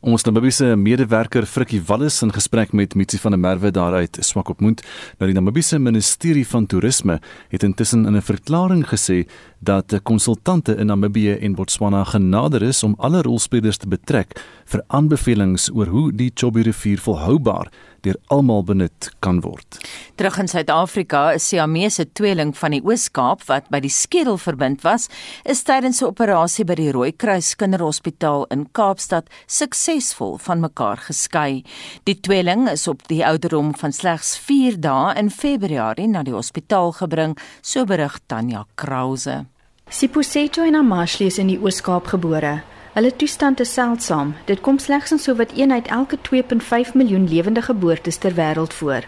Ons 0.00 0.24
Namibiese 0.24 0.72
medewerker 0.80 1.46
Frikkie 1.46 1.80
Wallis 1.84 2.22
in 2.24 2.32
gesprek 2.32 2.72
met 2.72 2.94
Mitsi 2.96 3.18
van 3.20 3.34
der 3.34 3.40
Merwe 3.40 3.70
daaruit 3.74 4.16
Swakopmund. 4.24 4.82
Nou 5.18 5.28
die 5.28 5.36
Namibiese 5.36 5.78
Ministerie 5.78 6.46
van 6.48 6.66
Toerisme 6.66 7.18
het 7.52 7.62
intussen 7.62 8.06
in 8.06 8.16
'n 8.16 8.22
verklaring 8.22 8.86
gesê 8.86 9.28
dat 9.60 10.00
konsultante 10.02 10.76
in 10.76 10.86
Namibië 10.86 11.38
en 11.40 11.54
Botswana 11.54 12.04
genader 12.04 12.62
is 12.62 12.82
om 12.82 12.94
alle 12.98 13.22
rolspelers 13.22 13.76
te 13.76 13.88
betrek 13.88 14.40
vir 14.64 14.82
aanbevelings 14.86 15.70
oor 15.70 15.86
hoe 15.86 16.12
die 16.12 16.30
Chobe 16.34 16.62
rivier 16.62 16.98
volhoubaar 16.98 17.72
deur 18.08 18.18
almal 18.32 18.64
benut 18.64 19.10
kan 19.24 19.42
word. 19.44 19.78
Terug 20.18 20.38
in 20.42 20.48
Suid-Afrika, 20.48 21.32
'n 21.32 21.38
Siamese 21.38 22.06
tweeling 22.12 22.54
van 22.56 22.70
die 22.72 22.82
Oos-Kaap 22.82 23.44
wat 23.48 23.68
by 23.70 23.80
die 23.80 23.92
skedel 23.92 24.38
verbind 24.38 24.82
was, 24.82 25.08
is 25.44 25.62
tydens 25.62 26.02
'n 26.02 26.08
operasie 26.08 26.64
by 26.64 26.74
die 26.74 26.92
Rooikruis 26.92 27.54
Kinderhospitaal 27.56 28.46
in 28.50 28.66
Kaapstad 28.72 29.28
suksesvol 29.46 30.38
van 30.38 30.60
mekaar 30.60 30.96
geskei. 30.96 31.62
Die 32.04 32.20
tweeling 32.20 32.68
is 32.68 32.88
op 32.88 33.06
die 33.08 33.24
ouderdom 33.24 33.74
van 33.74 33.92
slegs 33.92 34.36
4 34.38 34.80
dae 34.80 35.14
in 35.18 35.30
Februarie 35.30 36.08
na 36.08 36.22
die 36.22 36.34
hospitaal 36.34 36.92
gebring, 36.92 37.36
so 37.62 37.84
berig 37.84 38.18
Tanya 38.26 38.66
Krause. 38.74 39.46
Siposeto 39.90 40.62
en 40.62 40.74
Amashli 40.74 41.26
is 41.26 41.38
in 41.38 41.48
die 41.48 41.58
Oos-Kaap 41.58 42.06
gebore. 42.06 42.62
Hulle 42.92 43.16
toestand 43.16 43.60
is 43.60 43.72
seldsaam. 43.72 44.34
Dit 44.44 44.60
kom 44.60 44.78
slegs 44.78 45.10
in 45.12 45.18
sowat 45.18 45.52
1 45.52 45.72
uit 45.72 45.86
elke 45.86 46.18
2.5 46.30 46.94
miljoen 46.94 47.28
lewende 47.28 47.62
geboortes 47.62 48.16
ter 48.16 48.34
wêreld 48.34 48.74
voor. 48.74 49.04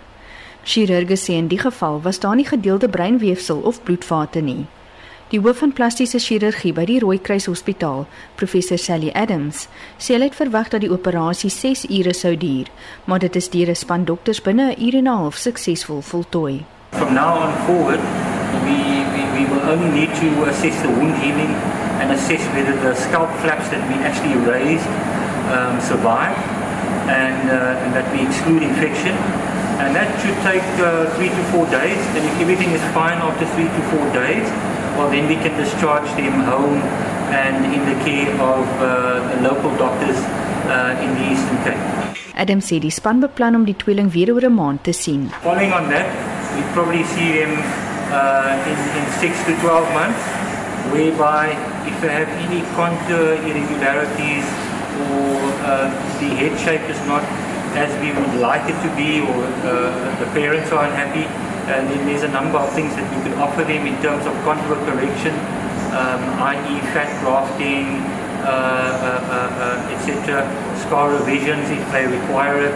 Chirurge 0.62 1.16
sê 1.16 1.32
in 1.32 1.48
die 1.48 1.58
geval 1.58 2.02
was 2.02 2.20
daar 2.20 2.34
nie 2.36 2.46
gedeelde 2.46 2.88
breinweefsel 2.88 3.58
of 3.58 3.82
bloedvate 3.82 4.40
nie. 4.40 4.66
Die 5.30 5.40
hoof 5.40 5.58
van 5.62 5.72
plastiese 5.72 6.18
chirurgie 6.18 6.72
by 6.74 6.84
die 6.84 6.98
Rooikruis 6.98 7.46
Hospitaal, 7.46 8.06
professor 8.34 8.78
Sally 8.78 9.12
Adams, 9.14 9.68
sê 9.96 10.16
hulle 10.16 10.26
het 10.28 10.34
verwag 10.34 10.68
dat 10.72 10.82
die 10.84 10.90
operasie 10.92 11.50
6 11.50 11.86
ure 11.88 12.14
sou 12.14 12.34
duur, 12.36 12.68
maar 13.06 13.22
dit 13.22 13.36
is 13.36 13.48
deur 13.50 13.70
'n 13.70 13.82
span 13.82 14.04
dokters 14.04 14.42
binne 14.42 14.74
'n 14.74 14.80
uur 14.86 14.94
en 14.94 15.08
'n 15.08 15.16
half 15.16 15.36
suksesvol 15.36 16.02
voltooi. 16.02 16.64
From 16.90 17.14
now 17.14 17.42
on 17.46 17.52
forward, 17.66 18.02
we, 18.64 18.76
we, 19.14 19.22
we 19.34 19.42
will 19.50 19.64
only 19.72 19.90
need 20.00 20.12
to 20.14 20.28
assess 20.50 20.80
the 20.82 20.88
wound 20.88 21.16
healing 21.22 21.79
and 22.00 22.12
assess 22.12 22.42
whether 22.56 22.74
the 22.80 22.94
scalp 22.94 23.30
flaps 23.44 23.68
that 23.68 23.82
we 23.88 23.96
actually 24.02 24.34
raised 24.48 24.88
um, 25.52 25.80
survive 25.80 26.36
and, 27.06 27.50
uh, 27.50 27.82
and 27.84 27.94
that 27.94 28.06
we 28.12 28.26
exclude 28.26 28.62
infection. 28.62 29.14
And 29.80 29.96
that 29.96 30.08
should 30.20 30.36
take 30.44 30.64
uh, 30.80 31.08
three 31.16 31.28
to 31.28 31.42
four 31.52 31.64
days. 31.68 32.00
And 32.16 32.24
if 32.24 32.34
everything 32.40 32.70
is 32.70 32.82
fine 32.92 33.18
after 33.18 33.46
three 33.56 33.68
to 33.68 33.80
four 33.92 34.06
days, 34.12 34.44
well, 34.96 35.10
then 35.10 35.28
we 35.28 35.36
can 35.36 35.56
discharge 35.56 36.08
them 36.16 36.44
home 36.44 36.80
and 37.32 37.64
in 37.72 37.82
the 37.88 37.96
care 38.04 38.28
of 38.42 38.64
uh, 38.82 39.40
local 39.40 39.70
doctors 39.76 40.18
uh, 40.68 41.04
in 41.04 41.10
the 41.14 41.24
Eastern 41.32 41.58
Cape. 41.64 41.82
Adam 42.34 42.60
sê 42.60 42.78
die 42.80 42.90
span 42.90 43.20
beplan 43.20 43.54
om 43.58 43.64
die 43.68 43.76
tweeling 43.76 44.10
weer 44.12 44.32
oor 44.32 44.44
'n 44.48 44.54
maand 44.54 44.82
te 44.82 44.92
sien. 44.92 45.30
Following 45.42 45.72
on 45.72 45.88
that, 45.90 46.08
we 46.56 46.62
probably 46.74 47.04
see 47.14 47.28
them 47.38 47.52
uh, 48.12 48.70
in, 48.70 48.78
in 48.98 49.04
6 49.20 49.44
to 49.46 49.52
12 49.60 49.92
months, 49.92 50.22
whereby 50.88 51.52
if 51.84 51.94
they 52.00 52.08
have 52.08 52.28
any 52.44 52.60
contour 52.74 53.36
irregularities 53.44 54.44
or 55.08 55.36
uh, 55.64 55.88
the 56.20 56.28
head 56.40 56.54
shape 56.60 56.84
is 56.88 56.98
not 57.06 57.22
as 57.76 57.90
we 58.02 58.10
would 58.10 58.40
like 58.40 58.66
it 58.66 58.78
to 58.82 58.90
be 58.96 59.22
or 59.22 59.46
uh, 59.62 60.18
the 60.18 60.26
parents 60.34 60.72
are 60.72 60.84
unhappy, 60.84 61.24
and 61.70 61.88
then 61.88 62.06
there's 62.06 62.24
a 62.24 62.32
number 62.34 62.58
of 62.58 62.72
things 62.74 62.94
that 62.96 63.06
we 63.14 63.22
could 63.22 63.38
offer 63.38 63.62
them 63.62 63.86
in 63.86 63.94
terms 64.02 64.26
of 64.26 64.34
contour 64.42 64.74
correction, 64.90 65.34
um, 65.94 66.20
i.e. 66.50 66.80
fat 66.90 67.10
grafting, 67.22 68.02
uh, 68.42 68.50
uh, 68.50 69.20
uh, 69.30 69.86
uh 69.86 69.94
etc., 69.94 70.42
scar 70.82 71.12
revisions 71.12 71.70
if 71.70 71.84
they 71.92 72.06
require 72.06 72.58
it. 72.58 72.74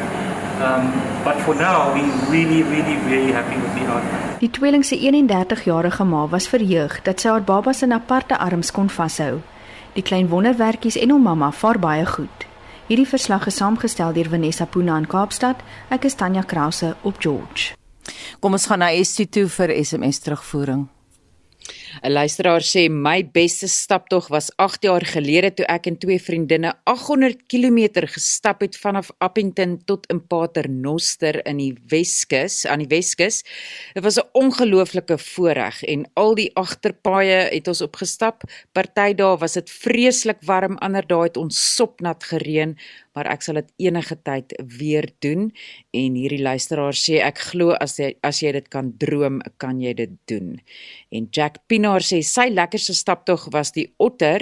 Um, 0.63 0.93
but 1.25 1.41
for 1.43 1.55
now, 1.55 1.93
we're 1.93 2.31
really, 2.31 2.63
really, 2.63 2.97
really 3.11 3.33
happy 3.33 3.59
with 3.61 3.75
the 3.75 3.91
outcome. 3.91 4.24
Die 4.41 4.51
tweeling 4.51 4.85
se 4.85 4.97
31-jarige 4.99 6.05
ma 6.05 6.29
was 6.29 6.49
verheug 6.49 7.03
dat 7.03 7.21
sy 7.21 7.29
haar 7.29 7.45
babas 7.45 7.83
in 7.83 7.93
aparte 7.93 8.39
arms 8.39 8.71
kon 8.75 8.91
vashou. 8.91 9.43
Die 9.95 10.03
klein 10.03 10.29
wonderwerkies 10.29 10.97
en 10.99 11.13
hom 11.15 11.23
mamma 11.23 11.53
vaar 11.53 11.79
baie 11.79 12.07
goed. 12.07 12.47
Hierdie 12.89 13.07
verslag 13.09 13.47
is 13.47 13.57
saamgestel 13.57 14.13
deur 14.13 14.29
Vanessa 14.29 14.67
Puna 14.67 14.97
in 14.99 15.07
Kaapstad. 15.07 15.63
Ek 15.89 16.05
is 16.05 16.19
Tanya 16.19 16.43
Krause 16.43 16.97
op 17.03 17.21
George. 17.23 17.77
Kom 18.41 18.53
ons 18.53 18.67
gaan 18.67 18.83
na 18.83 18.91
Estie 18.93 19.29
toe 19.29 19.47
vir 19.49 19.73
SMS 19.85 20.19
terugvoering. 20.27 20.89
'n 22.03 22.13
Luisteraar 22.13 22.63
sê 22.63 22.89
my 22.91 23.23
beste 23.23 23.69
staptog 23.69 24.29
was 24.29 24.51
8 24.57 24.83
jaar 24.83 25.05
gelede 25.05 25.51
toe 25.55 25.67
ek 25.67 25.87
en 25.87 25.99
twee 25.99 26.19
vriendinne 26.19 26.75
800 26.85 27.47
km 27.47 28.07
gestap 28.11 28.61
het 28.61 28.77
vanaf 28.77 29.11
Appington 29.19 29.79
tot 29.85 30.07
in 30.11 30.21
Paternoster 30.27 31.47
in 31.47 31.59
die 31.59 31.75
Weskus 31.89 32.67
aan 32.67 32.83
die 32.83 32.91
Weskus. 32.91 33.45
Dit 33.95 34.03
was 34.03 34.19
'n 34.19 34.29
ongelooflike 34.33 35.19
voorreg 35.19 35.83
en 35.83 36.11
al 36.15 36.35
die 36.35 36.51
agterpaaie 36.55 37.49
het 37.55 37.69
ons 37.69 37.83
opgestap. 37.83 38.43
Party 38.73 39.15
dae 39.15 39.37
was 39.39 39.53
dit 39.53 39.71
vreeslik 39.71 40.39
warm, 40.43 40.77
ander 40.79 41.07
dae 41.07 41.23
het 41.23 41.37
ons 41.37 41.77
sopnat 41.77 42.25
gereën, 42.25 42.77
maar 43.15 43.29
ek 43.31 43.45
sal 43.47 43.61
dit 43.61 43.71
enige 43.87 44.17
tyd 44.27 44.55
weer 44.79 45.07
doen 45.25 45.49
en 45.95 46.19
hierdie 46.19 46.43
luisteraar 46.43 46.97
sê 46.99 47.21
ek 47.23 47.39
glo 47.53 47.75
as 47.79 47.97
jy 48.01 48.11
as 48.27 48.43
jy 48.43 48.53
dit 48.57 48.67
kan 48.73 48.91
droom 49.01 49.41
kan 49.63 49.81
jy 49.83 49.95
dit 49.99 50.17
doen 50.31 50.57
en 51.15 51.29
Jack 51.31 51.63
Pinaar 51.85 52.01
sê 52.01 52.23
sy 52.25 52.47
lekkerste 52.49 52.95
staptog 52.97 53.43
was 53.53 53.75
die 53.77 53.91
otter 54.01 54.41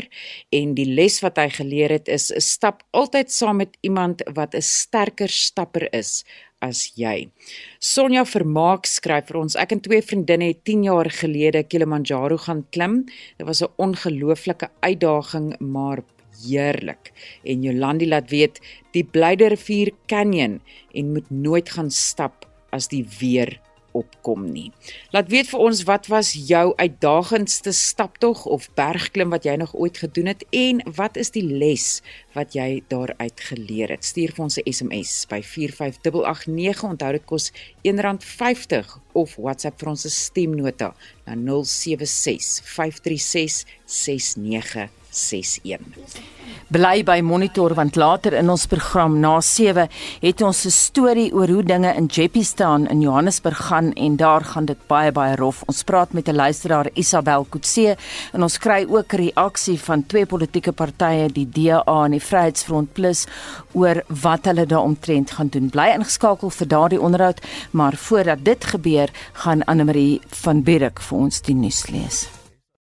en 0.55 0.77
die 0.77 0.85
les 0.87 1.17
wat 1.25 1.41
hy 1.43 1.49
geleer 1.51 1.91
het 1.91 2.07
is 2.15 2.29
stap 2.47 2.85
altyd 2.95 3.33
saam 3.35 3.59
met 3.59 3.73
iemand 3.83 4.23
wat 4.37 4.55
'n 4.55 4.63
sterker 4.63 5.27
stapper 5.27 5.89
is 5.91 6.23
as 6.63 6.93
jy. 6.95 7.33
Sonja 7.81 8.23
Vermaak 8.25 8.87
skryf 8.87 9.27
vir 9.27 9.41
ons 9.41 9.57
ek 9.57 9.73
en 9.73 9.81
twee 9.81 10.03
vriendinne 10.03 10.53
het 10.53 10.63
10 10.65 10.85
jaar 10.85 11.11
gelede 11.11 11.65
Kilimanjaro 11.65 12.39
gaan 12.39 12.63
klim. 12.71 13.07
Dit 13.39 13.47
was 13.47 13.63
'n 13.63 13.75
ongelooflike 13.77 14.71
uitdaging 14.81 15.59
maar 15.59 16.05
heerlik. 16.47 17.13
En 17.43 17.63
Jolandi 17.63 18.07
laat 18.07 18.31
weet 18.31 18.61
die 18.93 19.05
Blyderrivier 19.05 19.91
Canyon 20.07 20.61
en 20.95 21.13
moet 21.13 21.31
nooit 21.31 21.71
gaan 21.71 21.91
stap 21.91 22.47
as 22.71 22.87
die 22.87 23.05
weer 23.19 23.59
opkom 23.93 24.45
nie. 24.53 24.71
Laat 25.13 25.29
weet 25.33 25.51
vir 25.53 25.61
ons 25.61 25.83
wat 25.89 26.09
was 26.13 26.33
jou 26.49 26.65
uitdagendste 26.77 27.73
staptog 27.77 28.45
of 28.47 28.69
bergklim 28.79 29.33
wat 29.35 29.45
jy 29.49 29.57
nog 29.61 29.75
ooit 29.75 29.99
gedoen 30.03 30.33
het 30.33 30.45
en 30.51 30.83
wat 30.97 31.17
is 31.21 31.33
die 31.35 31.45
les 31.45 32.01
wat 32.37 32.57
jy 32.57 32.83
daaruit 32.89 33.45
geleer 33.51 33.93
het? 33.93 34.05
Stuur 34.05 34.33
vir 34.37 34.45
ons 34.45 34.59
'n 34.59 34.73
SMS 34.73 35.27
by 35.29 35.43
45889. 35.43 36.83
Onthou 36.83 37.13
dit 37.13 37.25
kos 37.25 37.53
R1.50 37.85 38.99
of 39.13 39.37
WhatsApp 39.37 39.79
vir 39.81 39.89
ons 39.89 40.07
stemnota 40.25 40.95
na 41.27 41.35
076 41.37 42.61
536 42.65 43.65
69 43.87 45.02
0891104561. 45.13 46.33
Bly 46.73 47.03
by 47.05 47.21
Monitor 47.21 47.75
want 47.77 47.97
later 47.97 48.33
in 48.33 48.49
ons 48.49 48.63
program 48.67 49.19
na 49.21 49.35
7 49.45 49.91
het 50.23 50.41
ons 50.41 50.65
'n 50.65 50.71
storie 50.71 51.33
oor 51.35 51.49
hoe 51.49 51.63
dinge 51.63 51.95
in 51.95 52.07
Jeppy 52.07 52.43
staan 52.43 52.87
in 52.87 53.01
Johannesburg 53.01 53.57
gaan 53.57 53.93
en 53.93 54.17
daar 54.17 54.45
gaan 54.45 54.65
dit 54.65 54.79
baie 54.87 55.13
baie 55.13 55.37
rof. 55.37 55.63
Ons 55.67 55.83
praat 55.83 56.13
met 56.13 56.29
'n 56.29 56.35
luisteraar 56.35 56.89
Isabel 56.95 57.45
Kutse 57.45 57.97
en 58.33 58.43
ons 58.43 58.59
kry 58.59 58.87
ook 58.89 59.13
reaksie 59.13 59.79
van 59.81 60.07
twee 60.07 60.27
politieke 60.27 60.73
partye, 60.73 61.29
die 61.29 61.49
DA 61.49 62.05
en 62.05 62.11
die 62.11 62.21
Vryheidsfront 62.21 62.93
Plus 62.93 63.27
oor 63.73 64.03
wat 64.09 64.45
hulle 64.45 64.67
daaromtrent 64.67 65.31
gaan 65.31 65.49
doen. 65.49 65.71
Bly 65.71 65.89
ingeskakel 65.95 66.51
vir 66.51 66.69
daardie 66.69 67.01
onderhoud, 67.01 67.41
maar 67.71 67.97
voordat 67.97 68.45
dit 68.45 68.65
gebeur, 68.65 69.09
gaan 69.33 69.65
Anne 69.65 69.85
Marie 69.85 70.21
van 70.27 70.63
Berg 70.63 71.03
vir 71.03 71.19
ons 71.19 71.41
die 71.41 71.55
nuus 71.55 71.89
lees. 71.89 72.42